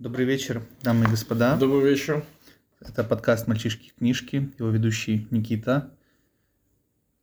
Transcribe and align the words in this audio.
Добрый 0.00 0.26
вечер, 0.26 0.66
дамы 0.82 1.04
и 1.04 1.08
господа. 1.08 1.56
Добрый 1.56 1.92
вечер. 1.92 2.24
Это 2.80 3.04
подкаст 3.04 3.46
«Мальчишки 3.46 3.92
книжки», 3.96 4.52
его 4.58 4.68
ведущий 4.70 5.28
Никита. 5.30 5.96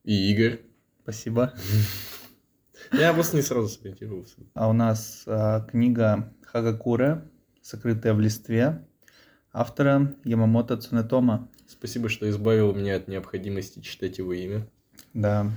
И 0.05 0.31
Игорь. 0.31 0.61
Спасибо. 1.03 1.53
Я 2.93 3.13
просто 3.13 3.35
не 3.35 3.41
сразу 3.41 3.67
сориентировался. 3.67 4.37
А 4.53 4.69
у 4.69 4.73
нас 4.73 5.23
а, 5.27 5.67
книга 5.69 6.33
Хагакура 6.43 7.29
«Сокрытая 7.61 8.13
в 8.13 8.21
листве» 8.21 8.87
автора 9.51 10.15
Ямамото 10.23 10.77
Цунетома. 10.77 11.49
Спасибо, 11.67 12.07
что 12.07 12.29
избавил 12.29 12.73
меня 12.73 12.95
от 12.95 13.09
необходимости 13.09 13.81
читать 13.81 14.17
его 14.17 14.31
имя. 14.31 14.65
Да, 15.13 15.51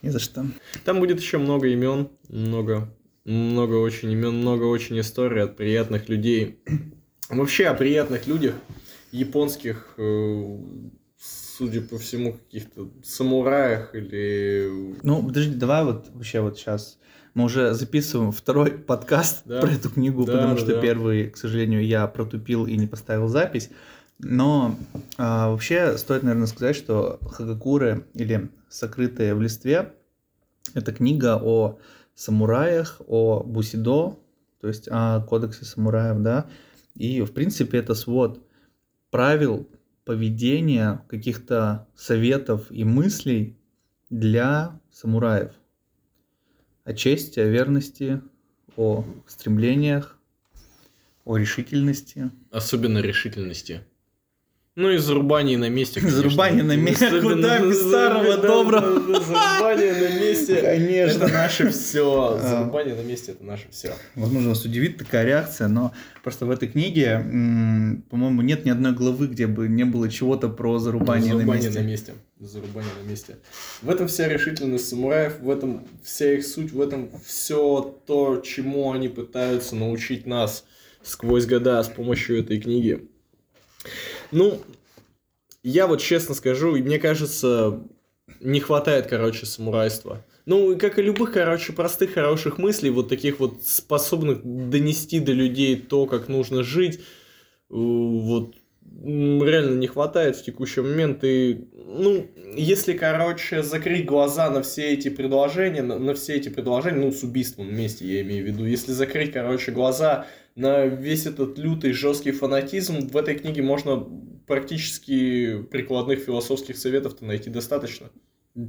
не 0.00 0.10
за 0.10 0.20
что. 0.20 0.46
Там 0.84 1.00
будет 1.00 1.18
еще 1.18 1.38
много 1.38 1.66
имен, 1.66 2.08
много, 2.28 2.88
много 3.28 3.74
очень 3.74 4.10
имен, 4.10 4.36
много 4.40 4.64
очень 4.64 4.98
историй 5.00 5.42
от 5.42 5.56
приятных 5.56 6.08
людей. 6.08 6.60
Вообще 7.28 7.66
о 7.66 7.74
приятных 7.74 8.26
людях, 8.26 8.54
японских, 9.12 9.94
э, 9.98 10.58
судя 11.18 11.82
по 11.82 11.98
всему, 11.98 12.32
каких-то 12.32 12.88
самураях 13.04 13.94
или... 13.94 14.96
Ну, 15.02 15.22
подожди, 15.22 15.54
давай 15.54 15.84
вот 15.84 16.08
вообще 16.14 16.40
вот 16.40 16.58
сейчас... 16.58 16.98
Мы 17.34 17.44
уже 17.44 17.74
записываем 17.74 18.32
второй 18.32 18.72
подкаст 18.72 19.42
Да. 19.44 19.60
про 19.60 19.70
эту 19.70 19.90
книгу, 19.90 20.24
Да, 20.24 20.32
потому 20.32 20.54
да, 20.54 20.60
что 20.60 20.74
да. 20.74 20.80
первый, 20.80 21.30
к 21.30 21.36
сожалению, 21.36 21.86
я 21.86 22.06
протупил 22.08 22.66
и 22.66 22.76
не 22.76 22.86
поставил 22.86 23.28
запись. 23.28 23.70
Но 24.18 24.76
а, 25.18 25.50
вообще 25.50 25.96
стоит, 25.98 26.22
наверное, 26.24 26.48
сказать, 26.48 26.74
что 26.74 27.20
Хагакуры 27.30 28.06
или 28.14 28.50
«Сокрытые 28.68 29.34
в 29.34 29.42
листве»— 29.42 29.92
это 30.74 30.92
книга 30.92 31.38
о 31.40 31.78
самураях, 32.18 33.00
о 33.06 33.44
бусидо, 33.44 34.18
то 34.60 34.66
есть 34.66 34.88
о 34.90 35.20
кодексе 35.20 35.64
самураев, 35.64 36.20
да, 36.20 36.50
и, 36.96 37.22
в 37.22 37.32
принципе, 37.32 37.78
это 37.78 37.94
свод 37.94 38.44
правил 39.10 39.68
поведения, 40.04 41.04
каких-то 41.08 41.86
советов 41.94 42.66
и 42.70 42.82
мыслей 42.82 43.56
для 44.10 44.80
самураев. 44.90 45.52
О 46.82 46.92
чести, 46.92 47.38
о 47.38 47.46
верности, 47.46 48.20
о 48.76 49.04
стремлениях, 49.26 50.18
о 51.24 51.36
решительности. 51.36 52.30
Особенно 52.50 52.98
решительности. 52.98 53.82
Ну 54.78 54.90
и 54.90 54.98
зарубание 54.98 55.58
на 55.58 55.68
месте. 55.68 55.98
конечно. 55.98 56.22
Зарубание 56.22 56.62
на 56.62 56.76
месте. 56.76 57.10
Куда 57.20 57.58
без 57.58 57.80
старого 57.80 58.36
доброго? 58.36 59.00
Зарубание 59.20 59.92
на 59.92 60.20
месте. 60.20 60.62
Конечно. 60.62 61.24
Это 61.24 61.32
наше 61.32 61.70
все. 61.70 62.38
А. 62.40 62.48
Зарубание 62.48 62.94
на 62.94 63.00
месте 63.00 63.32
это 63.32 63.42
наше 63.42 63.64
все. 63.72 63.92
Возможно, 64.14 64.50
вас 64.50 64.64
удивит 64.64 64.96
такая 64.96 65.24
реакция, 65.24 65.66
но 65.66 65.92
просто 66.22 66.46
в 66.46 66.50
этой 66.52 66.68
книге, 66.68 67.18
по-моему, 68.08 68.42
нет 68.42 68.64
ни 68.64 68.70
одной 68.70 68.92
главы, 68.92 69.26
где 69.26 69.48
бы 69.48 69.66
не 69.66 69.82
было 69.82 70.08
чего-то 70.08 70.48
про 70.48 70.78
зарубание, 70.78 71.32
на 71.32 71.40
Зарубание 71.40 71.64
месте. 71.66 71.80
на 71.80 71.84
месте. 71.84 72.12
Зарубание 72.38 72.92
на 73.04 73.10
месте. 73.10 73.36
В 73.82 73.90
этом 73.90 74.06
вся 74.06 74.28
решительность 74.28 74.88
самураев, 74.88 75.40
в 75.40 75.50
этом 75.50 75.88
вся 76.04 76.34
их 76.34 76.46
суть, 76.46 76.70
в 76.70 76.80
этом 76.80 77.10
все 77.26 77.96
то, 78.06 78.40
чему 78.46 78.92
они 78.92 79.08
пытаются 79.08 79.74
научить 79.74 80.24
нас 80.24 80.64
сквозь 81.02 81.46
года 81.46 81.82
с 81.82 81.88
помощью 81.88 82.38
этой 82.38 82.60
книги. 82.60 83.08
Ну, 84.30 84.60
я 85.62 85.86
вот 85.86 86.00
честно 86.00 86.34
скажу, 86.34 86.76
мне 86.76 86.98
кажется, 86.98 87.80
не 88.40 88.60
хватает, 88.60 89.06
короче, 89.06 89.46
самурайства. 89.46 90.24
Ну, 90.46 90.78
как 90.78 90.98
и 90.98 91.02
любых, 91.02 91.32
короче, 91.32 91.72
простых, 91.72 92.14
хороших 92.14 92.58
мыслей, 92.58 92.90
вот 92.90 93.08
таких 93.08 93.38
вот 93.38 93.62
способных 93.62 94.40
донести 94.42 95.20
до 95.20 95.32
людей 95.32 95.76
то, 95.76 96.06
как 96.06 96.28
нужно 96.28 96.62
жить, 96.62 96.98
э, 96.98 97.00
вот 97.70 98.54
реально 99.02 99.78
не 99.78 99.86
хватает 99.86 100.36
в 100.36 100.44
текущий 100.44 100.80
момент. 100.80 101.22
И, 101.22 101.68
ну, 101.74 102.26
если, 102.56 102.94
короче, 102.94 103.62
закрыть 103.62 104.06
глаза 104.06 104.50
на 104.50 104.62
все 104.62 104.92
эти 104.92 105.08
предложения, 105.08 105.82
на, 105.82 105.98
на 105.98 106.14
все 106.14 106.36
эти 106.36 106.48
предложения, 106.48 106.98
ну, 106.98 107.12
с 107.12 107.22
убийством 107.22 107.68
вместе, 107.68 108.06
я 108.06 108.22
имею 108.22 108.44
в 108.44 108.48
виду, 108.48 108.64
если 108.64 108.92
закрыть, 108.92 109.32
короче, 109.32 109.70
глаза 109.70 110.26
на 110.58 110.86
весь 110.86 111.26
этот 111.26 111.56
лютый 111.56 111.92
жесткий 111.92 112.32
фанатизм, 112.32 113.08
в 113.08 113.16
этой 113.16 113.38
книге 113.38 113.62
можно 113.62 114.04
практически 114.46 115.62
прикладных 115.62 116.18
философских 116.18 116.76
советов-то 116.76 117.24
найти 117.24 117.48
достаточно. 117.48 118.10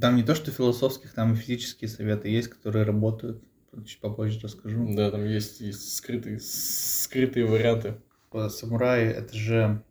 Там 0.00 0.16
не 0.16 0.22
то, 0.22 0.34
что 0.34 0.52
философских, 0.52 1.12
там 1.14 1.32
и 1.32 1.36
физические 1.36 1.88
советы 1.88 2.28
есть, 2.28 2.48
которые 2.48 2.84
работают. 2.84 3.42
Чуть 3.84 4.00
попозже 4.00 4.40
расскажу. 4.40 4.94
Да, 4.94 5.10
там 5.10 5.24
есть, 5.24 5.60
есть 5.60 5.96
скрытые, 5.96 6.38
скрытые 6.40 7.46
варианты. 7.46 8.00
Самураи 8.48 9.06
это 9.08 9.34
же 9.34 9.82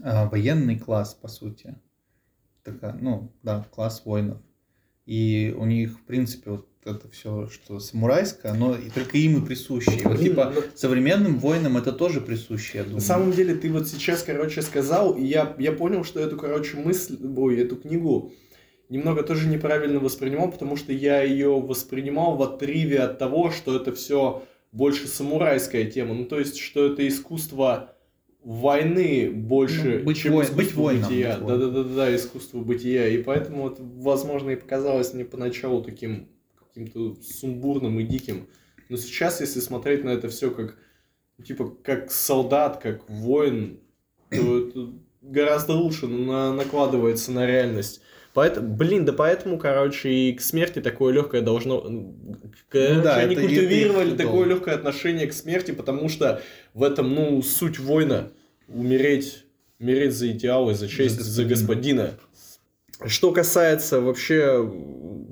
а, 0.00 0.28
военный 0.28 0.78
класс, 0.78 1.14
по 1.14 1.26
сути. 1.26 1.76
Такая, 2.62 2.94
ну, 2.94 3.32
да, 3.42 3.66
класс 3.72 4.04
воинов. 4.04 4.40
И 5.06 5.54
у 5.56 5.64
них, 5.64 5.92
в 5.98 6.02
принципе, 6.02 6.50
вот 6.50 6.66
это 6.84 7.08
все, 7.10 7.48
что 7.48 7.80
самурайское, 7.80 8.52
оно 8.52 8.76
и 8.76 8.90
только 8.90 9.16
им 9.18 9.42
и 9.42 9.46
присуще. 9.46 9.92
И 9.96 10.02
вот, 10.04 10.20
типа, 10.20 10.52
ну- 10.54 10.62
современным 10.74 11.38
воинам 11.38 11.76
это 11.76 11.92
тоже 11.92 12.20
присуще, 12.20 12.78
я 12.78 12.84
думаю. 12.84 12.96
На 12.96 13.02
самом 13.02 13.32
деле, 13.32 13.54
ты 13.54 13.70
вот 13.72 13.88
сейчас, 13.88 14.22
короче, 14.22 14.62
сказал, 14.62 15.14
и 15.14 15.24
я, 15.24 15.54
я 15.58 15.72
понял, 15.72 16.04
что 16.04 16.20
эту, 16.20 16.36
короче, 16.36 16.76
мысль, 16.76 17.16
ой, 17.36 17.58
эту 17.60 17.76
книгу 17.76 18.32
немного 18.88 19.22
тоже 19.22 19.48
неправильно 19.48 19.98
воспринимал, 19.98 20.50
потому 20.50 20.76
что 20.76 20.92
я 20.92 21.22
ее 21.22 21.60
воспринимал 21.60 22.36
в 22.36 22.42
отрыве 22.42 23.00
от 23.00 23.18
того, 23.18 23.50
что 23.50 23.76
это 23.76 23.92
все 23.92 24.44
больше 24.72 25.08
самурайская 25.08 25.84
тема. 25.86 26.14
Ну, 26.14 26.24
то 26.24 26.38
есть, 26.38 26.58
что 26.58 26.86
это 26.86 27.06
искусство 27.06 27.95
войны 28.46 29.28
больше, 29.32 29.98
Ну, 29.98 30.04
быть 30.04 30.18
чем 30.18 30.34
воин- 30.34 30.46
искусство 30.46 30.82
быть 30.88 31.00
бытия. 31.02 31.36
Да-да-да, 31.38 32.14
искусство 32.14 32.60
бытия. 32.60 33.08
И 33.08 33.20
поэтому, 33.20 33.62
вот, 33.64 33.78
возможно, 33.80 34.50
и 34.50 34.56
показалось 34.56 35.12
мне 35.12 35.24
поначалу 35.24 35.82
таким 35.82 36.28
каким-то 36.68 37.16
сумбурным 37.22 37.98
и 37.98 38.04
диким. 38.04 38.46
Но 38.88 38.96
сейчас, 38.98 39.40
если 39.40 39.58
смотреть 39.58 40.04
на 40.04 40.10
это 40.10 40.28
все 40.28 40.52
как, 40.52 40.78
типа, 41.44 41.74
как 41.82 42.12
солдат, 42.12 42.76
как 42.80 43.10
воин, 43.10 43.80
то 44.30 44.58
это 44.68 44.92
гораздо 45.22 45.72
лучше 45.72 46.06
на- 46.06 46.52
накладывается 46.54 47.32
на 47.32 47.46
реальность. 47.46 48.00
Поэтому, 48.36 48.76
блин, 48.76 49.06
да 49.06 49.14
поэтому, 49.14 49.58
короче, 49.58 50.10
и 50.10 50.34
к 50.34 50.42
смерти 50.42 50.82
такое 50.82 51.10
легкое 51.14 51.40
должно... 51.40 51.80
Короче, 52.68 52.92
Ну 52.96 53.02
да, 53.02 53.16
они 53.16 53.32
это- 53.32 53.40
это 53.40 53.48
культивировали 53.48 54.10
их 54.10 54.16
такое 54.18 54.46
легкое 54.46 54.74
отношение 54.74 55.26
к 55.26 55.32
смерти, 55.32 55.70
потому 55.70 56.10
что 56.10 56.42
в 56.74 56.82
этом, 56.82 57.14
ну, 57.14 57.40
суть 57.40 57.78
воина. 57.78 58.30
Умереть, 58.68 59.46
умереть 59.80 60.12
за 60.12 60.28
идеалы, 60.32 60.74
за 60.74 60.86
честь, 60.86 61.18
за 61.18 61.44
господина. 61.44 62.02
господина. 62.98 63.08
Что 63.08 63.32
касается 63.32 64.02
вообще 64.02 64.70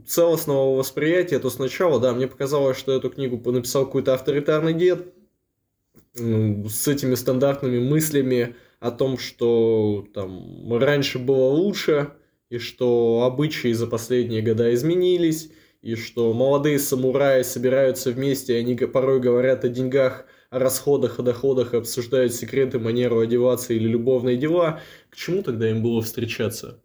целостного 0.06 0.74
восприятия, 0.74 1.38
то 1.40 1.50
сначала, 1.50 2.00
да, 2.00 2.14
мне 2.14 2.26
показалось, 2.26 2.78
что 2.78 2.96
эту 2.96 3.10
книгу 3.10 3.36
написал 3.52 3.84
какой-то 3.84 4.14
авторитарный 4.14 4.72
дед 4.72 5.12
с 6.14 6.88
этими 6.88 7.16
стандартными 7.16 7.80
мыслями 7.86 8.54
о 8.80 8.90
том, 8.90 9.18
что 9.18 10.06
там 10.14 10.74
раньше 10.78 11.18
было 11.18 11.50
лучше, 11.50 12.08
и 12.50 12.58
что 12.58 13.22
обычаи 13.24 13.72
за 13.72 13.86
последние 13.86 14.42
года 14.42 14.72
изменились, 14.74 15.50
и 15.82 15.96
что 15.96 16.32
молодые 16.32 16.78
самураи 16.78 17.42
собираются 17.42 18.10
вместе, 18.10 18.54
и 18.54 18.60
они 18.60 18.74
порой 18.74 19.20
говорят 19.20 19.64
о 19.64 19.68
деньгах, 19.68 20.26
о 20.50 20.58
расходах, 20.58 21.18
о 21.18 21.22
доходах, 21.22 21.74
и 21.74 21.76
обсуждают 21.76 22.34
секреты, 22.34 22.78
манеру 22.78 23.20
одеваться 23.20 23.74
или 23.74 23.88
любовные 23.88 24.36
дела. 24.36 24.80
К 25.10 25.16
чему 25.16 25.42
тогда 25.42 25.68
им 25.68 25.82
было 25.82 26.00
встречаться? 26.00 26.80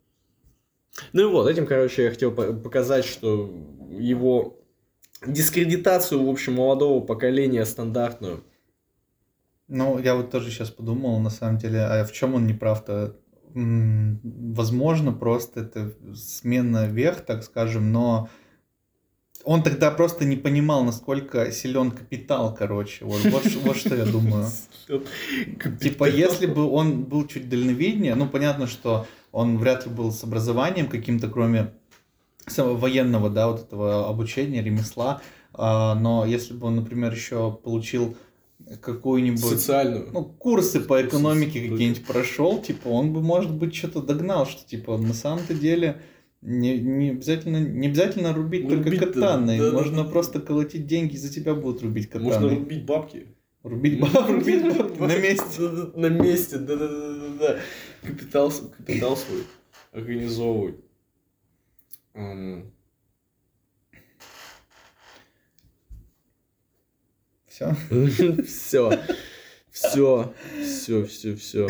Ну 1.14 1.22
и 1.22 1.32
вот, 1.32 1.50
этим, 1.50 1.66
короче, 1.66 2.04
я 2.04 2.10
хотел 2.10 2.32
по- 2.32 2.52
показать, 2.52 3.06
что 3.06 3.54
его 3.98 4.60
дискредитацию, 5.26 6.26
в 6.26 6.30
общем, 6.30 6.54
молодого 6.54 7.00
поколения 7.06 7.66
стандартную. 7.66 8.44
Ну, 9.68 10.00
я 10.00 10.16
вот 10.16 10.32
тоже 10.32 10.50
сейчас 10.50 10.72
подумал, 10.72 11.20
на 11.20 11.30
самом 11.30 11.58
деле, 11.58 11.82
а 11.82 12.04
в 12.04 12.12
чем 12.12 12.34
он 12.34 12.48
не 12.48 12.54
прав-то? 12.54 13.16
Возможно, 13.54 15.12
просто 15.12 15.62
это 15.62 15.94
смена 16.16 16.88
вверх, 16.88 17.22
так 17.22 17.44
скажем, 17.44 17.92
но 17.92 18.30
он 19.44 19.64
тогда 19.64 19.92
просто 19.92 20.26
не 20.26 20.36
понимал, 20.36 20.84
насколько 20.84 21.52
силен 21.52 21.92
капитал, 21.92 22.54
короче. 22.54 23.06
Вот, 23.06 23.24
вот, 23.26 23.46
вот 23.64 23.78
что 23.78 23.96
я 23.96 24.06
думаю. 24.06 24.48
Типа, 25.80 26.10
если 26.10 26.46
бы 26.46 26.70
он 26.70 27.04
был 27.04 27.26
чуть 27.28 27.50
дальновиднее, 27.50 28.16
ну, 28.16 28.28
понятно, 28.28 28.68
что 28.68 29.08
он 29.32 29.58
вряд 29.58 29.86
ли 29.86 29.92
был 29.92 30.12
с 30.12 30.24
образованием 30.24 30.88
каким-то, 30.88 31.30
кроме 31.30 31.74
военного, 32.58 33.30
да, 33.30 33.48
вот 33.48 33.62
этого 33.62 34.10
обучения, 34.10 34.64
ремесла, 34.64 35.22
а, 35.54 35.96
но 35.96 36.26
если 36.26 36.54
бы 36.54 36.68
он, 36.68 36.78
например, 36.78 37.14
еще 37.14 37.52
получил 37.52 38.18
какую-нибудь 38.78 39.40
Социальную. 39.40 40.10
ну, 40.12 40.26
курсы 40.26 40.80
по 40.80 41.02
экономике 41.02 41.70
какие-нибудь 41.70 42.06
прошел, 42.06 42.62
типа, 42.62 42.88
он 42.88 43.14
бы, 43.14 43.22
может 43.22 43.52
быть, 43.54 43.76
что-то 43.76 44.02
догнал, 44.02 44.46
что, 44.46 44.68
типа, 44.68 44.98
на 44.98 45.14
самом-то 45.14 45.54
деле 45.54 46.02
не, 46.42 46.80
не, 46.80 47.10
обязательно, 47.12 47.58
не 47.58 47.88
обязательно 47.88 48.34
рубить 48.34 48.64
Ну, 48.64 48.70
только 48.70 48.86
рубить-то, 48.86 49.08
катаной, 49.08 49.58
да, 49.58 49.72
да, 49.72 49.78
можно 49.78 50.04
да. 50.04 50.10
просто 50.10 50.40
колотить 50.40 50.88
деньги, 50.88 51.18
за 51.18 51.34
тебя 51.34 51.54
будут 51.54 51.82
рубить 51.82 52.14
Можно 52.14 52.32
катаной. 52.32 52.56
рубить 52.56 52.86
бабки. 52.86 53.28
Рубить 53.64 54.00
баб, 54.00 54.30
рубить 54.30 54.64
бабки 54.78 55.00
на 55.00 55.18
месте. 55.18 55.62
На 55.96 56.08
месте, 56.08 56.58
да-да-да-да-да. 56.60 57.60
Капитал, 58.04 58.54
капитал 58.78 59.18
свой 59.18 59.44
организовывать. 59.92 60.76
Все. 67.60 67.76
Все. 68.44 69.00
Все. 69.70 70.34
Все, 70.64 71.06
все, 71.06 71.36
все. 71.36 71.68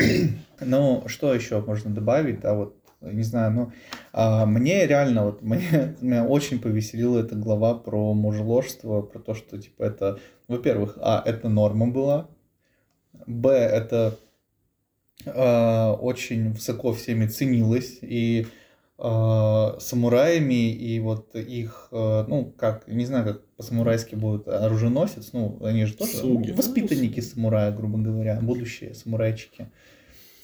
Ну, 0.60 1.02
что 1.06 1.34
еще 1.34 1.60
можно 1.60 1.90
добавить, 1.90 2.40
да, 2.40 2.54
вот, 2.54 2.76
не 3.00 3.22
знаю, 3.22 3.52
ну, 3.52 3.72
а, 4.12 4.46
мне 4.46 4.86
реально, 4.86 5.24
вот, 5.26 5.42
мне, 5.42 5.96
меня 6.00 6.24
очень 6.24 6.60
повеселила 6.60 7.18
эта 7.18 7.34
глава 7.34 7.74
про 7.74 8.14
мужеложство, 8.14 9.02
про 9.02 9.18
то, 9.18 9.34
что, 9.34 9.58
типа, 9.58 9.82
это, 9.82 10.18
во-первых, 10.48 10.96
а, 11.00 11.22
это 11.26 11.48
норма 11.48 11.88
была, 11.88 12.28
б, 13.26 13.50
это 13.50 14.16
а, 15.26 15.92
очень 15.92 16.52
высоко 16.52 16.94
всеми 16.94 17.26
ценилось, 17.26 17.98
и 18.00 18.46
а, 18.46 18.59
самураями, 19.00 20.70
и 20.72 21.00
вот 21.00 21.34
их, 21.34 21.88
а, 21.90 22.26
ну, 22.28 22.52
как, 22.56 22.86
не 22.86 23.06
знаю, 23.06 23.24
как 23.24 23.46
по-самурайски 23.56 24.14
будет 24.14 24.46
оруженосец, 24.46 25.32
ну, 25.32 25.58
они 25.64 25.86
же 25.86 25.94
тоже 25.94 26.18
Слуги. 26.18 26.52
воспитанники 26.52 27.20
самурая, 27.20 27.72
грубо 27.72 27.98
говоря, 27.98 28.40
будущие 28.40 28.94
самурайчики. 28.94 29.70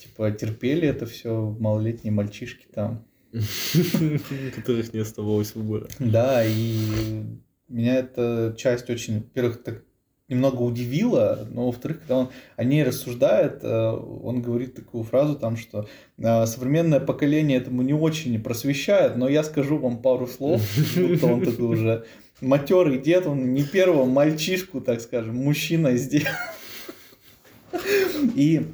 Типа 0.02 0.30
терпели 0.30 0.88
это 0.88 1.04
все 1.04 1.54
малолетние 1.58 2.12
мальчишки 2.12 2.66
там. 2.72 3.04
Которых 4.54 4.94
не 4.94 5.00
оставалось 5.00 5.54
выбора. 5.54 5.88
Да, 5.98 6.42
и 6.44 7.24
меня 7.68 7.96
эта 7.96 8.54
часть 8.56 8.88
очень, 8.88 9.18
во-первых, 9.18 9.62
так 9.62 9.85
немного 10.28 10.62
удивила, 10.62 11.46
но 11.50 11.66
во-вторых, 11.66 12.00
когда 12.00 12.16
он 12.16 12.30
о 12.56 12.64
ней 12.64 12.82
рассуждает, 12.82 13.60
э, 13.62 13.68
он 13.68 14.42
говорит 14.42 14.74
такую 14.74 15.04
фразу 15.04 15.36
там, 15.36 15.56
что 15.56 15.88
э, 16.18 16.46
современное 16.46 17.00
поколение 17.00 17.58
этому 17.58 17.82
не 17.82 17.94
очень 17.94 18.40
просвещает, 18.42 19.16
но 19.16 19.28
я 19.28 19.44
скажу 19.44 19.78
вам 19.78 20.02
пару 20.02 20.26
слов, 20.26 20.62
будто 20.96 21.26
он 21.26 21.44
такой 21.44 21.66
уже 21.66 22.04
матерый 22.40 22.98
дед, 22.98 23.26
он 23.26 23.54
не 23.54 23.62
первого 23.62 24.04
мальчишку, 24.04 24.80
так 24.80 25.00
скажем, 25.00 25.36
мужчина 25.36 25.96
сделал. 25.96 26.26
И 28.34 28.66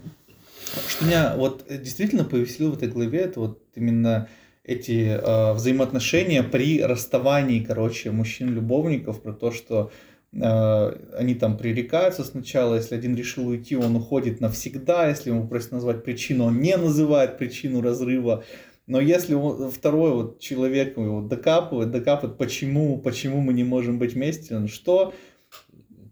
что 0.89 1.05
меня 1.05 1.35
вот 1.37 1.67
действительно 1.69 2.25
повеселило 2.25 2.71
в 2.71 2.77
этой 2.77 2.89
главе, 2.89 3.21
это 3.21 3.41
вот 3.41 3.63
именно 3.75 4.29
эти 4.65 5.19
э, 5.21 5.53
взаимоотношения 5.55 6.43
при 6.43 6.83
расставании, 6.83 7.61
короче, 7.61 8.11
мужчин-любовников, 8.11 9.21
про 9.21 9.33
то, 9.33 9.51
что 9.51 9.91
э, 9.91 10.12
они 10.35 11.35
там 11.35 11.59
пререкаются 11.59 12.25
сначала, 12.25 12.77
если 12.77 12.95
один 12.95 13.15
решил 13.15 13.49
уйти, 13.49 13.77
он 13.77 13.97
уходит 13.97 14.41
навсегда, 14.41 15.09
если 15.09 15.29
ему 15.29 15.47
просят 15.47 15.73
назвать 15.73 16.05
причину, 16.05 16.45
он 16.45 16.61
не 16.61 16.77
называет 16.77 17.37
причину 17.37 17.83
разрыва, 17.83 18.43
но 18.87 18.99
если 18.99 19.35
он, 19.35 19.71
второй 19.71 20.13
вот 20.13 20.41
человек 20.41 20.97
его 20.97 21.21
докапывает, 21.21 21.91
докапывает, 21.91 22.39
почему, 22.39 22.99
почему 22.99 23.41
мы 23.41 23.53
не 23.53 23.63
можем 23.63 23.99
быть 23.99 24.15
вместе, 24.15 24.57
он 24.57 24.69
что? 24.69 25.13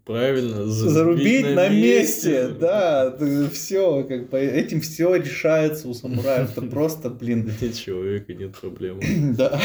Правильно, 0.05 0.65
Зарубить, 0.65 1.55
на, 1.55 1.69
месте, 1.69 2.49
да, 2.49 3.15
все, 3.51 4.03
как 4.03 4.29
бы 4.29 4.39
этим 4.39 4.81
все 4.81 5.15
решается 5.15 5.87
у 5.87 5.93
самураев, 5.95 6.51
это 6.51 6.61
просто, 6.69 7.09
блин, 7.09 7.51
Нет 7.59 7.75
человека, 7.75 8.33
нет 8.33 8.55
проблем. 8.55 8.99
да, 9.35 9.59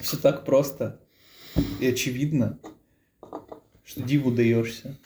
все 0.00 0.16
так 0.16 0.44
просто 0.44 0.98
и 1.80 1.86
очевидно, 1.86 2.58
что 3.84 4.02
диву 4.02 4.30
даешься. 4.30 4.98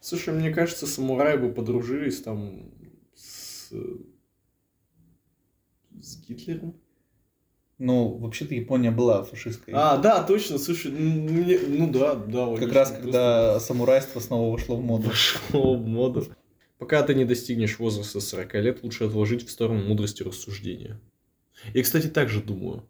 Слушай, 0.00 0.34
мне 0.34 0.50
кажется, 0.52 0.86
самураи 0.86 1.36
бы 1.36 1.52
подружились 1.52 2.20
там 2.20 2.70
с, 3.14 3.72
с 6.00 6.16
Гитлером. 6.28 6.74
Ну, 7.78 8.16
вообще-то 8.18 8.54
Япония 8.54 8.90
была 8.92 9.24
фашистской. 9.24 9.74
А, 9.76 9.96
да, 9.96 10.22
точно, 10.22 10.58
слушай, 10.58 10.92
ну, 10.92 11.00
мне- 11.32 11.58
ну 11.58 11.90
да, 11.90 12.14
да. 12.14 12.44
как 12.46 12.50
логично, 12.50 12.72
раз 12.74 12.88
просто 12.90 13.02
когда 13.02 13.60
самурайство 13.60 14.20
снова 14.20 14.52
вошло 14.52 14.76
в 14.76 14.82
моду. 14.82 15.08
Вошло 15.08 15.76
в 15.76 15.84
моду. 15.86 16.26
Пока 16.78 17.02
ты 17.02 17.14
не 17.14 17.24
достигнешь 17.24 17.78
возраста 17.78 18.20
40 18.20 18.54
лет, 18.62 18.82
лучше 18.84 19.04
отложить 19.04 19.46
в 19.46 19.50
сторону 19.50 19.82
мудрости 19.88 20.22
рассуждения. 20.22 21.00
Я, 21.72 21.82
кстати, 21.82 22.06
так 22.06 22.28
же 22.28 22.42
думаю. 22.42 22.86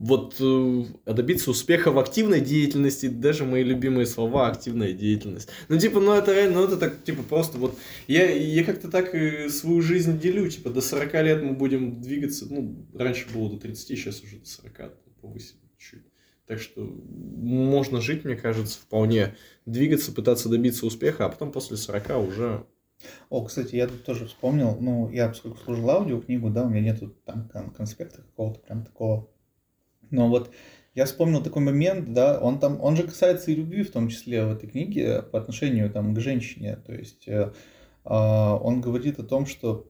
Вот 0.00 0.36
э, 0.40 0.84
а 1.04 1.12
добиться 1.12 1.50
успеха 1.50 1.90
в 1.90 1.98
активной 1.98 2.40
деятельности, 2.40 3.06
даже 3.06 3.44
мои 3.44 3.62
любимые 3.62 4.06
слова 4.06 4.48
активная 4.48 4.94
деятельность. 4.94 5.50
Ну, 5.68 5.78
типа, 5.78 6.00
ну 6.00 6.14
это 6.14 6.32
реально, 6.32 6.60
ну 6.60 6.64
это 6.64 6.78
так, 6.78 7.04
типа, 7.04 7.22
просто 7.22 7.58
вот. 7.58 7.78
Я, 8.06 8.30
я 8.30 8.64
как-то 8.64 8.90
так 8.90 9.14
э, 9.14 9.50
свою 9.50 9.82
жизнь 9.82 10.18
делю, 10.18 10.48
типа, 10.48 10.70
до 10.70 10.80
40 10.80 11.14
лет 11.22 11.42
мы 11.42 11.52
будем 11.52 12.00
двигаться, 12.00 12.46
ну, 12.48 12.88
раньше 12.94 13.26
было 13.34 13.50
до 13.50 13.58
30, 13.58 13.88
сейчас 13.88 14.22
уже 14.22 14.38
до 14.38 14.46
40, 14.46 14.94
повысим 15.20 15.56
чуть. 15.76 16.06
Так 16.46 16.60
что 16.60 16.80
можно 16.80 18.00
жить, 18.00 18.24
мне 18.24 18.36
кажется, 18.36 18.78
вполне. 18.78 19.36
Двигаться, 19.66 20.12
пытаться 20.12 20.48
добиться 20.48 20.86
успеха, 20.86 21.26
а 21.26 21.28
потом 21.28 21.52
после 21.52 21.76
40 21.76 22.26
уже... 22.26 22.64
О, 23.28 23.44
кстати, 23.44 23.76
я 23.76 23.86
тут 23.86 24.02
тоже 24.04 24.26
вспомнил, 24.26 24.78
ну, 24.80 25.10
я 25.10 25.28
поскольку 25.28 25.58
служил 25.58 25.90
аудиокнигу, 25.90 26.48
да, 26.48 26.64
у 26.64 26.70
меня 26.70 26.80
нету 26.80 27.14
там 27.26 27.50
кон- 27.50 27.70
конспекта 27.70 28.22
какого-то 28.22 28.60
прям 28.60 28.82
такого. 28.82 29.28
Но 30.10 30.28
вот 30.28 30.50
я 30.94 31.04
вспомнил 31.04 31.42
такой 31.42 31.62
момент, 31.62 32.12
да, 32.12 32.40
он 32.40 32.58
там, 32.58 32.80
он 32.80 32.96
же 32.96 33.04
касается 33.04 33.50
и 33.50 33.54
любви 33.54 33.82
в 33.82 33.92
том 33.92 34.08
числе 34.08 34.44
в 34.44 34.50
этой 34.50 34.68
книге 34.68 35.22
по 35.22 35.38
отношению 35.38 35.90
там 35.90 36.14
к 36.14 36.20
женщине. 36.20 36.76
То 36.84 36.92
есть 36.92 37.28
э, 37.28 37.52
а, 38.04 38.56
он 38.56 38.80
говорит 38.80 39.18
о 39.20 39.22
том, 39.22 39.46
что 39.46 39.88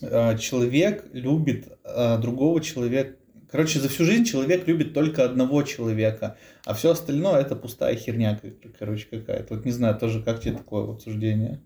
э, 0.00 0.38
человек 0.38 1.08
любит 1.12 1.78
э, 1.84 2.18
другого 2.18 2.60
человека. 2.62 3.16
Короче, 3.50 3.78
за 3.78 3.88
всю 3.88 4.04
жизнь 4.04 4.24
человек 4.24 4.66
любит 4.66 4.94
только 4.94 5.24
одного 5.24 5.62
человека, 5.62 6.36
а 6.64 6.74
все 6.74 6.90
остальное 6.90 7.40
это 7.40 7.54
пустая 7.54 7.94
херня, 7.96 8.36
кор- 8.36 8.72
короче, 8.78 9.06
какая-то. 9.10 9.54
Вот 9.54 9.64
не 9.64 9.72
знаю 9.72 9.98
тоже, 9.98 10.22
как 10.22 10.40
тебе 10.40 10.54
такое 10.54 10.84
вот 10.84 11.02
суждение. 11.02 11.62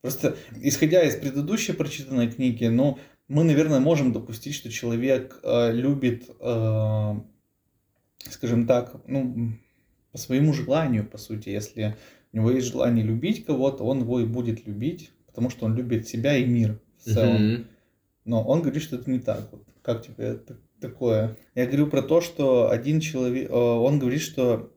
Просто 0.00 0.36
исходя 0.62 1.02
из 1.02 1.16
предыдущей 1.16 1.72
прочитанной 1.72 2.30
книги, 2.30 2.64
ну, 2.64 2.98
мы, 3.30 3.44
наверное, 3.44 3.78
можем 3.78 4.12
допустить, 4.12 4.56
что 4.56 4.70
человек 4.70 5.38
э, 5.44 5.72
любит, 5.72 6.28
э, 6.40 7.14
скажем 8.18 8.66
так, 8.66 8.96
ну, 9.06 9.52
по 10.10 10.18
своему 10.18 10.52
желанию, 10.52 11.06
по 11.06 11.16
сути. 11.16 11.48
Если 11.50 11.96
у 12.32 12.36
него 12.36 12.50
есть 12.50 12.66
желание 12.66 13.04
любить 13.04 13.44
кого-то, 13.44 13.84
он 13.84 14.00
его 14.00 14.18
и 14.18 14.26
будет 14.26 14.66
любить, 14.66 15.12
потому 15.26 15.48
что 15.48 15.66
он 15.66 15.76
любит 15.76 16.08
себя 16.08 16.36
и 16.36 16.44
мир 16.44 16.80
в 16.98 17.04
целом. 17.04 17.52
Мгм. 17.52 17.66
Но 18.24 18.42
он 18.42 18.62
говорит, 18.62 18.82
что 18.82 18.96
это 18.96 19.08
не 19.08 19.20
так. 19.20 19.48
Вот 19.52 19.62
как 19.82 20.04
тебе 20.04 20.24
это 20.24 20.58
такое? 20.80 21.38
Я 21.54 21.66
говорю 21.66 21.86
про 21.86 22.02
то, 22.02 22.20
что 22.20 22.68
один 22.68 22.98
человек, 22.98 23.48
э, 23.48 23.54
он 23.54 24.00
говорит, 24.00 24.22
что 24.22 24.72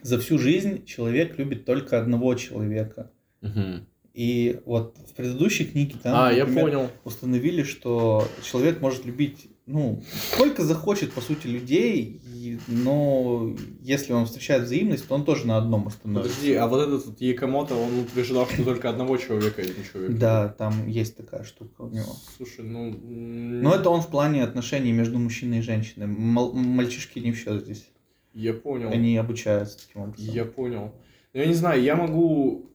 за 0.00 0.18
всю 0.18 0.38
жизнь 0.38 0.86
человек 0.86 1.36
любит 1.36 1.66
только 1.66 2.00
одного 2.00 2.34
человека. 2.36 3.10
Мгм. 3.42 3.86
И 4.14 4.60
вот 4.64 4.96
в 5.10 5.14
предыдущей 5.14 5.64
книге 5.64 5.96
там, 6.00 6.14
А, 6.16 6.32
я 6.32 6.44
например, 6.46 6.64
понял. 6.64 6.90
установили, 7.04 7.64
что 7.64 8.28
человек 8.44 8.80
может 8.80 9.04
любить, 9.04 9.48
ну, 9.66 10.04
сколько 10.32 10.62
захочет, 10.62 11.12
по 11.12 11.20
сути, 11.20 11.48
людей, 11.48 12.20
и- 12.32 12.58
но 12.68 13.56
если 13.80 14.12
он 14.12 14.26
встречает 14.26 14.62
взаимность, 14.64 15.08
то 15.08 15.16
он 15.16 15.24
тоже 15.24 15.48
на 15.48 15.56
одном 15.56 15.88
остановится. 15.88 16.30
Подожди, 16.32 16.54
а 16.54 16.68
вот 16.68 16.82
этот 16.86 17.06
вот 17.06 17.20
Якомото, 17.20 17.74
он 17.74 17.98
утверждал, 17.98 18.46
что 18.46 18.62
только 18.62 18.88
одного 18.88 19.16
человека 19.16 19.62
один 19.62 19.74
человек. 19.92 20.16
Да, 20.16 20.48
там 20.48 20.86
есть 20.86 21.16
такая 21.16 21.42
штука 21.42 21.82
у 21.82 21.88
него. 21.88 22.14
Слушай, 22.36 22.64
ну... 22.64 22.92
Но 23.02 23.74
это 23.74 23.90
он 23.90 24.00
в 24.00 24.08
плане 24.08 24.44
отношений 24.44 24.92
между 24.92 25.18
мужчиной 25.18 25.58
и 25.58 25.62
женщиной. 25.62 26.06
Мал- 26.06 26.52
мальчишки 26.52 27.18
не 27.18 27.32
в 27.32 27.36
счет 27.36 27.64
здесь. 27.64 27.88
Я 28.32 28.52
понял. 28.54 28.90
Они 28.90 29.16
обучаются 29.16 29.76
таким 29.84 30.02
образом. 30.02 30.32
Я 30.32 30.44
понял. 30.44 30.92
Ну, 31.32 31.40
я 31.40 31.46
не 31.46 31.54
знаю, 31.54 31.82
я 31.82 31.96
могу 31.96 32.70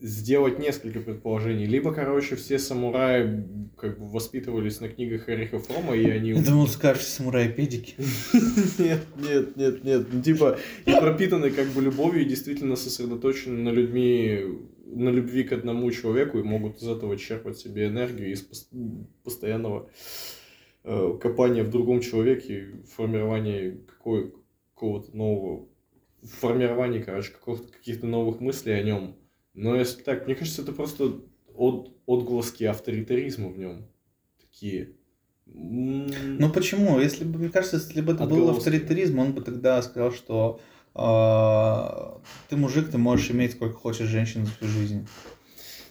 сделать 0.00 0.58
несколько 0.58 1.00
предположений. 1.00 1.66
Либо, 1.66 1.92
короче, 1.92 2.36
все 2.36 2.58
самураи 2.58 3.44
как 3.76 3.98
бы 3.98 4.06
воспитывались 4.06 4.80
на 4.80 4.88
книгах 4.88 5.28
Эриха 5.28 5.58
Фрома, 5.58 5.96
и 5.96 6.08
они... 6.08 6.30
Я 6.30 6.42
думал, 6.42 6.66
скажешь 6.68 7.04
самураи-педики. 7.04 7.94
Нет, 8.78 9.00
нет, 9.16 9.56
нет, 9.56 9.84
нет. 9.84 10.06
Ну, 10.12 10.22
Типа, 10.22 10.58
и 10.84 10.92
пропитаны 10.92 11.50
как 11.50 11.68
бы 11.68 11.82
любовью, 11.82 12.22
и 12.22 12.28
действительно 12.28 12.76
сосредоточены 12.76 13.62
на 13.62 13.70
людьми, 13.70 14.40
на 14.86 15.08
любви 15.08 15.44
к 15.44 15.52
одному 15.52 15.90
человеку, 15.90 16.38
и 16.38 16.42
могут 16.42 16.78
из 16.78 16.88
этого 16.88 17.16
черпать 17.16 17.58
себе 17.58 17.86
энергию 17.86 18.32
из 18.32 18.42
пос- 18.42 19.06
постоянного 19.24 19.90
э, 20.84 21.18
копания 21.20 21.64
в 21.64 21.70
другом 21.70 22.00
человеке, 22.00 22.68
формирования 22.94 23.78
какого-то 23.86 25.16
нового, 25.16 25.68
формирования, 26.22 27.02
короче, 27.02 27.32
каких-то 27.32 28.06
новых 28.06 28.40
мыслей 28.40 28.74
о 28.74 28.82
нем. 28.82 29.16
Но 29.56 29.74
если 29.74 30.02
так, 30.02 30.26
мне 30.26 30.34
кажется, 30.34 30.62
это 30.62 30.72
просто 30.72 31.20
от, 31.54 31.96
отголоски 32.06 32.64
авторитаризма 32.64 33.48
в 33.48 33.58
нем. 33.58 33.86
Такие. 34.40 34.92
Ну 35.46 36.50
почему? 36.50 37.00
Если 37.00 37.24
бы, 37.24 37.38
мне 37.38 37.48
кажется, 37.48 37.76
если 37.76 38.00
бы 38.02 38.12
это 38.12 38.24
был 38.26 38.36
Отголоски. 38.36 38.58
авторитаризм, 38.58 39.18
он 39.18 39.32
бы 39.32 39.40
тогда 39.40 39.80
сказал, 39.80 40.12
что 40.12 40.60
а, 40.94 42.20
ты 42.48 42.56
мужик, 42.56 42.90
ты 42.90 42.98
можешь 42.98 43.30
иметь 43.30 43.52
сколько 43.52 43.76
хочешь 43.76 44.08
женщин 44.08 44.44
за 44.44 44.52
всю 44.52 44.66
жизнь. 44.66 45.08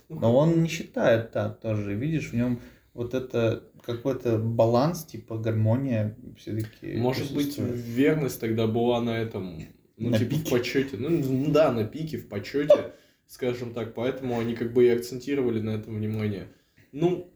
Ну, 0.10 0.20
Но 0.20 0.36
он 0.38 0.62
не 0.62 0.70
считает 0.70 1.32
так 1.32 1.60
тоже. 1.60 1.96
Видишь, 1.96 2.30
в 2.30 2.34
нем 2.34 2.60
вот 2.94 3.14
это 3.14 3.64
какой-то 3.82 4.38
баланс, 4.38 5.06
типа 5.06 5.38
гармония 5.38 6.16
все-таки. 6.38 6.96
Может 6.98 7.34
быть, 7.34 7.58
верность 7.58 8.40
тогда 8.40 8.68
была 8.68 9.02
на 9.02 9.18
этом, 9.18 9.60
ну, 9.98 10.10
На 10.10 10.20
типа 10.20 10.32
пике? 10.32 10.44
в 10.46 10.50
почете. 10.50 10.98
Ну 10.98 11.52
да, 11.52 11.72
на 11.72 11.86
пике, 11.86 12.18
в 12.18 12.28
почете, 12.28 12.94
скажем 13.28 13.74
так. 13.74 13.94
Поэтому 13.94 14.40
они 14.40 14.56
как 14.56 14.74
бы 14.74 14.86
и 14.86 14.90
акцентировали 14.90 15.60
на 15.62 15.72
этом 15.72 15.96
внимание. 15.96 16.48
Ну, 16.92 17.32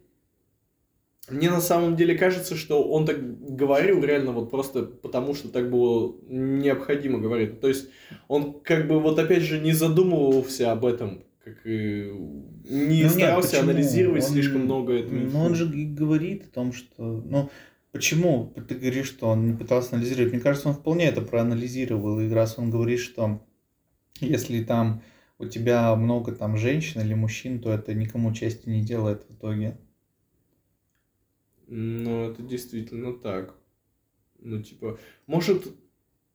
мне 1.30 1.50
на 1.52 1.62
самом 1.62 1.96
деле 1.96 2.18
кажется, 2.18 2.56
что 2.56 2.84
он 2.84 3.06
так 3.06 3.56
говорил 3.56 4.04
реально 4.04 4.32
вот 4.32 4.50
просто 4.50 4.84
потому, 4.84 5.36
что 5.36 5.50
так 5.50 5.70
было 5.70 6.16
необходимо 6.28 7.20
говорить. 7.20 7.60
То 7.60 7.68
есть 7.68 7.90
он 8.28 8.60
как 8.62 8.88
бы 8.88 9.00
вот 9.00 9.20
опять 9.20 9.44
же 9.44 9.60
не 9.60 9.74
задумывался 9.74 10.72
об 10.72 10.86
этом, 10.86 11.24
как 11.44 11.66
и 11.66 12.10
не 12.12 12.70
Ну 12.70 12.86
нет, 12.88 13.12
старался 13.12 13.50
почему? 13.58 13.70
анализировать 13.70 14.24
Он- 14.24 14.30
слишком 14.32 14.62
много 14.62 14.94
этого. 14.94 15.16
Ну, 15.20 15.40
он 15.40 15.56
же 15.56 15.66
говорит 15.68 16.46
о 16.46 16.50
том, 16.50 16.74
что... 16.74 17.04
Ну, 17.26 17.50
почему 17.92 18.54
ты 18.68 18.74
говоришь, 18.76 19.08
что 19.08 19.28
он 19.28 19.46
не 19.46 19.54
пытался 19.56 19.96
анализировать? 19.96 20.32
Мне 20.34 20.42
кажется, 20.42 20.70
он 20.70 20.76
вполне 20.76 21.06
это 21.06 21.22
проанализировал. 21.22 22.20
И 22.22 22.30
раз 22.30 22.58
он 22.58 22.72
говорит, 22.72 23.00
что 23.02 23.40
если 24.20 24.64
там 24.64 25.04
у 25.40 25.46
тебя 25.46 25.96
много 25.96 26.34
там 26.34 26.58
женщин 26.58 27.02
или 27.02 27.14
мужчин, 27.14 27.60
то 27.62 27.72
это 27.72 27.94
никому 27.94 28.34
чести 28.34 28.70
не 28.70 28.84
делает 28.84 29.24
в 29.24 29.34
итоге. 29.34 29.80
Ну, 31.68 32.30
это 32.30 32.44
действительно 32.44 33.14
так. 33.14 33.56
Ну, 34.40 34.62
типа, 34.62 35.00
может, 35.28 35.68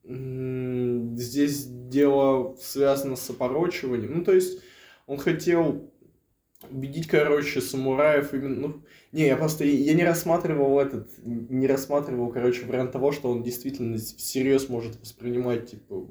здесь 0.03 1.67
дело 1.67 2.57
связано 2.57 3.17
с 3.17 3.29
опорочиванием. 3.31 4.19
Ну, 4.19 4.25
то 4.25 4.33
есть, 4.33 4.61
он 5.07 5.19
хотел 5.19 5.91
убедить, 6.71 7.07
короче, 7.07 7.61
самураев 7.61 8.33
именно... 8.33 8.69
Ну, 8.69 8.83
не, 9.13 9.27
я 9.27 9.37
просто... 9.37 9.65
Я 9.65 9.93
не 9.93 10.05
рассматривал 10.05 10.79
этот... 10.81 11.11
Не 11.25 11.67
рассматривал, 11.67 12.31
короче, 12.31 12.65
вариант 12.65 12.93
того, 12.93 13.13
что 13.13 13.31
он 13.31 13.43
действительно 13.43 13.99
всерьез 13.99 14.71
может 14.71 14.99
воспринимать, 15.01 15.71
типа, 15.71 16.09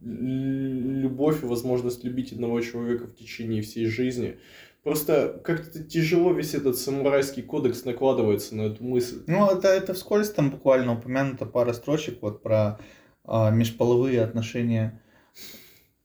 любовь 0.00 1.42
и 1.42 1.46
возможность 1.46 2.04
любить 2.04 2.32
одного 2.32 2.60
человека 2.60 3.06
в 3.06 3.14
течение 3.14 3.62
всей 3.62 3.86
жизни. 3.86 4.38
Просто 4.82 5.40
как-то 5.44 5.82
тяжело 5.82 6.32
весь 6.32 6.54
этот 6.54 6.78
самурайский 6.78 7.42
кодекс 7.42 7.84
накладывается 7.84 8.54
на 8.54 8.62
эту 8.62 8.84
мысль. 8.84 9.22
Ну, 9.26 9.50
это, 9.50 9.68
это 9.68 9.92
вскользь 9.92 10.30
там 10.30 10.50
буквально 10.50 10.94
упомянута 10.94 11.46
пара 11.46 11.72
строчек 11.72 12.22
вот 12.22 12.42
про 12.42 12.78
а, 13.24 13.50
межполовые 13.50 14.22
отношения. 14.22 15.02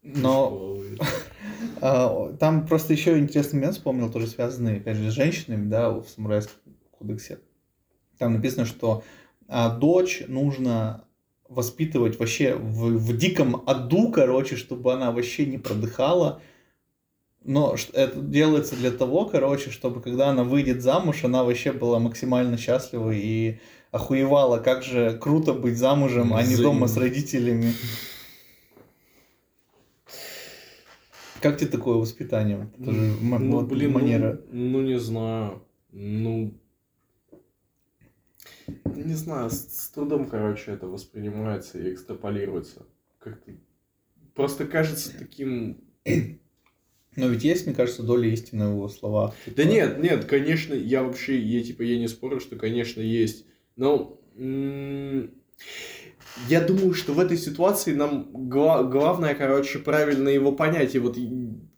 Но 0.01 0.81
а, 1.81 2.33
там 2.39 2.67
просто 2.67 2.93
еще 2.93 3.17
интересный 3.19 3.57
момент 3.57 3.75
вспомнил, 3.75 4.11
тоже 4.11 4.27
связанный, 4.27 4.77
опять 4.77 4.97
же, 4.97 5.11
с 5.11 5.13
женщинами, 5.13 5.69
да, 5.69 5.91
в 5.91 6.07
самурайском 6.09 6.57
кодексе. 6.91 7.39
Там 8.17 8.33
написано, 8.33 8.65
что 8.65 9.03
а, 9.47 9.69
дочь 9.77 10.23
нужно 10.27 11.05
воспитывать 11.49 12.19
вообще 12.19 12.55
в, 12.55 12.97
в 12.97 13.17
диком 13.17 13.63
аду, 13.67 14.11
короче, 14.11 14.55
чтобы 14.55 14.93
она 14.93 15.11
вообще 15.11 15.45
не 15.45 15.57
продыхала. 15.57 16.41
Но 17.43 17.75
это 17.93 18.19
делается 18.19 18.75
для 18.75 18.91
того, 18.91 19.25
короче, 19.25 19.69
чтобы 19.69 20.01
когда 20.01 20.29
она 20.29 20.43
выйдет 20.43 20.81
замуж, 20.81 21.23
она 21.23 21.43
вообще 21.43 21.73
была 21.73 21.99
максимально 21.99 22.57
счастлива 22.57 23.11
и 23.11 23.59
охуевала, 23.91 24.59
как 24.59 24.83
же 24.83 25.17
круто 25.21 25.53
быть 25.53 25.77
замужем, 25.77 26.33
а 26.33 26.41
не 26.41 26.55
дома 26.55 26.87
с 26.87 26.97
родителями. 26.97 27.73
Как 31.41 31.57
тебе 31.57 31.69
такое 31.69 31.97
воспитание? 31.97 32.69
Это 32.79 32.93
же 32.93 33.13
Ну, 33.21 33.61
блин, 33.65 33.91
ну, 33.91 33.99
манера. 33.99 34.41
ну, 34.49 34.81
не 34.81 34.97
знаю. 34.97 35.61
Ну, 35.91 36.53
не 38.85 39.13
знаю, 39.13 39.49
с, 39.49 39.67
с 39.67 39.89
трудом, 39.89 40.27
короче, 40.27 40.71
это 40.71 40.87
воспринимается 40.87 41.79
и 41.79 41.93
экстраполируется. 41.93 42.85
Как-то 43.19 43.51
просто 44.35 44.65
кажется 44.65 45.17
таким... 45.17 45.77
Но 47.15 47.27
ведь 47.27 47.43
есть, 47.43 47.67
мне 47.67 47.75
кажется, 47.75 48.01
доля 48.01 48.27
истины 48.29 48.67
в 48.67 48.71
его 48.71 48.89
словах. 48.89 49.35
Да 49.45 49.63
Типа, 49.63 49.71
нет, 49.71 49.99
нет, 49.99 50.25
конечно, 50.25 50.73
я 50.73 51.03
вообще, 51.03 51.39
я 51.39 51.63
типа, 51.63 51.83
я 51.83 51.99
не 51.99 52.07
спорю, 52.07 52.39
что, 52.39 52.55
конечно, 52.55 53.01
есть. 53.01 53.45
Но 53.75 54.19
я 56.49 56.61
думаю, 56.61 56.93
что 56.95 57.13
в 57.13 57.19
этой 57.19 57.37
ситуации 57.37 57.93
нам 57.93 58.31
гла- 58.49 58.83
главное, 58.83 59.35
короче, 59.35 59.77
правильно 59.79 60.29
его 60.29 60.51
понять. 60.51 60.95
И 60.95 60.99
вот 60.99 61.17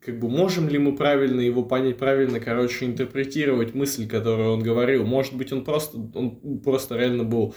как 0.05 0.19
бы 0.19 0.29
можем 0.29 0.69
ли 0.69 0.77
мы 0.77 0.95
правильно 0.95 1.41
его 1.41 1.63
понять, 1.63 1.97
правильно, 1.97 2.39
короче, 2.39 2.85
интерпретировать 2.85 3.74
мысль, 3.74 4.07
которую 4.07 4.51
он 4.53 4.62
говорил. 4.62 5.03
Может 5.05 5.33
быть, 5.35 5.51
он 5.51 5.63
просто, 5.63 5.97
он 6.13 6.59
просто 6.63 6.95
реально 6.95 7.24
был 7.24 7.55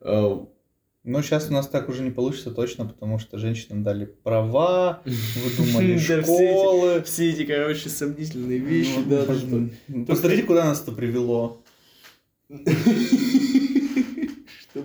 э, 0.00 0.36
Но 1.04 1.20
сейчас 1.22 1.50
у 1.50 1.52
нас 1.52 1.68
так 1.68 1.88
уже 1.88 2.02
не 2.02 2.10
получится 2.10 2.50
точно, 2.52 2.86
потому 2.86 3.18
что 3.18 3.36
женщинам 3.38 3.82
дали 3.82 4.04
права, 4.06 5.02
выдумали 5.58 5.98
школы. 5.98 7.02
все 7.02 7.30
эти, 7.30 7.44
короче, 7.44 7.88
сомнительные 7.88 8.58
вещи, 8.58 8.94
Ну, 8.96 9.04
да, 9.10 9.24
блин. 9.24 9.72
что- 9.88 10.04
Посмотрите, 10.12 10.44
куда 10.44 10.64
нас 10.64 10.82
это 10.82 10.92
привело. 10.92 11.62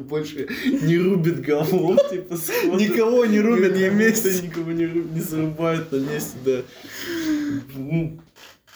Больше 0.08 0.48
не 0.82 0.98
рубит 0.98 1.42
голов, 1.42 2.00
типа, 2.10 2.38
сходу. 2.38 2.80
Никого 2.80 3.26
не 3.26 3.40
рубят 3.40 3.74
на 3.74 3.90
месте. 3.90 4.42
Никого 4.42 4.72
не, 4.72 4.86
руб- 4.86 5.14
не 5.14 5.22
зарубают 5.22 5.92
на 5.92 5.98
месте, 5.98 6.38
да. 6.46 6.62
Ну, 7.76 8.22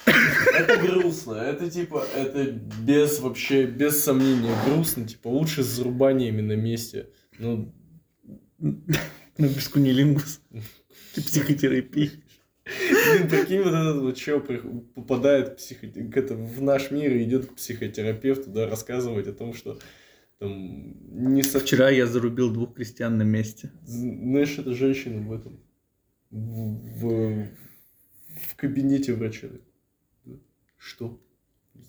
Это 0.05 0.77
грустно, 0.77 1.33
это 1.35 1.69
типа, 1.69 2.05
это 2.15 2.51
без 2.83 3.19
вообще, 3.19 3.65
без 3.65 4.03
сомнения 4.03 4.53
грустно, 4.65 5.07
типа 5.07 5.27
лучше 5.27 5.63
с 5.63 5.67
зарубаниями 5.67 6.41
на 6.41 6.53
месте. 6.55 7.09
Ну, 7.37 7.73
Ну, 8.59 8.81
без 9.37 9.67
кунилингус. 9.69 10.41
Психотерапии. 11.15 12.11
блин, 12.65 13.29
прикинь, 13.29 13.61
вот 13.61 13.73
этот 13.73 14.01
вот 14.01 14.15
чел 14.15 14.39
попадает 14.95 15.49
в, 15.49 15.55
психо... 15.55 15.87
к 15.87 16.17
это, 16.17 16.35
в 16.35 16.61
наш 16.61 16.91
мир 16.91 17.13
и 17.13 17.23
идет 17.23 17.47
к 17.47 17.55
психотерапевту, 17.55 18.49
да, 18.49 18.67
рассказывать 18.67 19.27
о 19.27 19.33
том, 19.33 19.53
что 19.53 19.77
там 20.41 20.95
не 21.33 21.43
со... 21.43 21.59
Вчера 21.59 21.91
я 21.91 22.07
зарубил 22.07 22.51
двух 22.51 22.73
крестьян 22.73 23.15
на 23.15 23.21
месте. 23.21 23.71
Знаешь, 23.83 24.57
это 24.57 24.73
женщина 24.73 25.21
в 25.21 25.31
этом. 25.31 25.59
В, 26.31 26.99
в, 26.99 27.47
в 28.49 28.55
кабинете 28.55 29.13
врача. 29.13 29.49
Что? 30.77 31.21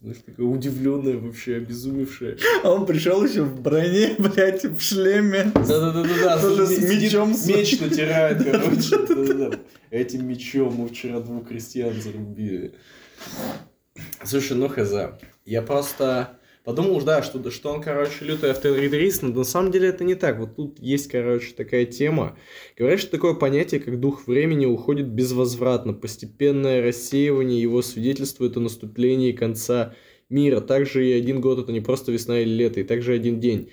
Знаешь, 0.03 0.19
такая 0.27 0.45
удивленная, 0.45 1.17
вообще 1.17 1.57
обезумевшая. 1.57 2.37
А 2.63 2.73
он 2.73 2.85
пришел 2.85 3.25
еще 3.25 3.43
в 3.43 3.59
броне, 3.63 4.17
блядь, 4.19 4.65
в 4.65 4.81
шлеме. 4.81 5.51
Да-да-да-да. 5.55 6.39
Тоже 6.39 6.67
с 6.67 6.79
мечом. 6.79 7.35
Меч 7.47 7.81
натирает, 7.81 8.45
короче. 8.45 9.59
Этим 9.91 10.29
мечом 10.29 10.75
мы 10.75 10.89
вчера 10.89 11.21
двух 11.21 11.49
крестьян 11.49 11.95
зарубили. 11.95 12.75
Слушай, 14.25 14.59
ну 14.59 14.69
хз. 14.69 14.93
Я 15.47 15.63
просто 15.63 16.39
подумал, 16.65 17.01
да, 17.03 17.23
что, 17.23 17.51
что 17.51 17.73
он, 17.73 17.83
короче, 17.83 18.25
лютый 18.25 18.51
авторитарист, 18.51 19.23
но 19.23 19.29
на 19.31 19.45
самом 19.45 19.71
деле 19.73 19.89
это 19.89 20.05
не 20.05 20.15
так. 20.15 20.39
Вот 20.39 20.57
тут 20.57 20.79
есть, 20.79 21.09
короче, 21.09 21.53
такая 21.55 21.85
тема. 21.87 22.37
Говорят, 22.77 23.01
что 23.01 23.11
такое 23.11 23.35
понятие, 23.35 23.81
как 23.81 24.01
дух 24.01 24.27
времени, 24.27 24.67
уходит 24.67 25.09
безвозвратно. 25.09 25.93
Постепенное 25.93 26.83
рассеивание 26.83 27.61
его 27.61 27.83
свидетельствует 27.83 28.57
о 28.57 28.61
наступлении 28.61 29.33
конца 29.33 29.95
мира. 30.29 30.61
Также 30.61 31.07
и 31.07 31.13
один 31.13 31.41
год 31.41 31.59
это 31.59 31.73
не 31.73 31.81
просто 31.81 32.13
весна 32.13 32.41
или 32.41 32.51
лето, 32.51 32.81
и 32.81 32.85
также 32.85 33.15
один 33.15 33.41
день. 33.41 33.71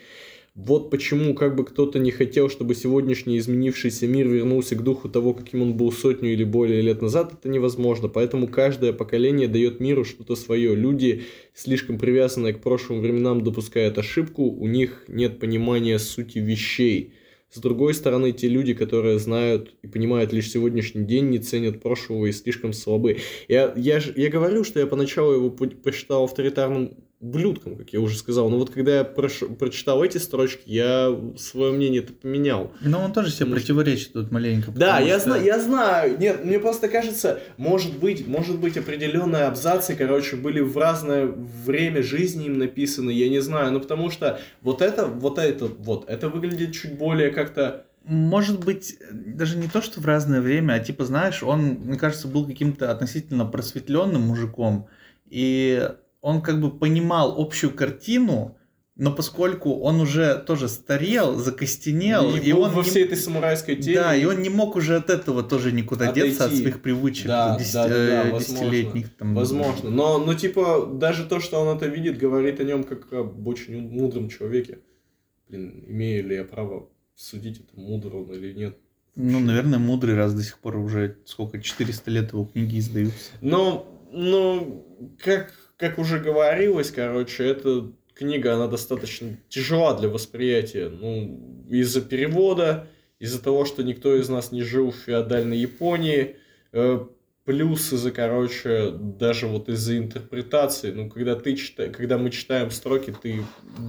Вот 0.55 0.89
почему, 0.89 1.33
как 1.35 1.55
бы 1.55 1.63
кто-то 1.63 1.99
не 1.99 2.11
хотел, 2.11 2.49
чтобы 2.49 2.75
сегодняшний 2.75 3.37
изменившийся 3.37 4.07
мир 4.07 4.27
вернулся 4.27 4.75
к 4.75 4.83
духу 4.83 5.07
того, 5.07 5.33
каким 5.33 5.61
он 5.61 5.73
был 5.75 5.91
сотню 5.91 6.33
или 6.33 6.43
более 6.43 6.81
лет 6.81 7.01
назад, 7.01 7.33
это 7.33 7.49
невозможно. 7.49 8.09
Поэтому 8.09 8.47
каждое 8.47 8.91
поколение 8.91 9.47
дает 9.47 9.79
миру 9.79 10.03
что-то 10.03 10.35
свое. 10.35 10.75
Люди, 10.75 11.23
слишком 11.53 11.97
привязанные 11.97 12.53
к 12.53 12.61
прошлым 12.61 13.01
временам, 13.01 13.43
допускают 13.43 13.97
ошибку, 13.97 14.43
у 14.43 14.67
них 14.67 15.05
нет 15.07 15.39
понимания 15.39 15.99
сути 15.99 16.39
вещей. 16.39 17.13
С 17.51 17.59
другой 17.59 17.95
стороны, 17.95 18.31
те 18.31 18.47
люди, 18.47 18.73
которые 18.75 19.17
знают 19.17 19.73
и 19.81 19.87
понимают 19.87 20.31
лишь 20.33 20.51
сегодняшний 20.51 21.03
день, 21.03 21.29
не 21.29 21.39
ценят 21.39 21.81
прошлого 21.81 22.27
и 22.27 22.31
слишком 22.31 22.73
слабы. 22.73 23.17
Я, 23.47 23.73
я, 23.75 23.99
я 24.15 24.29
говорю, 24.29 24.63
что 24.63 24.79
я 24.79 24.85
поначалу 24.85 25.33
его 25.33 25.49
по- 25.49 25.67
посчитал 25.67 26.25
авторитарным 26.25 26.97
ублюдком, 27.21 27.75
как 27.75 27.89
я 27.91 27.99
уже 27.99 28.17
сказал. 28.17 28.49
Но 28.49 28.57
вот 28.57 28.69
когда 28.69 28.95
я 28.97 29.01
прош- 29.03 29.53
прочитал 29.55 30.01
эти 30.03 30.17
строчки, 30.17 30.61
я 30.65 31.13
свое 31.37 31.73
мнение 31.73 32.01
это 32.01 32.13
поменял. 32.13 32.71
Но 32.81 33.01
он 33.03 33.11
тоже 33.11 33.29
себе 33.31 33.47
Ну, 33.47 33.55
противоречит 33.55 34.13
тут 34.13 34.31
маленько. 34.31 34.71
Да, 34.71 34.93
потому 34.93 35.07
я 35.07 35.19
что- 35.19 35.29
знаю, 35.29 35.43
я 35.43 35.59
знаю. 35.59 36.17
Нет, 36.17 36.45
мне 36.45 36.59
просто 36.59 36.87
кажется, 36.87 37.39
может 37.57 37.97
быть, 37.97 38.25
может 38.25 38.59
быть, 38.59 38.77
определенные 38.77 39.43
абзацы, 39.43 39.95
короче, 39.95 40.37
были 40.37 40.61
в 40.61 40.77
разное 40.77 41.25
время 41.65 42.03
жизни 42.03 42.45
им 42.45 42.57
написаны, 42.57 43.11
я 43.11 43.27
не 43.29 43.39
знаю. 43.39 43.73
Ну, 43.73 43.81
потому 43.81 44.09
что 44.11 44.39
вот 44.61 44.81
это, 44.81 45.05
вот 45.05 45.39
это, 45.39 45.65
вот, 45.65 46.09
это 46.09 46.29
выглядит 46.29 46.73
чуть 46.73 46.97
более 46.97 47.31
как-то 47.31 47.85
может 48.05 48.63
быть, 48.63 48.97
даже 49.11 49.55
не 49.57 49.67
то, 49.67 49.81
что 49.83 49.99
в 49.99 50.05
разное 50.05 50.41
время, 50.41 50.73
а 50.73 50.79
типа, 50.79 51.05
знаешь, 51.05 51.43
он, 51.43 51.61
мне 51.83 51.97
кажется, 51.97 52.27
был 52.27 52.47
каким-то 52.47 52.89
относительно 52.89 53.45
просветленным 53.45 54.21
мужиком, 54.21 54.87
и 55.29 55.89
он 56.21 56.41
как 56.41 56.59
бы 56.61 56.71
понимал 56.77 57.39
общую 57.39 57.73
картину, 57.73 58.55
но 58.95 59.13
поскольку 59.13 59.79
он 59.79 60.01
уже 60.01 60.35
тоже 60.45 60.67
старел, 60.67 61.35
закостенел, 61.35 62.35
и, 62.35 62.39
и 62.39 62.51
он 62.51 62.71
во 62.71 62.83
не- 62.83 62.89
всей 62.89 63.05
этой 63.05 63.15
самурайской 63.17 63.77
теме. 63.77 63.95
да, 63.95 64.13
и 64.15 64.25
он 64.25 64.41
не 64.41 64.49
мог 64.49 64.75
уже 64.75 64.97
от 64.97 65.09
этого 65.09 65.41
тоже 65.41 65.71
никуда 65.71 66.09
Отойти. 66.09 66.29
деться, 66.29 66.45
от 66.45 66.51
своих 66.53 66.81
привычек 66.81 67.27
Да, 67.27 67.57
десяти- 67.57 67.73
да, 67.73 67.87
да, 67.87 67.95
да, 67.95 68.23
э, 68.27 68.31
возможно. 68.33 68.53
десятилетних. 68.69 69.15
Там, 69.15 69.35
Возможно. 69.35 69.89
Но, 69.89 70.17
но, 70.17 70.33
типа, 70.33 70.85
даже 70.93 71.25
то, 71.25 71.39
что 71.39 71.59
он 71.61 71.77
это 71.77 71.85
видит, 71.87 72.17
говорит 72.17 72.59
о 72.59 72.65
нем 72.65 72.83
как 72.83 73.11
об 73.13 73.47
очень 73.47 73.79
мудром 73.89 74.27
человеке. 74.27 74.79
Блин, 75.47 75.85
имею 75.87 76.27
ли 76.27 76.35
я 76.35 76.43
право 76.43 76.89
судить, 77.15 77.61
это 77.61 77.79
мудр 77.79 78.13
он 78.17 78.31
или 78.33 78.51
нет? 78.53 78.77
Ну, 79.15 79.39
наверное, 79.39 79.79
мудрый 79.79 80.15
раз 80.15 80.33
до 80.33 80.43
сих 80.43 80.59
пор 80.59 80.75
уже 80.77 81.17
сколько, 81.25 81.61
400 81.61 82.11
лет 82.11 82.33
его 82.33 82.45
книги 82.45 82.77
издаются. 82.79 83.31
Но, 83.41 83.87
ну, 84.11 84.85
как, 85.23 85.53
как 85.79 85.97
уже 85.97 86.19
говорилось, 86.19 86.91
короче, 86.91 87.45
эта 87.45 87.89
книга, 88.13 88.53
она 88.53 88.67
достаточно 88.67 89.37
тяжела 89.47 89.97
для 89.97 90.09
восприятия. 90.09 90.89
Ну, 90.89 91.65
из-за 91.69 92.01
перевода, 92.01 92.87
из-за 93.17 93.41
того, 93.41 93.63
что 93.63 93.81
никто 93.81 94.13
из 94.13 94.27
нас 94.27 94.51
не 94.51 94.61
жил 94.61 94.91
в 94.91 94.97
феодальной 94.97 95.57
Японии, 95.57 96.35
э, 96.73 96.99
плюс 97.45 97.93
из-за, 97.93 98.11
короче, 98.11 98.91
даже 98.91 99.47
вот 99.47 99.69
из-за 99.69 99.97
интерпретации. 99.97 100.91
Ну, 100.91 101.09
когда 101.09 101.35
ты 101.35 101.55
читаешь, 101.55 101.95
когда 101.95 102.17
мы 102.17 102.29
читаем 102.29 102.71
строки, 102.71 103.13
ты 103.21 103.41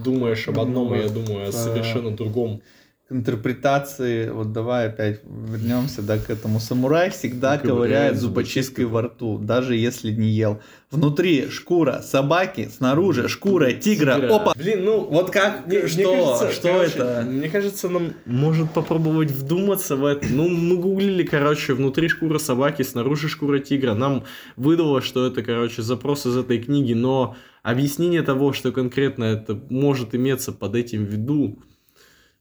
думаешь 0.05 0.47
об 0.47 0.61
одном, 0.61 0.93
а 0.93 0.97
я 0.97 1.09
думаю 1.09 1.49
о 1.49 1.51
совершенно 1.51 2.15
другом. 2.15 2.61
Интерпретации, 3.11 4.29
вот 4.29 4.53
давай 4.53 4.87
опять 4.87 5.21
вернемся 5.23 6.01
да, 6.01 6.17
к 6.17 6.29
этому. 6.29 6.59
Самурай 6.59 7.09
всегда 7.09 7.57
Ковыряет 7.57 7.69
ковыряет 7.69 8.17
зубочисткой 8.17 8.61
зубочисткой 8.61 8.85
во 8.85 9.01
рту, 9.03 9.37
даже 9.37 9.75
если 9.75 10.11
не 10.11 10.29
ел. 10.29 10.61
Внутри 10.89 11.49
шкура 11.49 12.01
собаки, 12.03 12.69
снаружи 12.75 13.27
шкура 13.29 13.71
тигра. 13.71 14.15
Тигра. 14.15 14.35
Опа! 14.35 14.53
Блин, 14.55 14.83
ну 14.83 15.05
Вот 15.05 15.31
как, 15.31 15.67
Мне, 15.67 15.87
что, 15.87 15.97
мне 15.97 16.05
кажется, 16.05 16.51
что 16.51 16.67
короче, 16.67 16.93
это? 16.95 17.25
Мне 17.27 17.49
кажется, 17.49 17.89
нам 17.89 18.13
может 18.25 18.71
попробовать 18.71 19.31
вдуматься 19.31 19.95
в 19.95 20.05
это. 20.05 20.25
Ну, 20.29 20.49
мы 20.49 20.77
гуглили, 20.77 21.23
короче, 21.23 21.73
внутри 21.73 22.09
шкура 22.09 22.39
собаки, 22.39 22.83
снаружи 22.83 23.29
шкура 23.29 23.59
тигра. 23.59 23.93
Нам 23.93 24.25
выдало, 24.57 25.01
что 25.01 25.25
это, 25.25 25.41
короче, 25.43 25.81
запрос 25.81 26.25
из 26.25 26.35
этой 26.35 26.59
книги, 26.59 26.93
но 26.93 27.35
объяснение 27.63 28.21
того, 28.21 28.53
что 28.53 28.71
конкретно 28.71 29.23
это 29.23 29.59
может 29.69 30.13
иметься 30.13 30.51
под 30.51 30.75
этим 30.75 31.05
в 31.05 31.09
виду, 31.09 31.59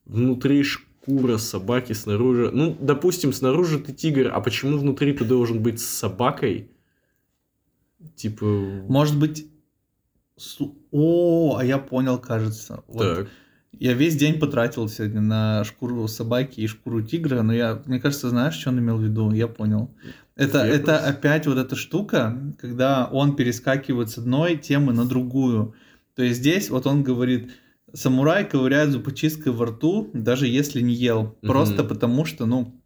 внутри 0.04 0.62
шкура 0.62 1.38
собаки, 1.38 1.92
снаружи... 1.92 2.50
Ну, 2.52 2.76
допустим, 2.80 3.32
снаружи 3.32 3.78
ты 3.78 3.92
тигр, 3.92 4.30
а 4.32 4.40
почему 4.40 4.78
внутри 4.78 5.12
ты 5.12 5.24
должен 5.24 5.62
быть 5.62 5.80
с 5.80 5.86
собакой? 5.86 6.70
Типа... 8.16 8.44
Может 8.44 9.18
быть... 9.18 9.46
О, 10.90 11.56
а 11.58 11.64
я 11.64 11.78
понял, 11.78 12.18
кажется. 12.18 12.82
Вот 12.86 13.16
Так. 13.16 13.28
Я 13.78 13.94
весь 13.94 14.16
день 14.16 14.38
потратил 14.38 14.88
сегодня 14.88 15.20
на 15.20 15.64
шкуру 15.64 16.06
собаки 16.08 16.60
и 16.60 16.66
шкуру 16.66 17.02
тигра, 17.02 17.42
но 17.42 17.54
я, 17.54 17.80
мне 17.86 18.00
кажется, 18.00 18.28
знаешь, 18.28 18.54
что 18.54 18.70
он 18.70 18.80
имел 18.80 18.98
в 18.98 19.02
виду? 19.02 19.30
Я 19.30 19.48
понял. 19.48 19.90
Это, 20.36 20.64
Верность. 20.64 20.82
это 20.82 20.98
опять 20.98 21.46
вот 21.46 21.56
эта 21.56 21.76
штука, 21.76 22.36
когда 22.58 23.06
он 23.06 23.36
перескакивает 23.36 24.10
с 24.10 24.18
одной 24.18 24.56
темы 24.56 24.92
на 24.92 25.06
другую. 25.06 25.74
То 26.14 26.22
есть 26.22 26.40
здесь 26.40 26.68
вот 26.68 26.86
он 26.86 27.02
говорит, 27.02 27.52
самурай 27.94 28.48
ковыряет 28.48 28.90
зубочисткой 28.90 29.52
во 29.52 29.66
рту, 29.66 30.10
даже 30.14 30.46
если 30.46 30.80
не 30.80 30.94
ел. 30.94 31.36
Просто 31.42 31.82
Мгм. 31.82 31.88
потому 31.88 32.24
что, 32.24 32.46
ну... 32.46 32.80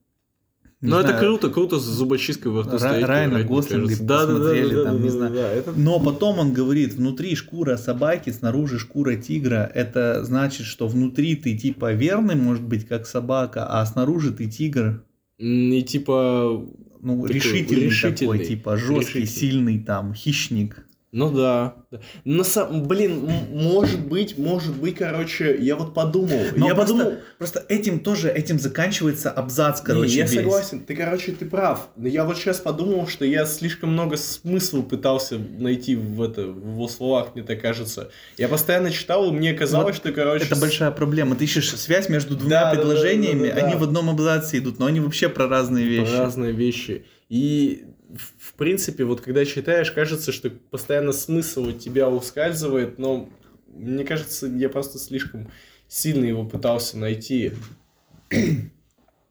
не 0.80 0.90
Ну, 0.90 0.99
это 0.99 1.18
круто, 1.18 1.49
круто 1.50 1.78
с 1.78 1.82
зубочисткой 1.84 2.52
во 2.52 2.62
рту 2.62 2.73
Ра- 2.76 2.78
стоять, 2.78 3.04
Райана 3.04 3.42
Гослинга. 3.42 3.94
Да, 4.00 4.26
да, 4.26 4.26
да, 4.26 4.38
посмотрели 4.38 4.75
да, 4.75 4.84
там, 4.84 4.96
да, 4.96 5.02
не 5.02 5.08
да, 5.08 5.14
знаю. 5.16 5.35
да, 5.35 5.50
это 5.52 5.72
Но 5.76 6.00
потом 6.00 6.38
он 6.38 6.52
говорит, 6.52 6.94
внутри 6.94 7.35
шкура 7.37 7.76
собаки, 7.76 8.31
снаружи 8.31 8.79
шкура 8.79 9.16
тигра. 9.16 9.70
Это 9.74 10.24
значит, 10.24 10.66
что 10.66 10.87
внутри 10.88 11.37
ты 11.37 11.57
типа 11.57 11.92
верный, 11.92 12.35
может 12.37 12.62
быть, 12.64 12.87
как 12.87 13.07
собака, 13.07 13.66
а 13.68 13.85
снаружи 13.87 14.33
ты 14.33 14.46
тигр. 14.50 15.05
И 15.38 15.83
типа, 15.83 16.64
Ну, 17.00 17.16
Такой 17.22 17.35
решительный, 17.35 17.85
решительный. 17.87 18.38
такой, 18.38 18.46
типа 18.46 18.76
жесткий, 18.76 19.20
Решительный. 19.20 19.26
сильный 19.26 19.79
там, 19.79 20.14
хищник. 20.14 20.87
Ну 21.16 21.31
да. 21.31 21.74
да. 21.90 22.00
На 22.24 22.42
сам- 22.44 22.83
блин, 22.88 23.31
может 23.53 24.07
быть, 24.07 24.37
может 24.37 24.74
быть, 24.74 24.96
короче, 24.96 25.57
я 25.61 25.77
вот 25.77 25.94
подумал. 25.94 26.40
Но 26.57 26.66
я 26.66 26.74
просто, 26.74 26.94
подумал. 26.94 27.18
просто 27.38 27.64
этим 27.68 28.00
тоже, 28.00 28.31
этим 28.31 28.59
заканчивается 28.59 29.31
абзац, 29.31 29.81
Не, 29.81 29.87
короче, 29.87 30.16
я 30.16 30.22
весь. 30.24 30.35
согласен, 30.35 30.81
ты, 30.81 30.96
короче, 30.96 31.33
ты 31.33 31.46
прав. 31.46 31.88
Но 31.96 32.09
я 32.09 32.24
вот 32.24 32.37
сейчас 32.37 32.59
подумал, 32.59 33.07
что 33.07 33.24
я 33.24 33.46
слишком 33.46 33.92
много 33.92 34.16
смысла 34.16 34.83
пытался 34.83 35.38
найти 35.38 35.94
в, 35.94 36.20
это, 36.20 36.42
в 36.48 36.72
его 36.72 36.88
словах, 36.88 37.29
мне 37.35 37.44
так 37.44 37.61
кажется. 37.61 38.11
Я 38.37 38.48
постоянно 38.48 38.90
читал, 38.90 39.29
и 39.29 39.31
мне 39.31 39.55
казалось, 39.55 39.94
что, 39.96 40.12
короче... 40.12 40.44
Это 40.46 40.57
с- 40.57 40.61
большая 40.61 40.90
проблема. 40.90 41.37
Ты 41.37 41.44
ищешь 41.44 41.70
связь 41.70 42.09
между 42.09 42.35
двумя 42.37 42.50
Да, 42.50 42.64
да, 42.64 42.70
да, 42.77 42.81
предложениями, 42.83 43.48
да, 43.48 43.55
да, 43.55 43.61
да. 43.61 43.66
они 43.68 43.77
в 43.77 43.85
одном 43.85 44.11
абзаце 44.11 44.59
идут, 44.59 44.81
но 44.81 44.87
они 44.87 44.98
вообще 45.00 45.29
про 45.29 45.46
разные 45.48 45.85
вещи. 45.87 46.11
Про 46.11 46.18
разные 46.24 46.50
вещи. 46.53 47.05
И 47.29 47.85
в- 48.12 48.53
принципе, 48.55 49.05
вот 49.05 49.21
когда 49.21 49.45
читаешь, 49.45 49.90
кажется, 49.90 50.33
что 50.33 50.51
постоянно 50.51 51.12
смысл 51.12 51.69
от 51.69 51.79
тебя 51.79 52.09
ускальзывает, 52.09 52.99
но 52.99 53.29
мне 53.69 54.05
кажется, 54.05 54.47
я 54.47 54.69
просто 54.69 54.99
слишком 54.99 55.51
сильно 55.88 56.25
его 56.25 56.45
пытался 56.45 56.99
найти. 56.99 57.53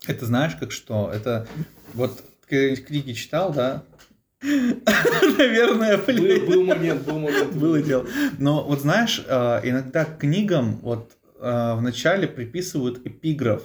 Это 0.08 0.26
знаешь, 0.26 0.56
как 0.60 0.72
что? 0.72 1.10
Это 1.14 1.48
вот 1.94 2.24
книги 2.48 3.14
читал, 3.14 3.54
да? 3.54 3.84
Наверное, 4.42 5.98
Был, 5.98 6.46
был 6.48 6.66
момент, 6.66 7.04
был 7.04 7.20
момент. 7.20 7.54
Было 7.56 7.82
дело. 7.82 8.06
Но 8.40 8.64
вот 8.66 8.82
знаешь, 8.82 9.24
э, 9.26 9.60
иногда 9.64 10.04
к 10.04 10.20
книгам 10.20 10.80
вот 10.82 11.12
э, 11.40 11.76
вначале 11.78 12.28
приписывают 12.28 13.06
эпиграф. 13.08 13.64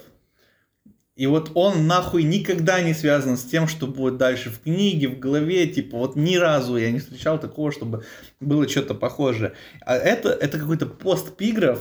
И 1.19 1.27
вот 1.27 1.51
он 1.53 1.85
нахуй 1.85 2.23
никогда 2.23 2.79
не 2.79 2.93
связан 2.93 3.35
с 3.35 3.43
тем, 3.43 3.67
что 3.67 3.87
будет 3.87 4.15
дальше 4.15 4.49
в 4.49 4.61
книге, 4.61 5.09
в 5.09 5.19
главе, 5.19 5.67
типа 5.67 5.97
вот 5.97 6.15
ни 6.15 6.37
разу 6.37 6.77
я 6.77 6.91
не 6.91 6.99
встречал 6.99 7.37
такого, 7.37 7.73
чтобы 7.73 8.05
было 8.39 8.69
что-то 8.69 8.93
похожее. 8.93 9.51
А 9.81 9.97
это, 9.97 10.29
это 10.29 10.57
какой-то 10.57 10.85
постпиграф, 10.85 11.79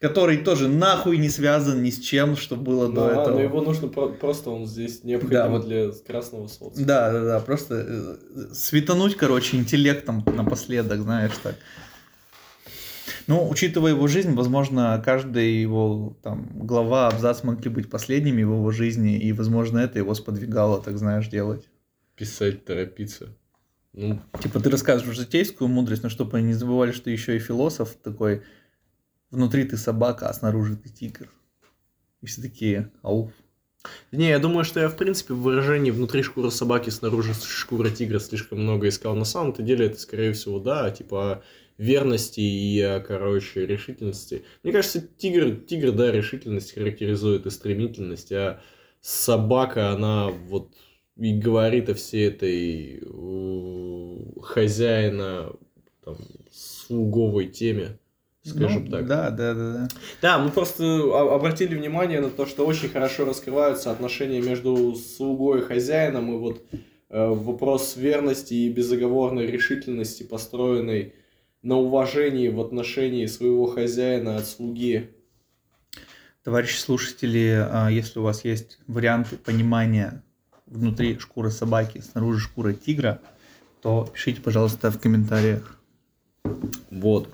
который 0.00 0.36
тоже 0.38 0.68
нахуй 0.68 1.18
не 1.18 1.30
связан 1.30 1.82
ни 1.82 1.90
с 1.90 1.98
чем, 1.98 2.36
что 2.36 2.54
было 2.54 2.86
Ну, 2.86 2.94
до 2.94 3.08
а, 3.08 3.10
этого. 3.22 3.34
но 3.34 3.40
его 3.42 3.60
нужно 3.60 3.88
про- 3.88 4.10
просто, 4.10 4.50
он 4.50 4.66
здесь 4.66 5.02
необходим 5.02 5.34
Да, 5.34 5.48
вот. 5.48 5.66
для 5.66 5.90
красного 6.06 6.46
солнца. 6.46 6.84
Да, 6.84 7.10
да, 7.10 7.24
да, 7.24 7.40
просто 7.40 7.74
э, 7.74 8.16
светануть, 8.54 9.16
короче, 9.16 9.56
интеллектом 9.56 10.24
напоследок, 10.36 11.00
знаешь, 11.00 11.32
так. 11.42 11.56
Ну, 13.30 13.48
учитывая 13.48 13.92
его 13.92 14.08
жизнь, 14.08 14.34
возможно, 14.34 15.00
каждая 15.04 15.44
его 15.44 16.18
там 16.20 16.48
глава, 16.66 17.06
абзац 17.06 17.44
могли 17.44 17.70
быть 17.70 17.88
последними 17.88 18.42
в 18.42 18.54
его 18.54 18.72
жизни, 18.72 19.20
и, 19.20 19.32
возможно, 19.32 19.78
это 19.78 20.00
его 20.00 20.14
сподвигало, 20.14 20.82
так 20.82 20.98
знаешь, 20.98 21.28
делать. 21.28 21.68
Писать, 22.16 22.64
торопиться. 22.64 23.36
Ну, 23.92 24.20
Типа 24.42 24.58
ты 24.58 24.68
рассказываешь 24.68 25.16
житейскую 25.16 25.68
мудрость, 25.68 26.02
но 26.02 26.08
чтобы 26.08 26.38
они 26.38 26.48
не 26.48 26.54
забывали, 26.54 26.90
что 26.90 27.08
еще 27.08 27.36
и 27.36 27.38
философ 27.38 27.94
такой, 28.02 28.42
внутри 29.30 29.62
ты 29.62 29.76
собака, 29.76 30.28
а 30.28 30.34
снаружи 30.34 30.74
ты 30.74 30.88
тигр. 30.88 31.30
И 32.22 32.26
все 32.26 32.42
такие, 32.42 32.90
ау. 33.02 33.30
Не, 34.10 34.30
я 34.30 34.40
думаю, 34.40 34.64
что 34.64 34.80
я, 34.80 34.88
в 34.88 34.96
принципе, 34.96 35.34
в 35.34 35.42
выражении 35.42 35.92
«внутри 35.92 36.24
шкура 36.24 36.50
собаки, 36.50 36.90
снаружи 36.90 37.32
шкура 37.34 37.90
тигра» 37.90 38.18
слишком 38.18 38.60
много 38.60 38.88
искал. 38.88 39.14
На 39.14 39.24
самом-то 39.24 39.62
деле 39.62 39.86
это, 39.86 40.00
скорее 40.00 40.32
всего, 40.32 40.58
да, 40.58 40.90
типа 40.90 41.44
верности 41.80 42.40
и, 42.40 42.78
о, 42.82 43.00
короче, 43.00 43.64
решительности. 43.64 44.44
Мне 44.62 44.72
кажется, 44.72 45.00
тигр, 45.00 45.56
тигр, 45.56 45.92
да, 45.92 46.12
решительность 46.12 46.74
характеризует 46.74 47.46
и 47.46 47.50
стремительность, 47.50 48.30
а 48.32 48.60
собака, 49.00 49.88
она 49.90 50.28
вот 50.28 50.74
и 51.16 51.32
говорит 51.32 51.88
о 51.88 51.94
всей 51.94 52.28
этой 52.28 53.00
э, 53.02 54.40
хозяина, 54.42 55.52
там, 56.04 56.16
слуговой 56.52 57.46
теме, 57.46 57.98
скажем 58.42 58.84
Ну, 58.84 58.90
так. 58.90 59.06
Да, 59.06 59.30
да, 59.30 59.54
да, 59.54 59.72
да. 59.72 59.88
Да, 60.20 60.38
мы 60.38 60.50
просто 60.50 60.84
о- 60.84 61.34
обратили 61.34 61.74
внимание 61.74 62.20
на 62.20 62.28
то, 62.28 62.44
что 62.44 62.66
очень 62.66 62.90
хорошо 62.90 63.24
раскрываются 63.24 63.90
отношения 63.90 64.42
между 64.42 64.94
слугой 64.96 65.60
и 65.60 65.64
хозяином, 65.64 66.34
и 66.34 66.38
вот 66.38 66.62
э, 67.08 67.26
вопрос 67.26 67.96
верности 67.96 68.52
и 68.52 68.68
безоговорной 68.70 69.46
решительности, 69.46 70.24
построенной 70.24 71.14
на 71.62 71.76
уважении 71.76 72.48
в 72.48 72.60
отношении 72.60 73.26
своего 73.26 73.66
хозяина 73.66 74.36
от 74.36 74.46
слуги. 74.46 75.10
Товарищи 76.42 76.78
слушатели, 76.78 77.66
а, 77.70 77.88
если 77.88 78.18
у 78.18 78.22
вас 78.22 78.44
есть 78.44 78.78
варианты 78.86 79.36
понимания 79.36 80.22
внутри 80.66 81.18
шкуры 81.18 81.50
собаки, 81.50 81.98
снаружи 81.98 82.40
шкура 82.40 82.72
тигра, 82.72 83.20
то 83.82 84.08
пишите, 84.12 84.40
пожалуйста, 84.40 84.90
в 84.90 84.98
комментариях. 84.98 85.78
Вот. 86.90 87.28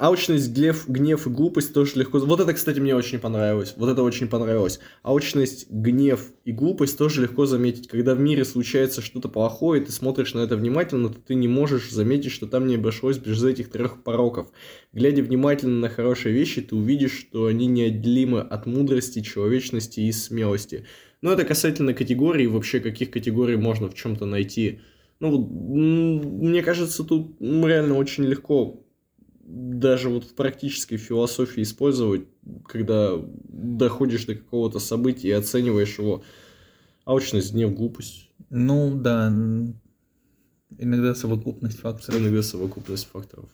Алчность, 0.00 0.50
гнев, 0.54 0.88
гнев 0.88 1.26
и 1.26 1.30
глупость 1.30 1.74
тоже 1.74 1.92
легко... 1.96 2.20
Вот 2.20 2.40
это, 2.40 2.54
кстати, 2.54 2.80
мне 2.80 2.96
очень 2.96 3.18
понравилось. 3.18 3.74
Вот 3.76 3.90
это 3.90 4.02
очень 4.02 4.28
понравилось. 4.28 4.80
Алчность, 5.02 5.70
гнев 5.70 6.32
и 6.46 6.52
глупость 6.52 6.96
тоже 6.96 7.20
легко 7.20 7.44
заметить. 7.44 7.86
Когда 7.86 8.14
в 8.14 8.18
мире 8.18 8.46
случается 8.46 9.02
что-то 9.02 9.28
плохое, 9.28 9.82
и 9.82 9.84
ты 9.84 9.92
смотришь 9.92 10.32
на 10.32 10.38
это 10.38 10.56
внимательно, 10.56 11.10
то 11.10 11.18
ты 11.20 11.34
не 11.34 11.48
можешь 11.48 11.90
заметить, 11.90 12.32
что 12.32 12.46
там 12.46 12.66
не 12.66 12.76
обошлось 12.76 13.18
без 13.18 13.44
этих 13.44 13.70
трех 13.70 14.02
пороков. 14.02 14.50
Глядя 14.94 15.22
внимательно 15.22 15.80
на 15.80 15.90
хорошие 15.90 16.34
вещи, 16.34 16.62
ты 16.62 16.76
увидишь, 16.76 17.18
что 17.18 17.44
они 17.44 17.66
неотделимы 17.66 18.40
от 18.40 18.64
мудрости, 18.64 19.20
человечности 19.20 20.00
и 20.00 20.12
смелости. 20.12 20.86
Но 21.20 21.30
это 21.30 21.44
касательно 21.44 21.92
категорий, 21.92 22.46
вообще 22.46 22.80
каких 22.80 23.10
категорий 23.10 23.56
можно 23.56 23.90
в 23.90 23.94
чем-то 23.94 24.24
найти. 24.24 24.80
Ну, 25.18 25.46
мне 25.46 26.62
кажется, 26.62 27.04
тут 27.04 27.36
реально 27.38 27.98
очень 27.98 28.24
легко 28.24 28.86
даже 29.50 30.08
вот 30.08 30.24
в 30.24 30.34
практической 30.34 30.96
философии 30.96 31.62
использовать, 31.62 32.26
когда 32.66 33.12
доходишь 33.48 34.24
до 34.24 34.34
какого-то 34.36 34.78
события 34.78 35.28
и 35.28 35.32
оцениваешь 35.32 35.98
его. 35.98 36.22
Алчность, 37.04 37.52
гнев, 37.52 37.74
глупость. 37.74 38.30
Ну, 38.50 38.94
да. 38.94 39.28
Иногда 40.78 41.14
совокупность 41.14 41.78
факторов. 41.78 42.20
Иногда 42.20 42.42
совокупность 42.42 43.06
факторов. 43.06 43.50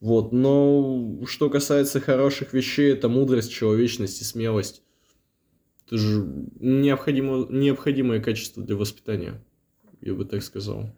Вот, 0.00 0.32
но 0.32 1.24
что 1.26 1.48
касается 1.48 2.00
хороших 2.00 2.52
вещей, 2.52 2.92
это 2.92 3.08
мудрость, 3.08 3.50
человечность 3.50 4.20
и 4.20 4.24
смелость. 4.24 4.82
Это 5.86 5.96
же 5.96 6.26
необходимо, 6.60 7.46
необходимое 7.48 8.20
качество 8.20 8.62
для 8.62 8.76
воспитания, 8.76 9.42
я 10.02 10.14
бы 10.14 10.26
так 10.26 10.42
сказал. 10.42 10.92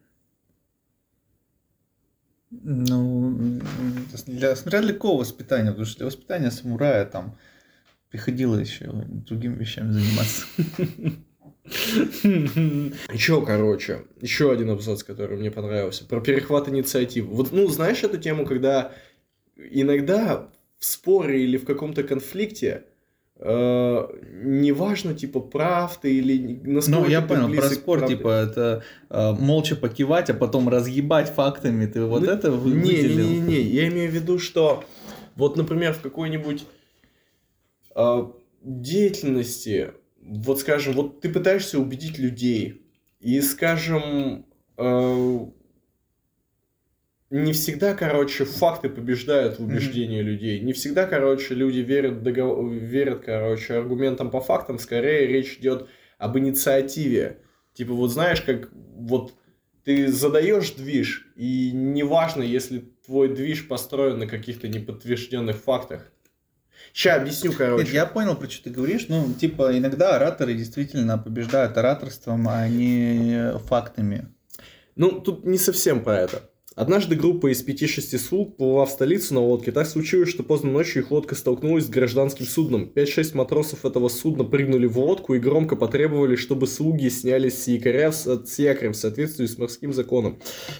Ну, 2.50 3.57
для, 4.26 4.56
смотря 4.56 4.80
для 4.82 4.92
какого 4.92 5.20
воспитания, 5.20 5.70
потому 5.70 5.86
что 5.86 5.98
для 5.98 6.06
воспитания 6.06 6.50
самурая 6.50 7.04
там 7.04 7.36
приходилось 8.10 8.68
еще 8.68 8.90
другими 8.90 9.56
вещами 9.56 9.92
заниматься. 9.92 10.46
Еще, 11.68 13.44
короче, 13.44 14.04
еще 14.22 14.50
один 14.50 14.70
абзац, 14.70 15.02
который 15.02 15.36
мне 15.36 15.50
понравился, 15.50 16.06
про 16.06 16.20
перехват 16.22 16.66
инициативы. 16.68 17.28
Вот, 17.28 17.52
ну, 17.52 17.68
знаешь 17.68 18.02
эту 18.02 18.16
тему, 18.16 18.46
когда 18.46 18.92
иногда 19.56 20.48
в 20.78 20.84
споре 20.84 21.44
или 21.44 21.58
в 21.58 21.66
каком-то 21.66 22.04
конфликте 22.04 22.84
Uh, 23.40 24.18
неважно, 24.42 25.14
типа, 25.14 25.38
прав 25.38 26.00
ты 26.00 26.18
или 26.18 26.60
насколько 26.64 27.02
Ну, 27.02 27.08
я 27.08 27.22
понял, 27.22 27.54
про 27.54 27.68
спор, 27.68 28.04
типа, 28.04 28.28
это 28.28 28.82
uh, 29.10 29.38
молча 29.38 29.76
покивать, 29.76 30.28
а 30.28 30.34
потом 30.34 30.68
разъебать 30.68 31.28
фактами, 31.30 31.86
ты 31.86 32.02
вот 32.02 32.22
ну, 32.22 32.32
это 32.32 32.50
вы, 32.50 32.70
не, 32.70 32.96
выделил? 32.96 33.28
Не, 33.28 33.38
не, 33.38 33.40
не, 33.40 33.60
я 33.60 33.86
имею 33.86 34.10
в 34.10 34.14
виду, 34.14 34.40
что 34.40 34.82
вот, 35.36 35.56
например, 35.56 35.92
в 35.92 36.00
какой-нибудь 36.00 36.66
uh, 37.94 38.34
деятельности, 38.64 39.92
вот, 40.20 40.58
скажем, 40.58 40.94
вот 40.94 41.20
ты 41.20 41.28
пытаешься 41.28 41.78
убедить 41.78 42.18
людей, 42.18 42.82
и, 43.20 43.40
скажем, 43.40 44.46
не 47.30 47.52
всегда, 47.52 47.94
короче, 47.94 48.44
факты 48.44 48.88
побеждают 48.88 49.58
в 49.58 49.64
убеждении 49.64 50.20
mm-hmm. 50.20 50.22
людей. 50.22 50.60
Не 50.60 50.72
всегда, 50.72 51.06
короче, 51.06 51.54
люди 51.54 51.80
верят, 51.80 52.22
договор... 52.22 52.70
верят, 52.70 53.22
короче, 53.24 53.74
аргументам 53.74 54.30
по 54.30 54.40
фактам. 54.40 54.78
Скорее 54.78 55.26
речь 55.26 55.58
идет 55.58 55.88
об 56.16 56.38
инициативе. 56.38 57.40
Типа, 57.74 57.92
вот 57.92 58.08
знаешь, 58.08 58.40
как 58.40 58.70
вот 58.72 59.34
ты 59.84 60.08
задаешь 60.08 60.70
движ, 60.72 61.28
и 61.36 61.70
неважно, 61.72 62.42
если 62.42 62.84
твой 63.04 63.34
движ 63.34 63.68
построен 63.68 64.18
на 64.18 64.26
каких-то 64.26 64.68
неподтвержденных 64.68 65.56
фактах. 65.56 66.10
Сейчас 66.92 67.20
объясню, 67.20 67.52
короче. 67.52 67.84
Нет, 67.84 67.92
я 67.92 68.06
понял, 68.06 68.36
про 68.36 68.48
что 68.48 68.64
ты 68.64 68.70
говоришь. 68.70 69.06
Ну, 69.08 69.32
типа, 69.34 69.76
иногда 69.76 70.16
ораторы 70.16 70.54
действительно 70.54 71.18
побеждают 71.18 71.76
ораторством, 71.76 72.48
а 72.48 72.68
не 72.68 73.58
фактами. 73.66 74.28
Ну, 74.96 75.20
тут 75.20 75.44
не 75.44 75.58
совсем 75.58 76.02
про 76.02 76.20
это. 76.20 76.50
Однажды 76.78 77.16
группа 77.16 77.50
из 77.50 77.66
5-6 77.66 78.16
слуг 78.18 78.56
плыла 78.56 78.86
в 78.86 78.90
столицу 78.90 79.34
на 79.34 79.40
лодке. 79.40 79.72
Так 79.72 79.88
случилось, 79.88 80.28
что 80.28 80.44
поздно 80.44 80.70
ночью 80.70 81.02
их 81.02 81.10
лодка 81.10 81.34
столкнулась 81.34 81.86
с 81.86 81.88
гражданским 81.88 82.46
судном. 82.46 82.92
5-6 82.94 83.36
матросов 83.36 83.84
этого 83.84 84.08
судна 84.08 84.44
прыгнули 84.44 84.86
в 84.86 84.96
лодку 84.96 85.34
и 85.34 85.40
громко 85.40 85.74
потребовали, 85.74 86.36
чтобы 86.36 86.68
слуги 86.68 87.08
снялись 87.08 87.64
с 87.64 87.66
якоря 87.66 88.12
с 88.12 88.58
якорем 88.60 88.92
в 88.92 88.96
соответствии 88.96 89.46
с 89.46 89.58
морским 89.58 89.92
законом. 89.92 90.38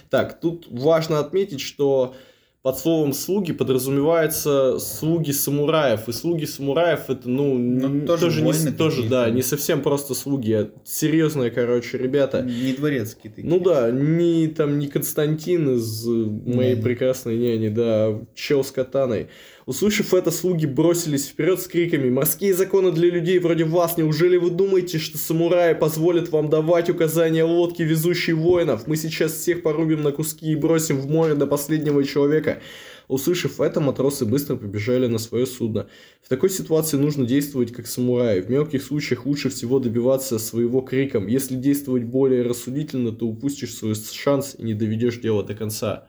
Так, 0.09 0.39
тут 0.39 0.67
важно 0.71 1.19
отметить, 1.19 1.59
что 1.59 2.15
под 2.61 2.77
словом 2.77 3.13
слуги 3.13 3.53
подразумевается 3.53 4.79
слуги 4.79 5.31
самураев. 5.31 6.09
И 6.09 6.11
слуги 6.11 6.45
самураев 6.45 7.09
это, 7.09 7.29
ну, 7.29 7.57
ну 7.57 8.05
тоже, 8.05 8.25
тоже, 8.25 8.41
не, 8.43 8.71
тоже 8.71 9.03
да, 9.03 9.29
не 9.29 9.41
совсем 9.41 9.81
просто 9.81 10.13
слуги, 10.13 10.51
а 10.51 10.69
серьезные, 10.83 11.51
короче, 11.51 11.97
ребята. 11.97 12.41
Не 12.41 12.73
дворецкие 12.73 13.31
такие. 13.31 13.47
Ну 13.47 13.61
да, 13.61 13.89
не 13.91 14.47
там 14.47 14.77
не 14.77 14.87
Константин 14.87 15.77
из 15.77 16.05
моей 16.05 16.75
не. 16.75 16.81
прекрасной 16.81 17.37
няни, 17.37 17.69
да, 17.69 18.07
а 18.07 18.25
чел 18.35 18.63
с 18.65 18.71
катаной. 18.71 19.29
Услышав 19.69 20.15
это, 20.15 20.31
слуги 20.31 20.65
бросились 20.65 21.27
вперед 21.27 21.61
с 21.61 21.67
криками 21.67 22.09
«Морские 22.09 22.55
законы 22.55 22.91
для 22.91 23.07
людей 23.07 23.37
вроде 23.37 23.65
вас! 23.65 23.97
Неужели 23.97 24.35
вы 24.35 24.49
думаете, 24.49 24.97
что 24.97 25.19
самураи 25.19 25.75
позволят 25.75 26.31
вам 26.31 26.49
давать 26.49 26.89
указания 26.89 27.43
лодке, 27.43 27.83
везущей 27.83 28.33
воинов? 28.33 28.87
Мы 28.87 28.95
сейчас 28.97 29.33
всех 29.33 29.61
порубим 29.61 30.01
на 30.01 30.11
куски 30.11 30.53
и 30.53 30.55
бросим 30.55 30.97
в 30.97 31.07
море 31.07 31.35
до 31.35 31.45
последнего 31.45 32.03
человека!» 32.03 32.63
Услышав 33.07 33.61
это, 33.61 33.79
матросы 33.79 34.25
быстро 34.25 34.55
побежали 34.55 35.05
на 35.05 35.19
свое 35.19 35.45
судно. 35.45 35.87
В 36.23 36.29
такой 36.29 36.49
ситуации 36.49 36.97
нужно 36.97 37.27
действовать 37.27 37.71
как 37.71 37.85
самураи. 37.85 38.41
В 38.41 38.49
мелких 38.49 38.81
случаях 38.81 39.27
лучше 39.27 39.49
всего 39.49 39.77
добиваться 39.77 40.39
своего 40.39 40.81
криком. 40.81 41.27
Если 41.27 41.53
действовать 41.53 42.05
более 42.05 42.41
рассудительно, 42.41 43.11
то 43.11 43.27
упустишь 43.27 43.75
свой 43.75 43.93
шанс 43.93 44.55
и 44.57 44.63
не 44.63 44.73
доведешь 44.73 45.19
дело 45.19 45.43
до 45.43 45.53
конца. 45.53 46.08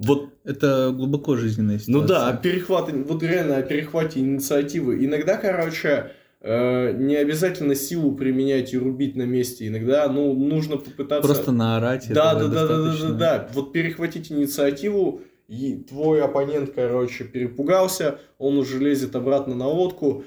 Вот 0.00 0.30
это 0.44 0.92
глубоко 0.96 1.36
жизненная 1.36 1.78
ситуация. 1.78 2.00
Ну 2.00 2.08
да, 2.08 2.32
перехват, 2.36 2.90
вот 2.90 3.22
реально 3.22 3.58
о 3.58 3.62
перехвате 3.62 4.20
инициативы. 4.20 5.04
Иногда, 5.04 5.36
короче, 5.36 6.12
э, 6.40 6.92
не 6.92 7.16
обязательно 7.16 7.74
силу 7.74 8.12
применять 8.12 8.72
и 8.72 8.78
рубить 8.78 9.14
на 9.14 9.24
месте. 9.24 9.68
Иногда, 9.68 10.08
ну, 10.08 10.32
нужно 10.32 10.78
попытаться... 10.78 11.28
Просто 11.28 11.52
наорать. 11.52 12.06
Да, 12.08 12.34
да, 12.34 12.48
да, 12.48 12.66
да, 12.66 12.78
да, 12.78 12.96
да, 12.96 13.10
да. 13.10 13.48
Вот 13.52 13.74
перехватить 13.74 14.32
инициативу, 14.32 15.20
и 15.48 15.84
твой 15.86 16.22
оппонент, 16.22 16.70
короче, 16.74 17.24
перепугался, 17.24 18.20
он 18.38 18.56
уже 18.56 18.78
лезет 18.78 19.14
обратно 19.16 19.54
на 19.54 19.66
лодку. 19.66 20.24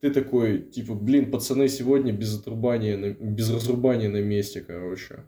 Ты 0.00 0.10
такой, 0.10 0.58
типа, 0.58 0.92
блин, 0.92 1.30
пацаны, 1.30 1.68
сегодня 1.68 2.12
без 2.12 2.38
отрубания, 2.38 3.16
без 3.18 3.50
разрубания 3.50 4.10
на 4.10 4.20
месте, 4.20 4.60
короче. 4.60 5.20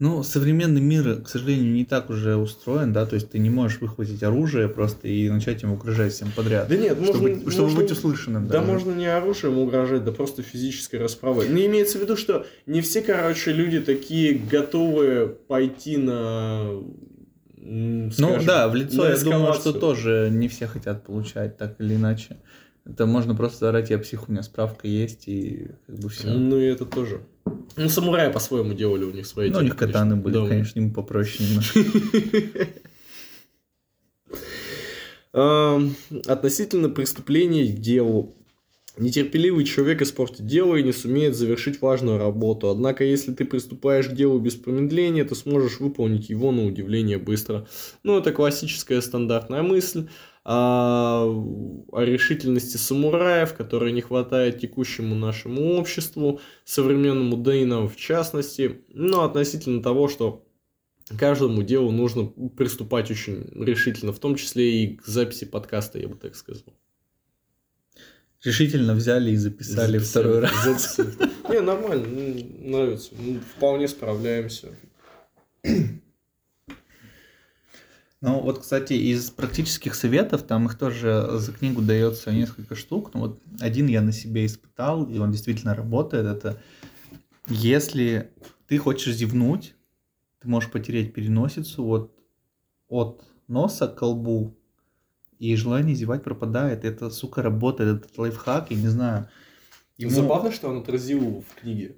Ну, 0.00 0.22
современный 0.22 0.80
мир, 0.80 1.20
к 1.20 1.28
сожалению, 1.28 1.74
не 1.74 1.84
так 1.84 2.08
уже 2.08 2.36
устроен, 2.36 2.90
да, 2.94 3.04
то 3.04 3.16
есть 3.16 3.30
ты 3.30 3.38
не 3.38 3.50
можешь 3.50 3.82
выхватить 3.82 4.22
оружие 4.22 4.66
просто 4.66 5.08
и 5.08 5.28
начать 5.28 5.62
им 5.62 5.72
угрожать 5.72 6.14
всем 6.14 6.32
подряд. 6.34 6.68
Да 6.68 6.76
нет, 6.78 6.96
чтобы, 7.04 7.28
можно, 7.28 7.50
чтобы 7.50 7.68
можно, 7.68 7.82
быть 7.82 7.92
услышанным. 7.92 8.46
Да, 8.46 8.60
даже. 8.60 8.72
можно 8.72 8.92
не 8.92 9.06
оружием 9.06 9.58
угрожать, 9.58 10.02
да 10.02 10.12
просто 10.12 10.42
физической 10.42 10.96
расправой. 10.96 11.50
Не 11.50 11.66
имеется 11.66 11.98
в 11.98 12.00
виду, 12.00 12.16
что 12.16 12.46
не 12.64 12.80
все, 12.80 13.02
короче, 13.02 13.52
люди 13.52 13.78
такие 13.78 14.38
готовы 14.38 15.36
пойти 15.46 15.98
на 15.98 16.80
ну 17.62 18.10
скажем, 18.10 18.38
ну 18.38 18.46
да, 18.46 18.68
в 18.68 18.74
лицо 18.74 19.06
я 19.06 19.18
думаю, 19.18 19.52
что 19.52 19.74
тоже 19.74 20.30
не 20.32 20.48
все 20.48 20.66
хотят 20.66 21.04
получать 21.04 21.58
так 21.58 21.78
или 21.78 21.96
иначе. 21.96 22.38
Это 22.92 23.06
можно 23.06 23.34
просто 23.34 23.68
орать, 23.68 23.90
я 23.90 23.98
псих, 23.98 24.28
у 24.28 24.32
меня 24.32 24.42
справка 24.42 24.88
есть, 24.88 25.28
и 25.28 25.68
как 25.86 25.98
бы 25.98 26.08
все. 26.08 26.28
Ну 26.30 26.58
и 26.58 26.64
это 26.64 26.84
тоже. 26.84 27.20
Ну, 27.76 27.88
самураи 27.88 28.32
по-своему 28.32 28.74
делали 28.74 29.04
у 29.04 29.12
них 29.12 29.26
свои. 29.26 29.50
Ну, 29.50 29.58
у 29.58 29.62
них 29.62 29.76
катаны 29.76 30.16
были, 30.16 30.34
да. 30.34 30.46
конечно, 30.46 30.78
им 30.80 30.92
попроще 30.92 31.48
немножко. 31.48 31.80
Относительно 36.26 36.88
преступлений 36.88 37.72
к 37.72 37.78
делу. 37.78 38.34
Нетерпеливый 38.96 39.64
человек 39.64 40.02
испортит 40.02 40.44
дело 40.46 40.74
и 40.74 40.82
не 40.82 40.92
сумеет 40.92 41.36
завершить 41.36 41.80
важную 41.80 42.18
работу. 42.18 42.68
Однако, 42.70 43.04
если 43.04 43.32
ты 43.32 43.44
приступаешь 43.44 44.08
к 44.08 44.12
делу 44.12 44.40
без 44.40 44.56
промедления, 44.56 45.24
то 45.24 45.36
сможешь 45.36 45.78
выполнить 45.78 46.28
его 46.28 46.50
на 46.50 46.66
удивление 46.66 47.18
быстро. 47.18 47.68
Ну, 48.02 48.18
это 48.18 48.32
классическая 48.32 49.00
стандартная 49.00 49.62
мысль 49.62 50.08
о, 50.44 51.26
о 51.92 52.00
решительности 52.00 52.76
самураев, 52.76 53.54
которой 53.54 53.92
не 53.92 54.00
хватает 54.00 54.60
текущему 54.60 55.14
нашему 55.14 55.74
обществу, 55.74 56.40
современному, 56.64 57.36
да 57.36 57.54
и 57.54 57.64
нам 57.64 57.88
в 57.88 57.96
частности, 57.96 58.82
но 58.88 59.24
относительно 59.24 59.82
того, 59.82 60.08
что 60.08 60.46
каждому 61.18 61.62
делу 61.62 61.90
нужно 61.90 62.26
приступать 62.56 63.10
очень 63.10 63.48
решительно, 63.54 64.12
в 64.12 64.18
том 64.18 64.36
числе 64.36 64.84
и 64.84 64.96
к 64.96 65.06
записи 65.06 65.44
подкаста, 65.44 65.98
я 65.98 66.08
бы 66.08 66.16
так 66.16 66.34
сказал. 66.34 66.74
Решительно 68.42 68.94
взяли 68.94 69.32
и 69.32 69.36
записали, 69.36 69.98
записали 69.98 69.98
второй 69.98 70.40
раз. 70.40 70.64
Записали. 70.64 71.30
Не, 71.50 71.60
нормально, 71.60 72.06
нравится. 72.60 73.10
Вполне 73.56 73.86
справляемся. 73.86 74.68
Ну, 78.20 78.40
вот, 78.40 78.58
кстати, 78.60 78.92
из 78.92 79.30
практических 79.30 79.94
советов, 79.94 80.42
там 80.42 80.66
их 80.66 80.76
тоже 80.76 81.26
за 81.32 81.52
книгу 81.52 81.80
дается 81.80 82.30
несколько 82.32 82.74
штук. 82.74 83.12
Ну, 83.14 83.20
вот 83.20 83.40
один 83.60 83.86
я 83.86 84.02
на 84.02 84.12
себе 84.12 84.44
испытал, 84.44 85.04
и 85.04 85.18
он 85.18 85.32
действительно 85.32 85.74
работает. 85.74 86.26
Это 86.26 86.60
если 87.48 88.30
ты 88.66 88.76
хочешь 88.76 89.14
зевнуть, 89.14 89.74
ты 90.40 90.48
можешь 90.48 90.70
потерять 90.70 91.14
переносицу 91.14 91.82
вот 91.82 92.14
от 92.88 93.24
носа 93.48 93.88
к 93.88 93.96
колбу, 93.96 94.54
и 95.38 95.56
желание 95.56 95.94
зевать 95.94 96.22
пропадает. 96.22 96.84
Это, 96.84 97.08
сука, 97.10 97.42
работает, 97.42 98.04
этот 98.04 98.18
лайфхак, 98.18 98.70
я 98.70 98.76
не 98.76 98.88
знаю. 98.88 99.28
Ему... 99.96 100.10
Забавно, 100.10 100.52
что 100.52 100.68
он 100.68 100.78
отразил 100.78 101.42
в 101.48 101.60
книге. 101.60 101.96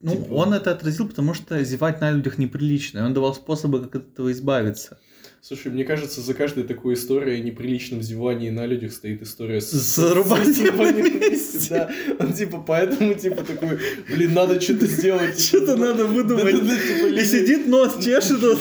Ну, 0.00 0.12
типа... 0.12 0.32
он 0.32 0.52
это 0.52 0.72
отразил, 0.72 1.08
потому 1.08 1.34
что 1.34 1.62
зевать 1.64 2.00
на 2.00 2.10
людях 2.10 2.38
неприлично, 2.38 2.98
и 2.98 3.02
он 3.02 3.14
давал 3.14 3.34
способы, 3.34 3.82
как 3.82 3.96
от 3.96 4.08
этого 4.12 4.30
избавиться. 4.32 4.98
Слушай, 5.42 5.72
мне 5.72 5.84
кажется, 5.84 6.20
за 6.20 6.34
каждой 6.34 6.64
такой 6.64 6.94
историей 6.94 7.40
о 7.40 7.42
неприличном 7.42 8.02
зевании 8.02 8.50
на 8.50 8.66
людях 8.66 8.92
стоит 8.92 9.22
история 9.22 9.62
с, 9.62 9.70
с 9.70 9.96
зарубанием 9.96 10.76
вместе. 10.76 11.70
Да. 11.70 11.90
Он 12.18 12.34
типа 12.34 12.62
поэтому 12.66 13.14
типа 13.14 13.42
такой, 13.42 13.78
блин, 14.08 14.34
надо 14.34 14.60
что-то 14.60 14.86
сделать. 14.86 15.36
Типа, 15.38 15.64
что-то 15.64 15.76
надо 15.76 16.04
выдумать. 16.04 16.56
Типа, 16.56 17.06
и 17.06 17.24
сидит 17.24 17.66
нос 17.66 17.96
чешет. 18.04 18.58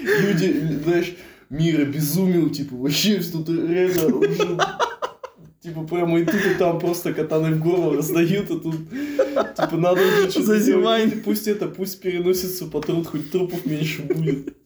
Люди, 0.00 0.80
знаешь, 0.82 1.14
мир 1.50 1.82
обезумел, 1.82 2.50
типа, 2.50 2.74
вообще 2.74 3.20
тут 3.20 3.48
реально 3.48 4.16
уже 4.16 4.58
Типа 5.60 5.86
прямо 5.86 6.18
и 6.18 6.24
тут, 6.24 6.40
и 6.46 6.54
там 6.54 6.78
просто 6.78 7.12
катаны 7.12 7.54
в 7.54 7.60
горло 7.60 7.94
раздают, 7.94 8.50
а 8.50 8.58
тут 8.58 8.76
типа 8.88 9.76
надо 9.76 10.00
уже 10.00 10.30
что-то 10.30 10.58
делать. 10.58 11.22
Пусть 11.22 11.48
это, 11.48 11.68
пусть 11.68 12.00
переносится 12.00 12.64
по 12.64 12.80
труд, 12.80 13.06
хоть 13.06 13.30
трупов 13.30 13.66
меньше 13.66 14.02
будет. 14.02 14.56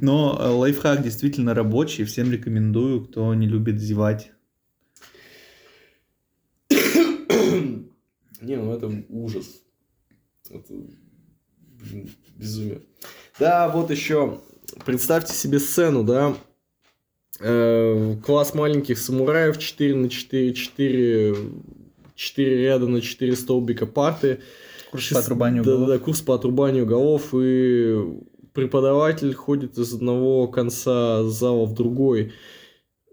Но 0.00 0.38
э, 0.40 0.48
лайфхак 0.48 1.02
действительно 1.02 1.52
рабочий, 1.52 2.04
всем 2.04 2.32
рекомендую, 2.32 3.04
кто 3.04 3.34
не 3.34 3.46
любит 3.46 3.78
зевать. 3.78 4.32
Не, 6.70 8.56
ну 8.56 8.72
это 8.72 8.90
ужас. 9.10 9.62
Это 10.48 10.72
безумие. 12.36 12.80
Да, 13.38 13.68
вот 13.68 13.90
еще 13.90 14.40
представьте 14.86 15.34
себе 15.34 15.58
сцену, 15.58 16.04
да, 16.04 16.34
класс 17.38 18.54
маленьких 18.54 18.98
самураев 18.98 19.58
4 19.58 19.94
на 19.94 20.08
4, 20.08 20.54
4, 20.54 21.36
4 22.14 22.62
ряда 22.62 22.88
на 22.88 23.00
4 23.00 23.36
столбика 23.36 23.86
парты. 23.86 24.40
Курс 24.90 25.04
6, 25.04 25.14
по 25.14 25.20
отрубанию 25.20 25.64
да, 25.64 25.72
голов. 25.72 25.88
Да, 25.88 25.98
курс 25.98 26.20
по 26.20 26.34
отрубанию 26.34 26.86
голов. 26.86 27.34
И 27.34 27.96
преподаватель 28.54 29.32
ходит 29.34 29.78
из 29.78 29.94
одного 29.94 30.48
конца 30.48 31.22
зала 31.24 31.64
в 31.64 31.74
другой 31.74 32.32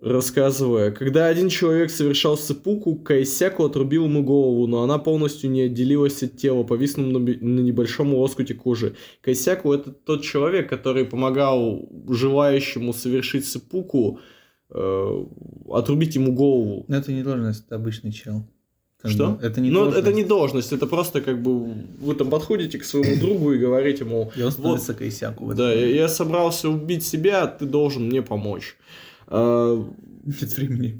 рассказывая, 0.05 0.91
когда 0.91 1.25
один 1.25 1.49
человек 1.49 1.89
совершал 1.89 2.37
сыпуку, 2.37 2.95
Кайсяку 2.95 3.65
отрубил 3.65 4.05
ему 4.05 4.23
голову, 4.23 4.67
но 4.67 4.83
она 4.83 4.99
полностью 4.99 5.49
не 5.49 5.61
отделилась 5.61 6.21
от 6.21 6.37
тела, 6.37 6.63
повиснув 6.63 7.07
на, 7.07 7.19
на 7.19 7.59
небольшом 7.61 8.13
лоскуте 8.13 8.53
кожи. 8.53 8.95
Кайсяку 9.21 9.73
это 9.73 9.91
тот 9.91 10.21
человек, 10.21 10.69
который 10.69 11.05
помогал 11.05 11.89
желающему 12.07 12.93
совершить 12.93 13.47
сыпуку 13.47 14.19
э, 14.69 15.25
отрубить 15.71 16.13
ему 16.13 16.33
голову. 16.33 16.85
Но 16.87 16.97
это 16.97 17.11
не 17.11 17.23
должность, 17.23 17.65
это 17.65 17.75
обычный 17.75 18.11
чел. 18.11 18.45
Как 19.01 19.11
Что? 19.11 19.31
Бы, 19.31 19.43
это 19.43 19.59
не 19.59 19.71
ну, 19.71 19.85
должность. 19.85 20.01
это 20.01 20.13
не 20.13 20.23
должность, 20.23 20.71
это 20.71 20.85
просто 20.85 21.21
как 21.21 21.41
бы 21.41 21.73
вы 21.99 22.13
там 22.13 22.29
подходите 22.29 22.77
к 22.77 22.83
своему 22.83 23.19
другу 23.19 23.53
и 23.53 23.57
говорите, 23.57 24.05
мол... 24.05 24.31
И 24.35 24.41
он 24.43 24.51
становится 24.51 24.91
вот, 24.91 24.99
Кайсяку. 24.99 25.51
Да, 25.55 25.73
я, 25.73 25.87
я 25.87 26.07
собрался 26.07 26.69
убить 26.69 27.03
себя, 27.03 27.47
ты 27.47 27.65
должен 27.65 28.03
мне 28.03 28.21
помочь. 28.21 28.77
А, 29.27 29.85
Нет 30.25 30.57
времени, 30.57 30.97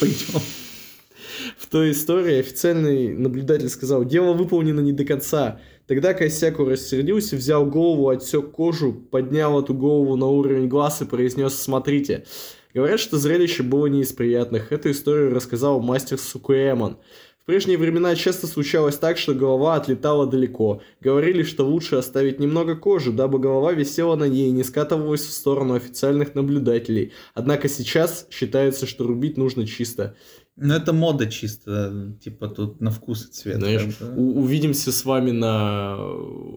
пойдем. 0.00 0.40
В 1.58 1.66
той 1.66 1.92
истории 1.92 2.38
официальный 2.38 3.14
наблюдатель 3.14 3.68
сказал, 3.68 4.04
дело 4.04 4.32
выполнено 4.32 4.80
не 4.80 4.92
до 4.92 5.04
конца. 5.04 5.60
Тогда 5.86 6.14
Косяку 6.14 6.64
рассердился, 6.64 7.36
взял 7.36 7.66
голову, 7.66 8.08
отсек 8.08 8.50
кожу, 8.50 8.92
поднял 8.92 9.60
эту 9.60 9.74
голову 9.74 10.16
на 10.16 10.26
уровень 10.26 10.68
глаз 10.68 11.02
и 11.02 11.04
произнес 11.04 11.54
«Смотрите». 11.54 12.24
Говорят, 12.74 13.00
что 13.00 13.16
зрелище 13.16 13.62
было 13.62 13.86
не 13.86 14.02
из 14.02 14.12
приятных. 14.12 14.70
Эту 14.70 14.90
историю 14.90 15.34
рассказал 15.34 15.80
мастер 15.80 16.18
Сукуэмон 16.18 16.98
прежние 17.46 17.78
времена 17.78 18.14
часто 18.16 18.46
случалось 18.46 18.96
так, 18.98 19.16
что 19.18 19.34
голова 19.34 19.76
отлетала 19.76 20.26
далеко. 20.26 20.82
Говорили, 21.00 21.42
что 21.42 21.64
лучше 21.66 21.96
оставить 21.96 22.38
немного 22.40 22.76
кожи, 22.76 23.12
дабы 23.12 23.38
голова 23.38 23.72
висела 23.72 24.16
на 24.16 24.28
ней 24.28 24.48
и 24.48 24.52
не 24.52 24.64
скатывалась 24.64 25.22
в 25.24 25.32
сторону 25.32 25.74
официальных 25.74 26.34
наблюдателей. 26.34 27.12
Однако 27.34 27.68
сейчас 27.68 28.26
считается, 28.30 28.86
что 28.86 29.04
рубить 29.06 29.36
нужно 29.38 29.66
чисто. 29.66 30.14
Ну, 30.58 30.72
это 30.74 30.92
мода 30.94 31.26
чисто, 31.26 32.14
типа 32.22 32.48
тут 32.48 32.80
на 32.80 32.90
вкус 32.90 33.26
и 33.28 33.32
цвет. 33.32 33.56
Знаешь, 33.56 33.82
у- 34.16 34.40
увидимся 34.40 34.90
с 34.90 35.04
вами 35.04 35.30
на 35.30 35.98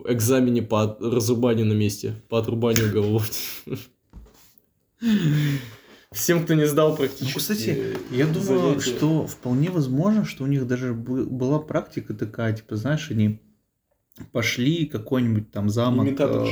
экзамене 0.08 0.62
по 0.62 0.98
разрубанию 1.02 1.66
на 1.66 1.74
месте, 1.74 2.22
по 2.30 2.40
отрубанию 2.40 2.92
голов. 2.94 3.30
Всем, 6.12 6.44
кто 6.44 6.56
не 6.56 6.66
сдал 6.66 6.96
практически. 6.96 7.34
Ну, 7.34 7.40
кстати, 7.40 7.98
я 8.12 8.26
думаю, 8.26 8.80
что 8.80 9.28
вполне 9.28 9.70
возможно, 9.70 10.26
что 10.26 10.44
у 10.44 10.48
них 10.48 10.66
даже 10.66 10.94
была 10.94 11.60
практика 11.60 12.16
такая, 12.16 12.54
типа, 12.54 12.78
знаешь, 12.78 13.12
они 13.12 13.40
пошли 14.32 14.88
какой-нибудь 14.88 15.52
там 15.52 15.70
замок. 15.70 16.20
Э, 16.20 16.48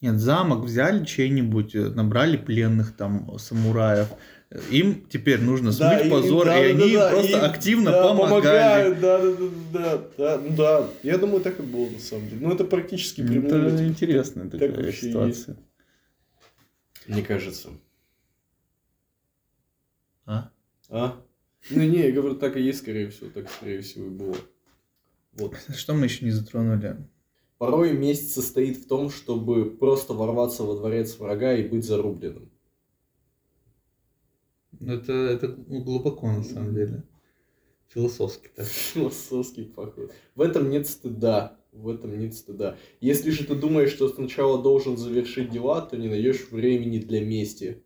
нет, 0.00 0.18
замок 0.18 0.64
взяли 0.64 1.04
чей-нибудь, 1.04 1.74
э, 1.74 1.90
набрали 1.90 2.38
пленных 2.38 2.96
там 2.96 3.38
самураев. 3.38 4.08
Им 4.70 5.06
теперь 5.08 5.40
нужно 5.40 5.72
смыть 5.72 6.04
да, 6.04 6.10
позор, 6.10 6.46
и, 6.46 6.50
да, 6.50 6.66
и 6.66 6.74
да, 6.74 6.84
они 6.84 6.92
да, 6.94 7.10
просто 7.10 7.38
им, 7.38 7.44
активно 7.44 7.90
да, 7.90 8.02
помогали. 8.02 8.94
Помогают, 8.94 9.00
да, 9.00 9.18
да, 9.18 9.30
да, 9.30 9.48
да, 9.72 10.02
да, 10.16 10.40
ну 10.42 10.56
да. 10.56 10.88
Я 11.02 11.18
думаю, 11.18 11.40
так 11.42 11.58
и 11.58 11.62
было 11.62 11.88
на 11.88 11.98
самом 11.98 12.28
деле. 12.28 12.46
Ну, 12.46 12.52
это 12.52 12.64
практически 12.64 13.20
прямая. 13.22 13.68
Это 13.68 13.86
интересная 13.86 14.48
такая 14.48 14.92
ситуация. 14.92 15.56
Есть. 15.56 17.08
Мне 17.08 17.22
кажется. 17.22 17.70
А? 20.26 20.50
А? 20.88 21.22
Ну 21.70 21.82
не, 21.82 22.06
я 22.06 22.12
говорю, 22.12 22.36
так 22.36 22.56
и 22.56 22.62
есть, 22.62 22.80
скорее 22.80 23.10
всего, 23.10 23.30
так 23.30 23.48
скорее 23.50 23.80
всего 23.80 24.06
и 24.06 24.10
было. 24.10 24.36
Вот. 25.32 25.56
Что 25.74 25.94
мы 25.94 26.04
еще 26.06 26.24
не 26.24 26.30
затронули? 26.30 26.96
Порой 27.58 27.96
месть 27.96 28.32
состоит 28.32 28.76
в 28.76 28.88
том, 28.88 29.08
чтобы 29.10 29.70
просто 29.70 30.14
ворваться 30.14 30.64
во 30.64 30.76
дворец 30.76 31.16
врага 31.18 31.54
и 31.54 31.68
быть 31.68 31.84
зарубленным. 31.84 32.50
Ну, 34.80 34.94
это, 34.94 35.12
это 35.12 35.48
глубоко, 35.48 36.26
на 36.30 36.42
самом 36.42 36.74
деле. 36.74 37.04
Философски 37.88 38.50
так. 38.54 38.66
Философский 38.66 39.64
поход. 39.64 40.12
В 40.34 40.40
этом 40.40 40.70
нет 40.70 40.88
стыда. 40.88 41.56
В 41.70 41.88
этом 41.88 42.18
нет 42.18 42.34
стыда. 42.34 42.76
Если 43.00 43.30
же 43.30 43.44
ты 43.44 43.54
думаешь, 43.54 43.90
что 43.90 44.08
сначала 44.08 44.60
должен 44.60 44.96
завершить 44.96 45.50
дела, 45.50 45.82
то 45.82 45.96
не 45.96 46.08
найдешь 46.08 46.48
времени 46.50 46.98
для 46.98 47.24
мести 47.24 47.84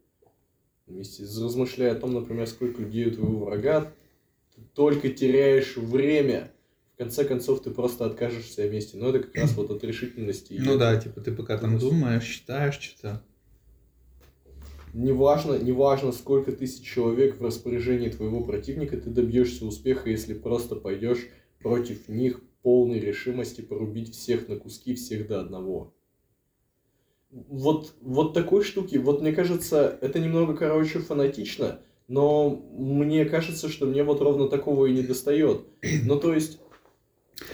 вместе 0.86 1.24
размышляя 1.24 1.92
о 1.92 1.96
том, 1.96 2.14
например, 2.14 2.46
сколько 2.46 2.82
людей 2.82 3.06
у 3.08 3.10
твоего 3.12 3.44
врага, 3.44 3.92
ты 4.54 4.62
только 4.74 5.08
теряешь 5.08 5.76
время. 5.76 6.52
В 6.94 6.98
конце 6.98 7.24
концов, 7.24 7.62
ты 7.62 7.70
просто 7.70 8.06
откажешься 8.06 8.62
о 8.62 8.68
месте. 8.68 8.96
Но 8.96 9.10
это 9.10 9.18
как 9.20 9.36
раз 9.36 9.52
вот 9.54 9.70
от 9.70 9.84
решительности. 9.84 10.58
Ну 10.58 10.78
да, 10.78 10.98
типа 10.98 11.20
ты 11.20 11.30
пока 11.30 11.58
там 11.58 11.78
думаешь, 11.78 12.24
считаешь 12.24 12.78
что-то. 12.80 13.22
Неважно, 14.94 15.58
неважно, 15.58 16.10
сколько 16.10 16.52
тысяч 16.52 16.82
человек 16.82 17.38
в 17.38 17.44
распоряжении 17.44 18.08
твоего 18.08 18.42
противника, 18.42 18.96
ты 18.96 19.10
добьешься 19.10 19.66
успеха, 19.66 20.08
если 20.08 20.32
просто 20.32 20.74
пойдешь 20.74 21.26
против 21.58 22.08
них 22.08 22.40
полной 22.62 22.98
решимости 22.98 23.60
порубить 23.60 24.14
всех 24.14 24.48
на 24.48 24.56
куски, 24.56 24.94
всех 24.94 25.28
до 25.28 25.40
одного 25.40 25.95
вот, 27.30 27.94
вот 28.00 28.34
такой 28.34 28.64
штуки, 28.64 28.96
вот 28.96 29.20
мне 29.20 29.32
кажется, 29.32 29.98
это 30.00 30.18
немного, 30.18 30.56
короче, 30.56 30.98
фанатично, 30.98 31.80
но 32.08 32.50
мне 32.50 33.24
кажется, 33.24 33.68
что 33.68 33.86
мне 33.86 34.02
вот 34.04 34.20
ровно 34.20 34.48
такого 34.48 34.86
и 34.86 34.92
не 34.92 35.02
достает. 35.02 35.62
Ну, 36.04 36.18
то 36.18 36.34
есть... 36.34 36.60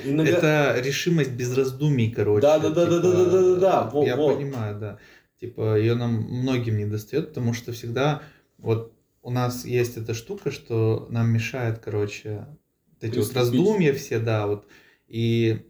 Иногда... 0.04 0.76
Это 0.76 0.80
решимость 0.86 1.32
без 1.32 1.56
раздумий, 1.56 2.10
короче. 2.10 2.42
Да, 2.42 2.58
да, 2.58 2.70
да, 2.70 2.84
типа, 2.84 3.00
да, 3.00 3.00
да, 3.00 3.12
да, 3.12 3.30
да, 3.30 3.42
да, 3.42 3.56
да. 3.56 3.90
Вот, 3.90 4.06
я 4.06 4.16
вот. 4.16 4.36
понимаю, 4.36 4.78
да. 4.78 4.98
Типа, 5.40 5.76
ее 5.76 5.96
нам 5.96 6.22
многим 6.22 6.78
не 6.78 6.86
достает, 6.86 7.30
потому 7.30 7.52
что 7.52 7.72
всегда 7.72 8.22
вот 8.58 8.92
у 9.22 9.30
нас 9.30 9.64
есть 9.64 9.96
эта 9.96 10.14
штука, 10.14 10.50
что 10.50 11.06
нам 11.10 11.30
мешает, 11.30 11.78
короче, 11.78 12.46
вот 12.90 13.04
эти 13.04 13.18
вот 13.18 13.34
раздумья 13.34 13.92
все, 13.92 14.18
да, 14.18 14.46
вот. 14.46 14.66
И 15.08 15.66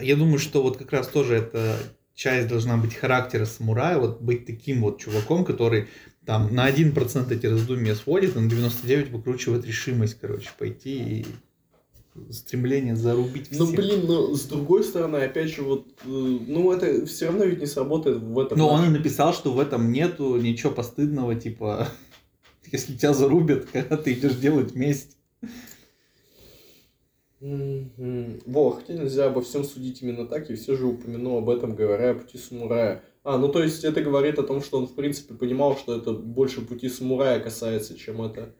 я 0.00 0.16
думаю, 0.16 0.38
что 0.38 0.62
вот 0.62 0.78
как 0.78 0.92
раз 0.92 1.08
тоже 1.08 1.36
это 1.36 1.76
часть 2.20 2.48
должна 2.48 2.76
быть 2.76 2.94
характера 2.94 3.46
самурая, 3.46 3.98
вот 3.98 4.20
быть 4.20 4.44
таким 4.44 4.82
вот 4.82 5.00
чуваком, 5.00 5.42
который 5.42 5.88
там 6.26 6.54
на 6.54 6.70
1% 6.70 7.34
эти 7.34 7.46
раздумья 7.46 7.94
сводит, 7.94 8.36
а 8.36 8.40
на 8.40 8.50
99 8.50 9.10
выкручивает 9.10 9.64
решимость, 9.64 10.18
короче, 10.20 10.50
пойти 10.58 10.98
и 10.98 11.26
стремление 12.30 12.94
зарубить 12.94 13.46
всех. 13.46 13.60
Ну, 13.60 13.72
блин, 13.72 14.06
но 14.06 14.34
с 14.34 14.42
другой 14.42 14.84
стороны, 14.84 15.16
опять 15.16 15.48
же, 15.48 15.62
вот, 15.62 15.86
э, 16.04 16.08
ну, 16.08 16.70
это 16.70 17.06
все 17.06 17.28
равно 17.28 17.44
ведь 17.44 17.60
не 17.60 17.66
сработает 17.66 18.18
в 18.18 18.38
этом. 18.38 18.58
Но 18.58 18.68
он 18.68 18.84
и 18.84 18.90
написал, 18.90 19.32
что 19.32 19.50
в 19.52 19.58
этом 19.58 19.90
нету 19.90 20.36
ничего 20.36 20.72
постыдного, 20.72 21.34
типа, 21.36 21.88
если 22.70 22.96
тебя 22.96 23.14
зарубят, 23.14 23.64
когда 23.72 23.96
ты 23.96 24.12
идешь 24.12 24.34
делать 24.34 24.74
месть. 24.74 25.16
Во, 27.40 28.70
хотя 28.70 28.92
нельзя 28.94 29.26
обо 29.26 29.40
всем 29.40 29.64
судить 29.64 30.02
именно 30.02 30.26
так, 30.26 30.50
и 30.50 30.54
все 30.54 30.76
же 30.76 30.86
упомянул 30.86 31.38
об 31.38 31.48
этом, 31.48 31.74
говоря 31.74 32.10
о 32.10 32.14
пути 32.14 32.36
самурая. 32.36 33.02
А, 33.24 33.38
ну 33.38 33.48
то 33.48 33.62
есть 33.62 33.84
это 33.84 34.02
говорит 34.02 34.38
о 34.38 34.42
том, 34.42 34.62
что 34.62 34.78
он 34.78 34.86
в 34.86 34.94
принципе 34.94 35.34
понимал, 35.34 35.76
что 35.76 35.96
это 35.96 36.12
больше 36.12 36.60
пути 36.60 36.88
самурая 36.88 37.40
касается, 37.40 37.96
чем 37.96 38.20
это, 38.22 38.54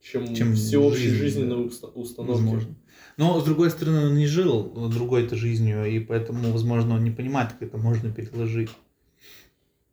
чем, 0.00 0.34
Чем 0.34 0.54
всеобщей 0.54 1.08
жизнь, 1.08 1.16
жизненной 1.16 1.66
уста- 1.66 1.90
установки. 1.92 2.42
Возможно. 2.42 2.74
Но, 3.16 3.40
с 3.40 3.44
другой 3.44 3.70
стороны, 3.70 4.06
он 4.06 4.14
не 4.14 4.26
жил 4.26 4.64
другой-то 4.88 5.36
жизнью, 5.36 5.84
и 5.84 5.98
поэтому, 5.98 6.52
возможно, 6.52 6.94
он 6.94 7.04
не 7.04 7.10
понимает, 7.10 7.52
как 7.52 7.62
это 7.62 7.78
можно 7.78 8.12
переложить. 8.12 8.70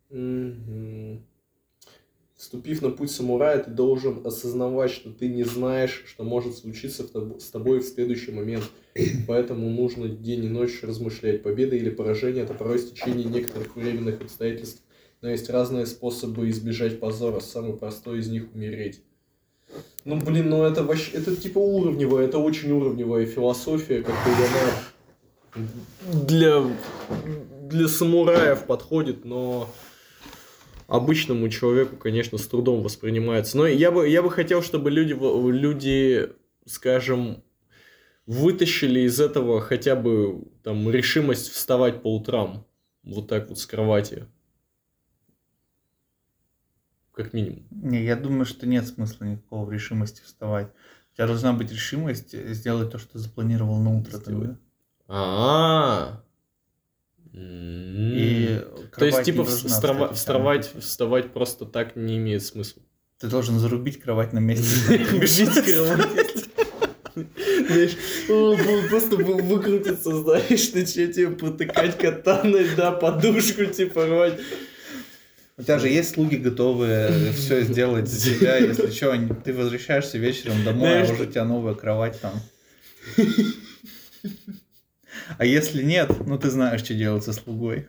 Мгм. 0.10 1.22
Вступив 2.38 2.84
на 2.84 2.92
путь 2.92 3.10
самурая, 3.10 3.58
ты 3.58 3.72
должен 3.72 4.26
осознавать, 4.26 4.92
что 4.92 5.10
ты 5.10 5.28
не 5.28 5.44
знаешь, 5.44 6.04
что 6.06 6.24
может 6.24 6.56
случиться 6.56 7.04
с 7.04 7.50
тобой 7.50 7.80
в 7.80 7.84
следующий 7.84 8.32
момент. 8.32 8.64
Поэтому 9.28 9.70
нужно 9.72 10.08
день 10.08 10.46
и 10.46 10.48
ночь 10.48 10.84
размышлять. 10.84 11.42
Победа 11.42 11.76
или 11.76 11.90
поражение– 11.90 12.44
это 12.46 12.54
порой 12.54 12.78
стечение 12.78 13.26
некоторых 13.26 13.76
временных 13.76 14.22
обстоятельств. 14.22 14.84
Но 15.22 15.32
есть 15.32 15.50
разные 15.50 15.88
способы 15.88 16.48
избежать 16.52 17.00
позора. 17.00 17.40
Самый 17.40 17.76
простой 17.76 18.20
из 18.20 18.30
них– 18.30 18.46
умереть. 18.54 19.02
Ну, 20.06 20.22
блин, 20.22 20.50
ну 20.50 20.64
это 20.64 20.84
вообще, 20.84 21.18
это 21.18 21.36
типа 21.36 21.58
уровневая, 21.58 22.28
это 22.28 22.38
очень 22.38 22.72
уровневая 22.72 23.26
философия, 23.26 24.04
как 24.04 24.14
бы 24.14 24.32
она 24.36 25.68
для, 26.24 26.64
для 27.70 27.88
самураев 27.88 28.66
подходит, 28.66 29.26
но 29.26 29.70
обычному 30.88 31.50
человеку, 31.50 31.98
конечно, 31.98 32.38
с 32.38 32.48
трудом 32.48 32.82
воспринимается. 32.82 33.58
Но 33.58 33.68
я 33.68 33.92
бы, 33.92 34.08
я 34.08 34.24
бы 34.24 34.32
хотел, 34.32 34.62
чтобы 34.62 34.90
люди, 34.90 35.14
люди, 35.14 36.30
скажем, 36.66 37.44
вытащили 38.26 39.02
из 39.02 39.20
этого 39.20 39.62
хотя 39.62 39.96
бы 39.96 40.44
там 40.64 40.90
решимость 40.90 41.52
вставать 41.52 42.02
по 42.02 42.16
утрам. 42.16 42.66
Вот 43.04 43.28
так 43.28 43.50
вот 43.50 43.60
с 43.60 43.66
кровати. 43.66 44.26
Как 47.14 47.34
минимум. 47.34 47.66
Не, 47.72 48.04
я 48.04 48.16
думаю, 48.16 48.46
что 48.46 48.68
нет 48.68 48.86
смысла 48.86 49.26
никакого 49.26 49.66
в 49.66 49.72
решимости 49.72 50.22
вставать. 50.22 50.68
У 51.14 51.16
тебя 51.16 51.28
должна 51.28 51.54
быть 51.54 51.72
решимость 51.72 52.38
сделать 52.54 52.92
то, 52.92 53.00
что 53.00 53.18
запланировал 53.18 53.80
на 53.80 53.98
утро. 53.98 54.20
А. 55.08 56.24
И 57.34 58.64
То 58.98 59.06
есть, 59.06 59.18
кровать 59.18 59.26
типа, 59.26 59.42
встава- 59.44 60.14
вставать, 60.14 60.72
вставать 60.80 61.34
просто 61.34 61.66
так 61.66 61.96
не 61.96 62.18
имеет 62.18 62.44
смысла. 62.44 62.82
Ты 63.20 63.28
должен 63.28 63.60
зарубить 63.60 64.00
кровать 64.00 64.34
на 64.34 64.40
месте. 64.40 64.98
Бежить. 65.20 65.54
Знаешь, 67.68 67.98
бу- 68.28 68.88
просто 68.90 69.16
вы- 69.16 69.42
выкрутиться, 69.42 70.16
знаешь, 70.22 70.72
начать 70.74 71.16
тебе 71.16 71.30
потыкать 71.32 71.98
катаной, 71.98 72.68
да, 72.76 72.92
подушку, 72.92 73.66
типа, 73.66 74.06
рвать. 74.06 74.40
У 75.58 75.64
тебя 75.64 75.80
же 75.80 75.90
есть 75.90 76.12
слуги, 76.14 76.36
готовые 76.36 77.32
все 77.34 77.64
сделать 77.64 78.08
за 78.08 78.30
тебя. 78.36 78.58
Если 78.58 78.92
что, 78.92 79.18
ты 79.44 79.54
возвращаешься 79.54 80.20
вечером 80.20 80.64
домой, 80.64 80.90
а 80.90 81.06
Знаешь, 81.06 81.10
уже 81.10 81.24
у 81.24 81.32
тебя 81.32 81.46
новая 81.46 81.74
кровать 81.74 82.22
там. 82.22 82.34
А 85.38 85.46
если 85.46 85.84
нет, 85.84 86.12
ну 86.26 86.38
ты 86.38 86.50
знаешь, 86.50 86.82
что 86.82 86.94
делать 86.94 87.24
со 87.24 87.34
слугой. 87.34 87.88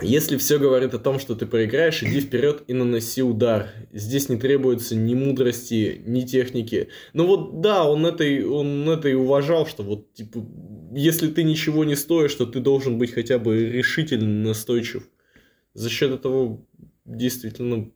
Если 0.00 0.36
все 0.38 0.58
говорит 0.58 0.92
о 0.94 0.98
том, 0.98 1.20
что 1.20 1.36
ты 1.36 1.46
проиграешь, 1.46 2.02
иди 2.02 2.20
вперед 2.20 2.64
и 2.66 2.72
наноси 2.72 3.22
удар. 3.22 3.70
Здесь 3.92 4.28
не 4.28 4.36
требуется 4.36 4.96
ни 4.96 5.14
мудрости, 5.14 6.02
ни 6.04 6.22
техники. 6.22 6.88
Ну 7.12 7.26
вот 7.26 7.60
да, 7.60 7.84
он 7.84 8.04
это, 8.04 8.24
он 8.48 8.88
это 8.88 9.08
и 9.08 9.14
уважал, 9.14 9.66
что 9.66 9.84
вот 9.84 10.12
типа, 10.12 10.44
если 10.92 11.28
ты 11.28 11.44
ничего 11.44 11.84
не 11.84 11.94
стоишь, 11.94 12.34
то 12.34 12.44
ты 12.44 12.58
должен 12.58 12.98
быть 12.98 13.12
хотя 13.12 13.38
бы 13.38 13.70
решительно 13.70 14.48
настойчив. 14.48 15.08
За 15.74 15.88
счет 15.88 16.10
этого 16.10 16.60
действительно 17.04 17.90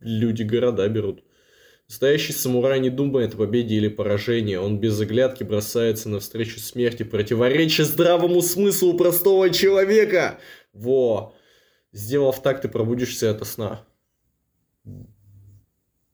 люди 0.00 0.42
города 0.42 0.88
берут. 0.88 1.22
Настоящий 1.90 2.32
самурай 2.32 2.78
не 2.78 2.88
думает 2.88 3.34
о 3.34 3.36
победе 3.36 3.74
или 3.74 3.88
поражении, 3.88 4.54
он 4.54 4.78
без 4.78 5.00
оглядки 5.00 5.42
бросается 5.42 6.08
навстречу 6.08 6.60
смерти, 6.60 7.02
противореча 7.02 7.84
здравому 7.84 8.42
смыслу 8.42 8.96
простого 8.96 9.50
человека. 9.50 10.38
Во! 10.72 11.34
Сделав 11.90 12.40
так, 12.44 12.62
ты 12.62 12.68
пробудишься 12.68 13.32
ото 13.32 13.44
сна. 13.44 13.84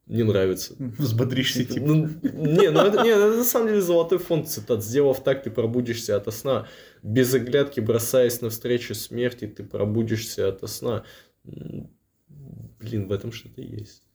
Не 0.06 0.22
нравится. 0.22 0.74
Взбодришься, 0.78 1.66
типа. 1.66 1.84
Ну, 1.84 2.08
не, 2.22 2.70
ну 2.70 2.80
это, 2.80 3.02
не, 3.02 3.10
это 3.10 3.36
на 3.36 3.44
самом 3.44 3.68
деле 3.68 3.82
золотой 3.82 4.16
фонд 4.16 4.48
цитат. 4.48 4.82
Сделав 4.82 5.22
так, 5.22 5.42
ты 5.42 5.50
пробудишься 5.50 6.16
ото 6.16 6.30
сна. 6.30 6.66
Без 7.02 7.34
оглядки, 7.34 7.80
бросаясь 7.80 8.40
навстречу 8.40 8.94
смерти, 8.94 9.46
ты 9.46 9.62
пробудишься 9.62 10.48
ото 10.48 10.68
сна. 10.68 11.04
Блин, 11.44 13.08
в 13.08 13.12
этом 13.12 13.30
что-то 13.30 13.60
есть. 13.60 14.05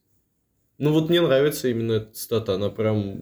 Ну 0.77 0.91
вот 0.91 1.09
мне 1.09 1.21
нравится 1.21 1.67
именно 1.67 1.93
эта 1.93 2.11
цитата, 2.11 2.55
она 2.55 2.69
прям... 2.69 3.19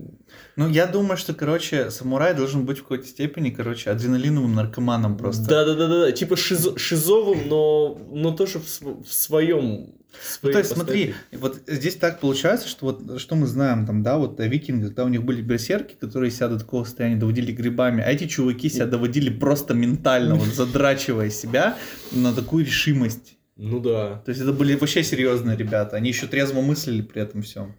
Ну, 0.55 0.69
я 0.69 0.87
думаю, 0.87 1.17
что, 1.17 1.33
короче, 1.33 1.91
самурай 1.91 2.33
должен 2.33 2.65
быть 2.65 2.79
в 2.79 2.83
какой-то 2.83 3.05
степени, 3.05 3.49
короче, 3.49 3.89
адреналиновым 3.89 4.55
наркоманом 4.55 5.17
просто. 5.17 5.47
Да-да-да-да, 5.49 6.11
типа 6.13 6.35
шизо- 6.35 6.77
шизовым, 6.77 7.49
но, 7.49 7.99
но 8.11 8.31
тоже 8.31 8.59
в, 8.59 9.03
в 9.03 9.11
своем... 9.11 9.93
в 10.13 10.43
Ну, 10.43 10.51
то 10.51 10.57
есть, 10.57 10.71
смотри, 10.71 11.15
вот 11.33 11.59
здесь 11.67 11.95
так 11.95 12.21
получается, 12.21 12.69
что 12.69 12.85
вот 12.85 13.19
что 13.19 13.35
мы 13.35 13.45
знаем 13.45 13.85
там, 13.85 14.03
да, 14.03 14.17
вот 14.17 14.39
о 14.39 14.47
викингах, 14.47 14.89
когда 14.89 15.03
у 15.03 15.09
них 15.09 15.23
были 15.25 15.41
берсерки, 15.41 15.95
которые 15.99 16.31
себя 16.31 16.47
до 16.47 16.59
такого 16.59 16.85
состояния 16.85 17.17
доводили 17.17 17.51
грибами, 17.51 18.01
а 18.01 18.09
эти 18.09 18.25
чуваки 18.25 18.69
себя 18.69 18.85
доводили 18.85 19.29
просто 19.29 19.73
ментально, 19.73 20.35
вот 20.35 20.47
задрачивая 20.47 21.29
себя 21.29 21.77
на 22.13 22.33
такую 22.33 22.63
решимость. 22.65 23.35
Ну 23.61 23.81
да. 23.81 24.21
То 24.25 24.29
есть 24.29 24.41
это 24.41 24.53
были 24.53 24.73
вообще 24.75 25.03
серьезные 25.03 25.57
ребята, 25.57 25.97
они 25.97 26.09
еще 26.09 26.27
трезво 26.27 26.61
мыслили 26.61 27.01
при 27.01 27.21
этом 27.21 27.41
всем. 27.41 27.75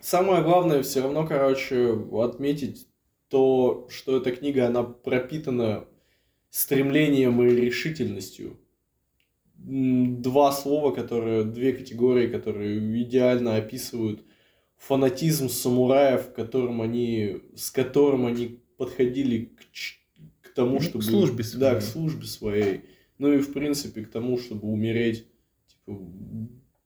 Самое 0.00 0.42
главное 0.44 0.82
все 0.84 1.02
равно, 1.02 1.26
короче, 1.26 1.98
отметить 2.12 2.86
то, 3.28 3.88
что 3.90 4.18
эта 4.18 4.30
книга, 4.30 4.68
она 4.68 4.84
пропитана 4.84 5.84
стремлением 6.50 7.42
и 7.42 7.50
решительностью. 7.50 8.56
Два 9.56 10.52
слова, 10.52 10.92
которые, 10.94 11.42
две 11.42 11.72
категории, 11.72 12.28
которые 12.28 13.02
идеально 13.02 13.56
описывают 13.56 14.22
фанатизм 14.76 15.48
самураев, 15.48 16.32
которым 16.34 16.80
они, 16.82 17.40
с 17.56 17.70
которым 17.72 18.26
они 18.26 18.60
подходили 18.76 19.46
к, 19.56 20.48
к 20.48 20.54
тому, 20.54 20.74
Ну, 20.74 20.78
к 20.78 20.82
чтобы... 20.82 21.02
службе 21.02 21.42
Да, 21.54 21.70
своей. 21.70 21.80
к 21.80 21.82
службе 21.82 22.26
своей. 22.26 22.80
Ну 23.24 23.32
и, 23.32 23.38
в 23.38 23.54
принципе, 23.54 24.02
к 24.02 24.10
тому, 24.10 24.38
чтобы 24.38 24.68
умереть. 24.68 25.26
Типа, 25.66 25.98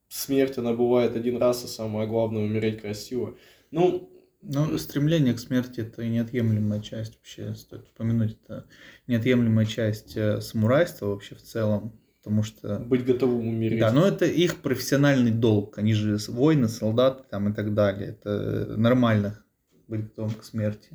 смерть, 0.07 0.57
она 0.57 0.73
бывает 0.73 1.17
один 1.17 1.37
раз, 1.39 1.65
а 1.65 1.67
самое 1.67 2.07
главное, 2.07 2.45
умереть 2.45 2.81
красиво. 2.81 3.37
Ну, 3.73 4.09
Ну, 4.41 4.79
стремление 4.79 5.35
к 5.35 5.41
смерти 5.41 5.81
это 5.81 6.07
неотъемлемая 6.07 6.81
часть 6.81 7.17
вообще, 7.17 7.57
стоит 7.57 7.89
упомянуть, 7.89 8.39
это 8.45 8.69
неотъемлемая 9.09 9.67
часть 9.67 10.17
э, 10.17 10.41
самурайства 10.41 11.07
вообще 11.07 11.35
в 11.35 11.43
целом, 11.43 11.99
потому 12.19 12.45
что 12.45 12.79
быть 12.79 13.05
готовым 13.05 13.49
умереть. 13.49 13.81
Да, 13.81 13.91
но 13.91 14.07
это 14.07 14.25
их 14.25 14.63
профессиональный 14.63 15.33
долг. 15.33 15.77
Они 15.79 15.93
же 15.93 16.19
воины, 16.29 16.69
солдаты 16.69 17.25
там 17.29 17.49
и 17.49 17.53
так 17.53 17.75
далее. 17.75 18.11
Это 18.11 18.77
нормально 18.77 19.43
быть 19.89 20.03
готовым 20.03 20.35
к 20.35 20.45
смерти. 20.45 20.91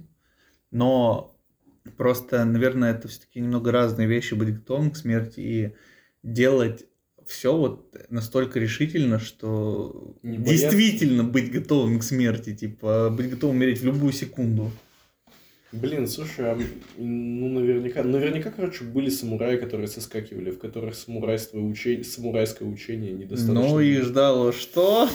Но 0.72 1.33
просто, 1.98 2.44
наверное, 2.46 2.94
это 2.94 3.08
все-таки 3.08 3.40
немного 3.40 3.72
разные 3.72 4.08
вещи 4.08 4.34
быть 4.34 4.56
готовым 4.56 4.92
к 4.92 4.98
смерти 4.98 5.40
и 5.40 5.76
делать 6.24 6.86
все 7.26 7.56
вот 7.56 7.96
настолько 8.10 8.60
решительно, 8.60 9.20
что 9.20 10.18
Не 10.24 10.38
бояться. 10.38 10.70
действительно 10.70 11.24
быть 11.24 11.52
готовым 11.52 12.00
к 12.00 12.04
смерти, 12.04 12.54
типа 12.56 13.10
быть 13.10 13.30
готовым 13.30 13.58
умереть 13.58 13.82
в 13.82 13.86
любую 13.86 14.14
секунду. 14.14 14.72
Блин, 15.74 16.08
слушай, 16.08 16.52
а, 16.52 16.58
ну 16.98 17.50
наверняка, 17.50 18.04
наверняка, 18.04 18.52
короче, 18.56 18.84
были 18.84 19.10
самураи, 19.10 19.58
которые 19.58 19.88
соскакивали, 19.88 20.52
в 20.52 20.60
которых 20.60 20.94
самурайство 20.94 21.58
учение, 21.58 22.04
самурайское 22.04 22.68
учение 22.68 23.12
недостаточно. 23.12 23.68
Ну 23.68 23.80
и 23.80 23.98
ждало 24.02 24.54
что? 24.54 25.10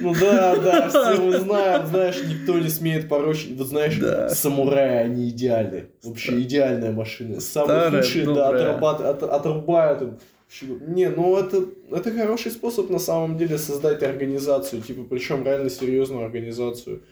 Ну 0.00 0.14
да, 0.18 0.56
да, 0.56 0.88
все 0.88 1.20
мы 1.22 1.38
знаем, 1.38 1.86
знаешь, 1.86 2.16
никто 2.26 2.58
не 2.58 2.70
смеет 2.70 3.10
порочить. 3.10 3.54
Вот 3.58 3.66
знаешь, 3.68 3.98
Да. 3.98 4.30
самураи, 4.30 5.04
они 5.04 5.28
идеальны. 5.28 5.88
Вообще 6.02 6.40
идеальная 6.40 6.92
машина. 6.92 7.38
Самые 7.38 7.80
Старая, 7.80 8.02
худшие, 8.02 8.24
да, 8.24 8.50
отрабат- 8.50 9.02
от- 9.02 9.22
отрубают 9.22 10.20
Не, 10.88 11.10
ну 11.10 11.36
это, 11.36 11.64
это 11.92 12.10
хороший 12.10 12.50
способ 12.52 12.88
на 12.90 12.98
самом 12.98 13.36
деле 13.38 13.56
создать 13.58 14.02
организацию, 14.02 14.80
типа, 14.82 15.02
причем 15.08 15.44
реально 15.44 15.70
серьезную 15.70 16.24
организацию, 16.24 17.02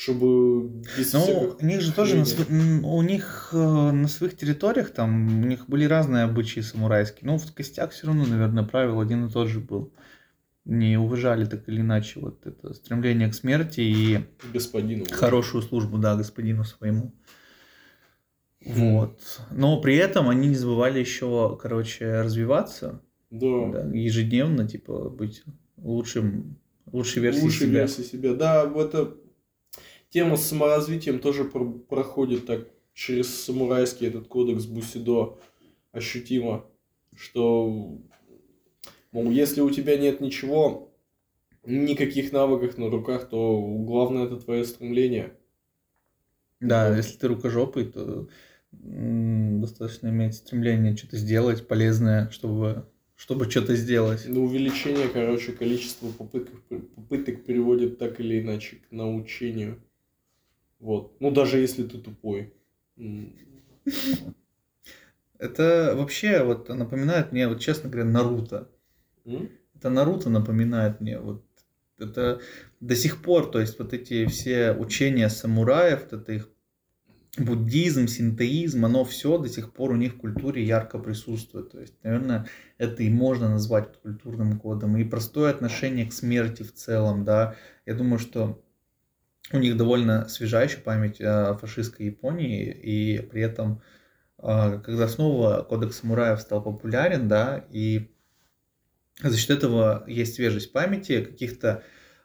чтобы 0.00 0.68
без 0.96 1.12
Ну, 1.12 1.20
всяких 1.20 1.60
у 1.60 1.66
них 1.66 1.80
же 1.80 1.92
тоже 1.92 2.24
на, 2.48 2.86
у 2.86 3.02
них 3.02 3.48
э, 3.52 3.56
на 3.56 4.06
своих 4.06 4.36
территориях 4.36 4.90
там 4.92 5.42
у 5.42 5.46
них 5.46 5.66
были 5.68 5.86
разные 5.86 6.22
обычаи 6.22 6.60
самурайские. 6.60 7.22
Ну, 7.28 7.36
в 7.36 7.52
костях 7.52 7.90
все 7.90 8.06
равно, 8.06 8.24
наверное, 8.24 8.62
правил 8.62 9.00
один 9.00 9.26
и 9.26 9.30
тот 9.30 9.48
же 9.48 9.58
был. 9.58 9.92
Не 10.64 10.96
уважали 10.98 11.46
так 11.46 11.68
или 11.68 11.80
иначе 11.80 12.20
вот 12.20 12.46
это 12.46 12.74
стремление 12.74 13.28
к 13.28 13.34
смерти 13.34 13.80
и 13.80 14.20
господину. 14.52 15.04
хорошую 15.10 15.62
службу, 15.62 15.98
да, 15.98 16.14
господину 16.14 16.62
своему. 16.62 17.12
Вот. 18.64 19.40
Но 19.50 19.80
при 19.80 19.96
этом 19.96 20.28
они 20.28 20.46
не 20.48 20.54
забывали 20.54 21.00
еще, 21.00 21.58
короче, 21.60 22.20
развиваться 22.20 23.02
Да. 23.32 23.70
да, 23.72 23.80
ежедневно, 23.92 24.68
типа 24.68 25.08
быть 25.10 25.42
лучшим, 25.76 26.56
лучшей 26.86 27.20
версией 27.22 27.44
Лучшей 27.46 27.66
себя. 27.66 27.80
версии 27.80 28.02
себя. 28.02 28.34
Да, 28.34 28.64
эта 28.76 29.14
тема 30.10 30.36
с 30.36 30.46
саморазвитием 30.46 31.20
тоже 31.20 31.44
про- 31.44 31.72
проходит 31.72 32.46
так 32.46 32.68
через 32.94 33.44
самурайский 33.44 34.08
этот 34.08 34.28
кодекс 34.28 34.66
Бусидо 34.66 35.38
ощутимо, 35.92 36.66
что, 37.14 37.98
мол, 39.12 39.30
если 39.30 39.60
у 39.60 39.70
тебя 39.70 39.96
нет 39.96 40.20
ничего, 40.20 40.92
никаких 41.64 42.32
навыков 42.32 42.78
на 42.78 42.90
руках, 42.90 43.28
то 43.28 43.60
главное 43.60 44.24
это 44.26 44.36
твое 44.36 44.64
стремление. 44.64 45.36
Да, 46.60 46.96
если 46.96 47.16
ты 47.18 47.28
рукожопый, 47.28 47.84
то 47.86 48.28
достаточно 48.72 50.08
иметь 50.08 50.34
стремление 50.34 50.96
что-то 50.96 51.16
сделать 51.16 51.68
полезное, 51.68 52.30
чтобы, 52.30 52.88
чтобы 53.16 53.50
что-то 53.50 53.76
сделать. 53.76 54.24
Ну, 54.26 54.44
увеличение, 54.44 55.08
короче, 55.08 55.52
количества 55.52 56.08
попыток, 56.10 56.60
попыток 56.96 57.44
приводит 57.44 57.98
так 57.98 58.20
или 58.20 58.40
иначе 58.40 58.76
к 58.76 58.92
научению. 58.92 59.80
Вот. 60.78 61.16
Ну, 61.20 61.30
даже 61.30 61.58
если 61.58 61.84
ты 61.84 61.98
тупой. 61.98 62.54
Это 65.38 65.94
вообще 65.96 66.42
вот 66.42 66.68
напоминает 66.68 67.32
мне, 67.32 67.48
вот 67.48 67.60
честно 67.60 67.88
говоря, 67.88 68.08
Наруто. 68.08 68.70
Это 69.74 69.90
Наруто 69.90 70.30
напоминает 70.30 71.00
мне. 71.00 71.18
Вот 71.20 71.44
это 71.98 72.40
до 72.80 72.96
сих 72.96 73.22
пор, 73.22 73.50
то 73.50 73.60
есть 73.60 73.78
вот 73.78 73.92
эти 73.92 74.26
все 74.26 74.72
учения 74.72 75.28
самураев, 75.28 76.02
вот 76.02 76.12
это 76.12 76.32
их 76.32 76.48
буддизм, 77.36 78.08
синтоизм, 78.08 78.84
оно 78.84 79.04
все 79.04 79.38
до 79.38 79.48
сих 79.48 79.72
пор 79.72 79.92
у 79.92 79.96
них 79.96 80.14
в 80.14 80.18
культуре 80.18 80.64
ярко 80.64 80.98
присутствует. 80.98 81.70
То 81.70 81.80
есть, 81.80 81.94
наверное, 82.02 82.48
это 82.78 83.02
и 83.02 83.10
можно 83.10 83.48
назвать 83.48 83.96
культурным 84.00 84.58
кодом. 84.58 84.96
И 84.96 85.04
простое 85.04 85.50
отношение 85.50 86.06
к 86.06 86.12
смерти 86.12 86.62
в 86.62 86.72
целом, 86.72 87.24
да. 87.24 87.56
Я 87.86 87.94
думаю, 87.94 88.18
что 88.18 88.64
у 89.52 89.58
них 89.58 89.76
довольно 89.76 90.28
свежая 90.28 90.66
еще 90.66 90.78
память 90.78 91.20
о 91.20 91.54
фашистской 91.54 92.06
Японии, 92.06 92.70
и 92.70 93.18
при 93.20 93.42
этом, 93.42 93.80
а, 94.38 94.78
когда 94.78 95.08
снова 95.08 95.62
кодекс 95.62 96.00
самураев 96.00 96.40
стал 96.40 96.62
популярен, 96.62 97.28
да, 97.28 97.64
и 97.70 98.10
за 99.22 99.36
счет 99.36 99.50
этого 99.50 100.04
есть 100.06 100.34
свежесть 100.34 100.72
памяти 100.72 101.24
каких-то 101.24 101.82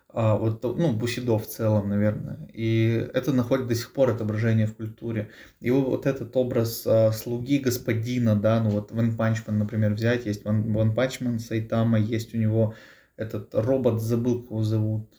а, 0.10 0.36
вот, 0.36 0.64
ну, 0.64 0.94
бусидо 0.94 1.40
в 1.40 1.48
целом, 1.48 1.90
наверное. 1.90 2.48
И 2.54 3.10
это 3.14 3.34
находит 3.34 3.68
до 3.68 3.74
сих 3.74 3.94
пор 3.94 4.12
отображение 4.12 4.68
в 4.68 4.76
культуре. 4.76 5.32
И 5.60 5.72
вот 5.72 6.06
этот 6.06 6.36
образ 6.38 6.88
слуги 7.14 7.58
господина, 7.58 8.36
да, 8.36 8.62
ну 8.62 8.70
вот 8.70 8.92
One 8.92 9.18
Punch 9.18 9.40
Man, 9.40 9.58
например, 9.58 9.94
взять, 9.94 10.28
есть 10.28 10.46
One, 10.46 10.72
One 10.72 10.94
Punch 10.94 11.19
Man, 11.19 11.40
Сайтама, 11.40 11.98
есть 11.98 12.36
у 12.36 12.38
него 12.38 12.76
этот 13.16 13.56
робот, 13.56 14.02
забыл, 14.02 14.42
как 14.42 14.52
его 14.52 14.64
зовут. 14.64 15.10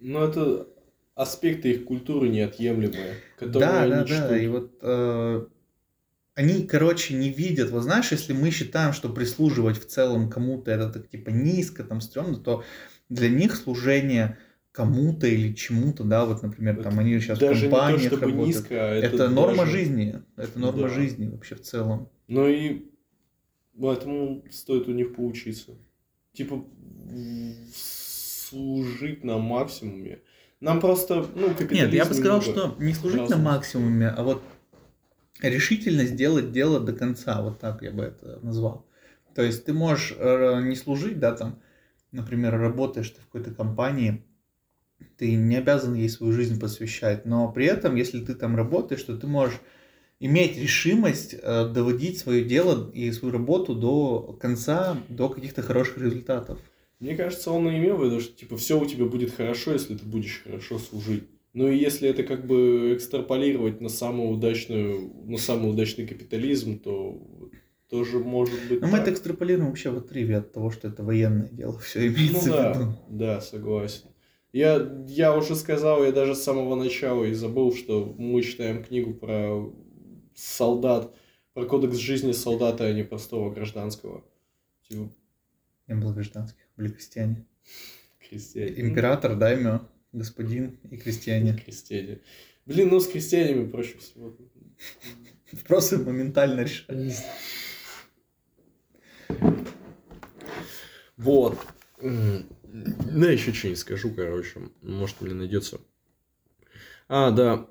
Ну, 0.00 0.24
это 0.24 0.66
аспекты 1.14 1.72
их 1.72 1.84
культуры 1.84 2.28
неотъемлемые, 2.28 3.14
которые 3.38 3.68
Да, 3.68 3.82
они 3.82 3.92
да, 3.92 4.04
да. 4.04 4.06
чтут. 4.06 4.38
И 4.42 4.48
вот 4.48 4.78
э, 4.82 5.46
они, 6.34 6.66
короче, 6.66 7.14
не 7.14 7.28
видят. 7.30 7.70
Вот 7.70 7.82
знаешь, 7.82 8.10
если 8.10 8.32
мы 8.32 8.50
считаем, 8.50 8.92
что 8.94 9.08
прислуживать 9.10 9.78
в 9.78 9.86
целом 9.86 10.30
кому-то 10.30 10.70
это 10.70 10.88
так 10.90 11.08
типа 11.08 11.28
низко, 11.30 11.84
там 11.84 12.00
стрёмно, 12.00 12.38
то 12.38 12.64
для 13.08 13.28
них 13.28 13.54
служение 13.56 14.38
кому-то 14.72 15.26
или 15.26 15.52
чему-то, 15.52 16.04
да, 16.04 16.24
вот, 16.24 16.42
например, 16.42 16.80
там 16.82 16.98
они 16.98 17.18
сейчас 17.20 17.38
в 17.38 17.40
Даже 17.40 17.66
не 17.66 17.70
то, 17.70 17.76
компаниях 17.76 18.02
чтобы 18.12 18.22
работают. 18.26 18.46
низко, 18.46 18.74
это, 18.74 19.06
это 19.16 19.28
норма 19.28 19.64
даже- 19.64 19.72
жизни. 19.72 20.22
Это 20.36 20.58
норма 20.58 20.82
Да. 20.82 20.88
жизни 20.88 21.26
вообще 21.28 21.56
в 21.56 21.60
целом. 21.60 22.08
Ну 22.28 22.48
и 22.48 22.86
поэтому 23.78 24.44
стоит 24.50 24.86
у 24.88 24.92
них 24.92 25.14
поучиться. 25.14 25.72
Типа 26.32 26.64
служить 28.50 29.24
на 29.24 29.38
максимуме. 29.38 30.20
Нам 30.60 30.80
просто, 30.80 31.26
ну, 31.34 31.48
капитализм 31.50 31.86
Нет, 31.86 31.94
я 31.94 32.04
бы 32.04 32.14
сказал, 32.14 32.42
что 32.42 32.76
не 32.78 32.92
служить 32.92 33.20
на 33.20 33.28
разум. 33.28 33.42
максимуме, 33.42 34.08
а 34.08 34.22
вот 34.22 34.42
решительно 35.40 36.04
сделать 36.04 36.52
дело 36.52 36.80
до 36.80 36.92
конца. 36.92 37.40
Вот 37.40 37.58
так 37.60 37.82
я 37.82 37.92
бы 37.92 38.04
это 38.04 38.38
назвал. 38.42 38.86
То 39.34 39.42
есть 39.42 39.64
ты 39.64 39.72
можешь 39.72 40.14
э, 40.18 40.60
не 40.62 40.76
служить, 40.76 41.18
да, 41.18 41.32
там, 41.32 41.62
например, 42.12 42.58
работаешь 42.58 43.10
ты 43.10 43.20
в 43.20 43.24
какой-то 43.26 43.54
компании, 43.54 44.22
ты 45.16 45.34
не 45.34 45.56
обязан 45.56 45.94
ей 45.94 46.08
свою 46.10 46.32
жизнь 46.32 46.60
посвящать, 46.60 47.24
но 47.24 47.50
при 47.50 47.66
этом, 47.66 47.94
если 47.94 48.22
ты 48.22 48.34
там 48.34 48.56
работаешь, 48.56 49.02
то 49.02 49.16
ты 49.16 49.26
можешь 49.26 49.60
иметь 50.18 50.58
решимость 50.58 51.34
э, 51.40 51.68
доводить 51.72 52.18
свое 52.18 52.44
дело 52.44 52.90
и 52.90 53.10
свою 53.12 53.32
работу 53.32 53.74
до 53.74 54.36
конца, 54.40 54.98
до 55.08 55.28
каких-то 55.30 55.62
хороших 55.62 55.98
результатов. 55.98 56.58
Мне 57.00 57.16
кажется, 57.16 57.50
он 57.50 57.68
и 57.68 57.78
имел 57.78 57.96
в 57.96 58.04
виду, 58.04 58.20
что 58.20 58.36
типа 58.36 58.56
все 58.56 58.78
у 58.78 58.84
тебя 58.86 59.06
будет 59.06 59.32
хорошо, 59.32 59.72
если 59.72 59.96
ты 59.96 60.04
будешь 60.04 60.42
хорошо 60.44 60.78
служить. 60.78 61.24
Ну 61.52 61.68
и 61.68 61.76
если 61.76 62.08
это 62.08 62.22
как 62.22 62.46
бы 62.46 62.94
экстраполировать 62.94 63.80
на 63.80 63.88
самую 63.88 64.28
удачную, 64.30 65.10
на 65.24 65.38
самый 65.38 65.70
удачный 65.70 66.06
капитализм, 66.06 66.78
то 66.78 67.20
тоже 67.88 68.18
может 68.20 68.68
быть. 68.68 68.80
Но 68.80 68.86
мы 68.86 68.98
так. 68.98 69.02
это 69.02 69.12
экстраполируем 69.12 69.68
вообще 69.68 69.90
в 69.90 69.96
отрыве 69.98 70.36
от 70.36 70.52
того, 70.52 70.70
что 70.70 70.88
это 70.88 71.02
военное 71.02 71.48
дело, 71.48 71.78
все 71.80 72.00
Ну 72.00 72.06
имеется 72.14 72.50
в 72.50 72.52
да, 72.52 72.72
виду. 72.72 72.96
да, 73.08 73.40
согласен. 73.40 74.10
Я, 74.52 75.04
я 75.08 75.36
уже 75.36 75.54
сказал, 75.56 76.04
я 76.04 76.12
даже 76.12 76.34
с 76.34 76.42
самого 76.42 76.74
начала 76.74 77.24
и 77.24 77.32
забыл, 77.32 77.74
что 77.74 78.14
мы 78.18 78.42
читаем 78.42 78.84
книгу 78.84 79.14
про 79.14 79.72
солдат, 80.34 81.14
про 81.54 81.64
кодекс 81.64 81.96
жизни 81.96 82.32
солдата, 82.32 82.84
а 82.84 82.92
не 82.92 83.04
простого 83.04 83.52
гражданского. 83.52 84.24
Типа, 84.88 85.12
Не 85.88 85.94
было 85.94 86.12
гражданских, 86.12 86.59
были 86.80 86.92
крестьяне. 86.92 87.46
крестьяне. 88.28 88.80
Император, 88.80 89.36
даймё, 89.36 89.86
господин 90.12 90.78
и 90.90 90.96
крестьяне. 90.96 91.56
Крестьяне. 91.56 92.20
Блин, 92.64 92.88
ну 92.88 93.00
с 93.00 93.06
крестьянами 93.06 93.68
проще 93.68 93.98
всего. 93.98 94.36
Вопросы 95.52 95.98
моментально 95.98 96.62
решались. 96.62 97.22
Вот. 101.16 101.58
Да, 102.00 103.30
еще 103.30 103.52
что-нибудь 103.52 103.78
скажу, 103.78 104.14
короче. 104.14 104.70
Может, 104.80 105.20
мне 105.20 105.34
найдется. 105.34 105.80
А, 107.08 107.30
да. 107.30 107.68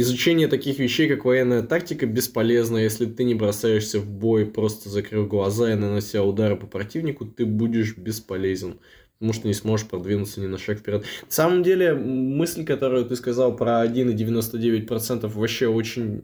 Изучение 0.00 0.46
таких 0.46 0.78
вещей, 0.78 1.08
как 1.08 1.24
военная 1.24 1.60
тактика, 1.60 2.06
бесполезно, 2.06 2.76
если 2.76 3.04
ты 3.04 3.24
не 3.24 3.34
бросаешься 3.34 3.98
в 3.98 4.08
бой, 4.08 4.46
просто 4.46 4.88
закрыв 4.88 5.26
глаза 5.26 5.72
и 5.72 5.74
нанося 5.74 6.22
удары 6.22 6.54
по 6.54 6.68
противнику, 6.68 7.26
ты 7.26 7.44
будешь 7.44 7.96
бесполезен. 7.96 8.78
Потому 9.18 9.32
что 9.32 9.48
не 9.48 9.54
сможешь 9.54 9.88
продвинуться 9.88 10.40
ни 10.40 10.46
на 10.46 10.56
шаг 10.56 10.78
вперед. 10.78 11.02
На 11.02 11.30
самом 11.32 11.64
деле, 11.64 11.94
мысль, 11.94 12.64
которую 12.64 13.06
ты 13.06 13.16
сказал 13.16 13.56
про 13.56 13.84
1,99% 13.84 15.26
вообще 15.26 15.66
очень... 15.66 16.22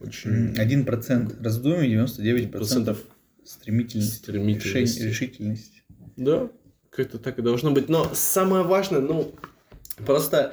Очень... 0.00 0.54
Один 0.58 0.84
процент 0.84 1.40
раздумий, 1.40 1.88
99 1.88 2.50
процентов 2.50 2.98
процентов 2.98 3.16
стремительности, 3.46 5.00
решительности. 5.00 5.82
Да, 6.18 6.50
как-то 6.90 7.18
так 7.18 7.38
и 7.38 7.42
должно 7.42 7.70
быть. 7.70 7.88
Но 7.88 8.10
самое 8.12 8.62
важное, 8.62 9.00
ну, 9.00 9.34
просто 10.04 10.52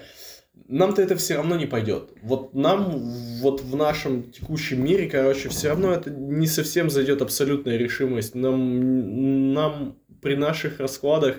нам-то 0.68 1.01
это 1.01 1.15
все 1.15 1.36
равно 1.36 1.55
не 1.55 1.65
пойдет. 1.65 2.11
Вот 2.22 2.53
нам, 2.53 2.99
вот 3.41 3.61
в 3.61 3.76
нашем 3.76 4.32
текущем 4.32 4.84
мире, 4.84 5.09
короче, 5.09 5.49
все 5.49 5.70
равно 5.70 5.93
это 5.93 6.09
не 6.09 6.47
совсем 6.47 6.89
зайдет 6.89 7.22
абсолютная 7.22 7.78
решимость. 7.78 8.36
Нам, 8.36 9.53
нам 9.53 9.97
при 10.22 10.36
наших 10.36 10.80
раскладах 10.80 11.38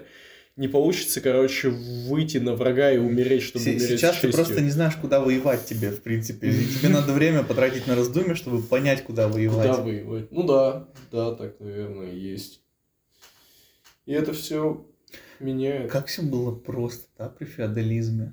не 0.56 0.66
получится, 0.66 1.20
короче, 1.20 1.68
выйти 1.68 2.38
на 2.38 2.54
врага 2.54 2.90
и 2.90 2.98
умереть, 2.98 3.42
чтобы 3.42 3.64
Се- 3.64 3.70
умереть 3.72 4.00
Сейчас 4.00 4.18
ты 4.18 4.32
просто 4.32 4.60
не 4.60 4.70
знаешь, 4.70 4.96
куда 4.96 5.20
воевать 5.20 5.64
тебе, 5.64 5.90
в 5.90 6.02
принципе. 6.02 6.48
И 6.48 6.66
тебе 6.66 6.88
надо 6.88 7.12
время 7.12 7.44
потратить 7.44 7.86
на 7.86 7.94
раздумье, 7.94 8.34
чтобы 8.34 8.60
понять, 8.62 9.04
куда 9.04 9.28
воевать. 9.28 9.70
Куда 9.70 9.82
воевать? 9.82 10.32
Ну 10.32 10.42
да, 10.44 10.88
да, 11.12 11.34
так, 11.34 11.60
наверное, 11.60 12.12
есть. 12.12 12.60
И 14.04 14.12
это 14.12 14.32
все 14.32 14.84
меняет. 15.38 15.92
Как 15.92 16.06
все 16.06 16.22
было 16.22 16.52
просто, 16.52 17.06
да, 17.18 17.28
при 17.28 17.44
феодализме. 17.44 18.32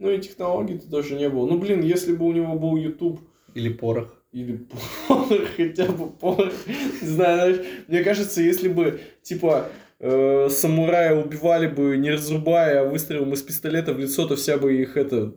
Ну 0.00 0.10
и 0.10 0.18
технологий-то 0.18 0.88
даже 0.88 1.14
не 1.14 1.28
было. 1.28 1.46
Ну, 1.46 1.58
блин, 1.58 1.82
если 1.82 2.12
бы 2.14 2.24
у 2.26 2.32
него 2.32 2.54
был 2.58 2.76
YouTube 2.76 3.20
Или 3.54 3.68
порох. 3.68 4.16
или 4.32 4.56
порох, 5.08 5.28
хотя 5.56 5.84
бы 5.86 6.08
порох, 6.10 6.52
не 7.02 7.06
знаю, 7.06 7.54
знаешь, 7.54 7.66
мне 7.86 8.02
кажется, 8.02 8.40
если 8.42 8.68
бы, 8.68 9.00
типа, 9.22 9.68
э, 10.00 10.48
самурая 10.50 11.14
убивали 11.22 11.66
бы, 11.68 11.96
не 11.98 12.10
разрубая, 12.12 12.80
а 12.80 12.84
выстрелом 12.88 13.32
из 13.34 13.42
пистолета 13.42 13.92
в 13.92 13.98
лицо, 14.00 14.26
то 14.26 14.36
вся 14.36 14.56
бы 14.56 14.74
их 14.80 14.96
это 14.96 15.32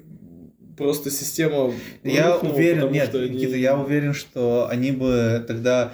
просто 0.77 1.11
система. 1.11 1.71
Я 2.03 2.37
уверен, 2.37 2.75
потому 2.75 2.93
нет, 2.93 3.09
что 3.09 3.19
они- 3.19 3.29
Никита, 3.35 3.57
я 3.57 3.77
уверен, 3.77 4.13
что 4.13 4.67
они 4.69 4.91
бы 4.91 5.43
тогда 5.47 5.93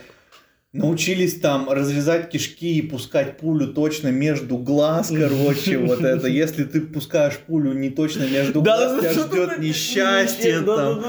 научились 0.74 1.40
там 1.40 1.70
разрезать 1.70 2.30
кишки 2.30 2.78
и 2.78 2.82
пускать 2.82 3.38
пулю 3.38 3.74
точно 3.74 4.10
между 4.10 4.58
глаз, 4.58 5.10
короче, 5.16 5.78
вот 5.80 6.02
это. 6.02 6.28
Если 6.28 6.64
ты 6.64 6.82
пускаешь 6.82 7.38
пулю 7.38 7.74
не 7.74 7.90
точно 7.90 8.28
между 8.30 8.62
глаз, 8.62 9.00
тебя 9.00 9.14
ждет 9.14 9.60
несчастье 9.60 10.62
там. 10.62 11.02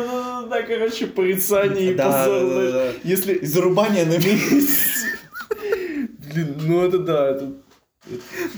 да, 0.48 0.62
короче, 0.62 1.06
порицание 1.06 1.92
и 1.92 1.94
позор. 1.94 2.94
Если... 3.04 3.44
Зарубание 3.44 4.04
на 4.04 4.18
месте. 4.18 5.10
Блин, 6.32 6.54
ну 6.66 6.84
это 6.84 6.98
да, 6.98 7.30
это... 7.30 7.52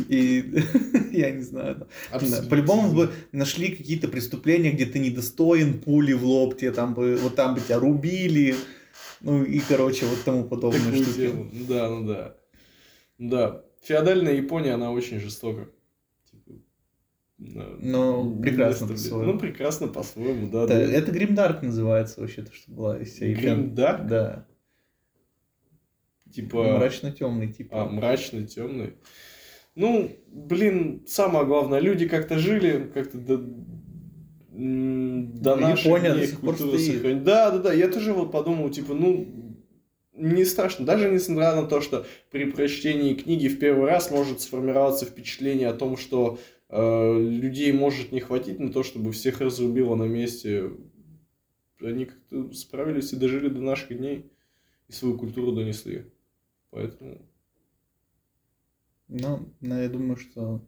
И 0.08 0.44
я 1.12 1.30
не 1.30 1.42
знаю. 1.42 1.86
да. 2.12 2.42
По-любому 2.48 2.92
бы 2.92 3.10
нашли 3.32 3.68
какие-то 3.68 4.08
преступления, 4.08 4.72
где 4.72 4.86
ты 4.86 4.98
недостоин 4.98 5.80
пули 5.80 6.12
в 6.12 6.24
лоб, 6.24 6.56
тебе 6.56 6.70
там 6.70 6.94
бы, 6.94 7.16
вот 7.16 7.34
там 7.34 7.54
бы 7.54 7.60
тебя 7.60 7.78
рубили, 7.78 8.54
ну 9.22 9.44
и, 9.44 9.60
короче, 9.60 10.06
вот 10.06 10.22
тому 10.24 10.44
подобное 10.44 10.80
Такую 10.80 11.04
штуки. 11.04 11.16
тему. 11.16 11.50
Да, 11.68 11.88
ну 11.88 12.06
да. 12.06 12.36
Да. 13.18 13.64
Феодальная 13.82 14.34
Япония, 14.34 14.74
она 14.74 14.90
очень 14.92 15.20
жестока. 15.20 15.68
Типа, 16.30 16.52
да. 17.38 17.66
Ну, 17.78 18.40
прекрасно 18.40 18.88
по-своему. 18.88 19.32
Ну, 19.32 19.38
прекрасно 19.38 19.88
по-своему, 19.88 20.48
да. 20.50 20.64
Это, 20.64 20.74
да. 20.74 20.80
это 20.92 21.12
Гримдарк 21.12 21.62
называется 21.62 22.20
вообще-то, 22.20 22.52
что 22.54 22.70
была 22.72 22.98
всей 23.04 23.34
Гримдарк? 23.34 24.06
Да. 24.06 24.46
Типа... 26.32 26.62
Мрачно-темный, 26.78 27.48
А, 27.48 27.52
типа. 27.52 27.84
мрачный, 27.86 28.46
темный. 28.46 28.94
Ну, 29.74 30.10
блин, 30.28 31.04
самое 31.06 31.46
главное, 31.46 31.78
люди 31.78 32.08
как-то 32.08 32.38
жили, 32.38 32.90
как-то 32.92 33.18
до, 34.52 35.56
Ну, 35.56 35.62
наших 35.62 35.86
Япония 35.86 36.14
до 36.14 36.26
сих 36.26 36.40
пор 36.40 36.56
стоит. 36.56 37.24
Да, 37.24 37.50
да, 37.50 37.58
да, 37.58 37.72
я 37.72 37.88
тоже 37.88 38.12
вот 38.12 38.30
подумал, 38.30 38.70
типа, 38.70 38.92
ну, 38.92 39.56
не 40.12 40.44
страшно, 40.44 40.84
даже 40.84 41.08
несмотря 41.10 41.56
на 41.56 41.66
то, 41.66 41.80
что 41.80 42.06
при 42.30 42.50
прочтении 42.50 43.14
книги 43.14 43.48
в 43.48 43.58
первый 43.58 43.86
раз 43.86 44.10
может 44.10 44.42
сформироваться 44.42 45.06
впечатление 45.06 45.68
о 45.68 45.74
том, 45.74 45.96
что 45.96 46.38
э, 46.68 47.18
людей 47.18 47.72
может 47.72 48.12
не 48.12 48.20
хватить 48.20 48.58
на 48.58 48.70
то, 48.70 48.82
чтобы 48.82 49.12
всех 49.12 49.40
разрубило 49.40 49.94
на 49.94 50.04
месте. 50.04 50.70
Они 51.80 52.04
как-то 52.04 52.52
справились 52.52 53.12
и 53.12 53.16
дожили 53.16 53.48
до 53.48 53.60
наших 53.60 53.96
дней 53.96 54.30
и 54.86 54.92
свою 54.92 55.18
культуру 55.18 55.52
донесли. 55.52 56.12
Поэтому 56.70 57.26
Ну, 59.08 59.48
ну, 59.60 59.80
я 59.80 59.88
думаю, 59.88 60.16
что, 60.16 60.58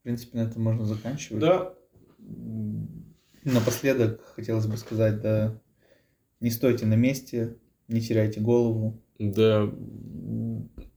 в 0.00 0.02
принципе, 0.02 0.38
на 0.38 0.42
этом 0.42 0.62
можно 0.62 0.84
заканчивать. 0.84 1.40
Да. 1.40 1.74
Напоследок 3.44 4.20
хотелось 4.34 4.66
бы 4.66 4.76
сказать, 4.76 5.20
да, 5.20 5.60
не 6.40 6.50
стойте 6.50 6.86
на 6.86 6.94
месте, 6.94 7.56
не 7.88 8.00
теряйте 8.00 8.40
голову. 8.40 9.02
Да. 9.18 9.72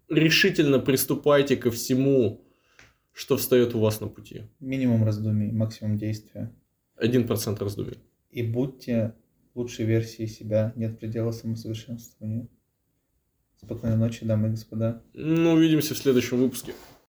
Решительно 0.09 0.79
приступайте 0.79 1.55
ко 1.55 1.69
всему, 1.69 2.43
что 3.11 3.37
встает 3.37 3.75
у 3.75 3.79
вас 3.79 4.01
на 4.01 4.07
пути. 4.07 4.43
Минимум 4.59 5.03
раздумий, 5.03 5.51
максимум 5.51 5.97
действия. 5.97 6.51
Один 6.95 7.27
процент 7.27 7.61
раздумий. 7.61 7.99
И 8.31 8.43
будьте 8.43 9.13
лучшей 9.53 9.85
версией 9.85 10.27
себя, 10.27 10.73
нет 10.75 10.99
предела 10.99 11.31
самосовершенствованию. 11.31 12.49
Спокойной 13.57 13.97
ночи, 13.97 14.25
дамы 14.25 14.47
и 14.47 14.51
господа. 14.51 15.03
Ну, 15.13 15.51
увидимся 15.51 15.93
в 15.93 15.97
следующем 15.97 16.37
выпуске. 16.37 16.73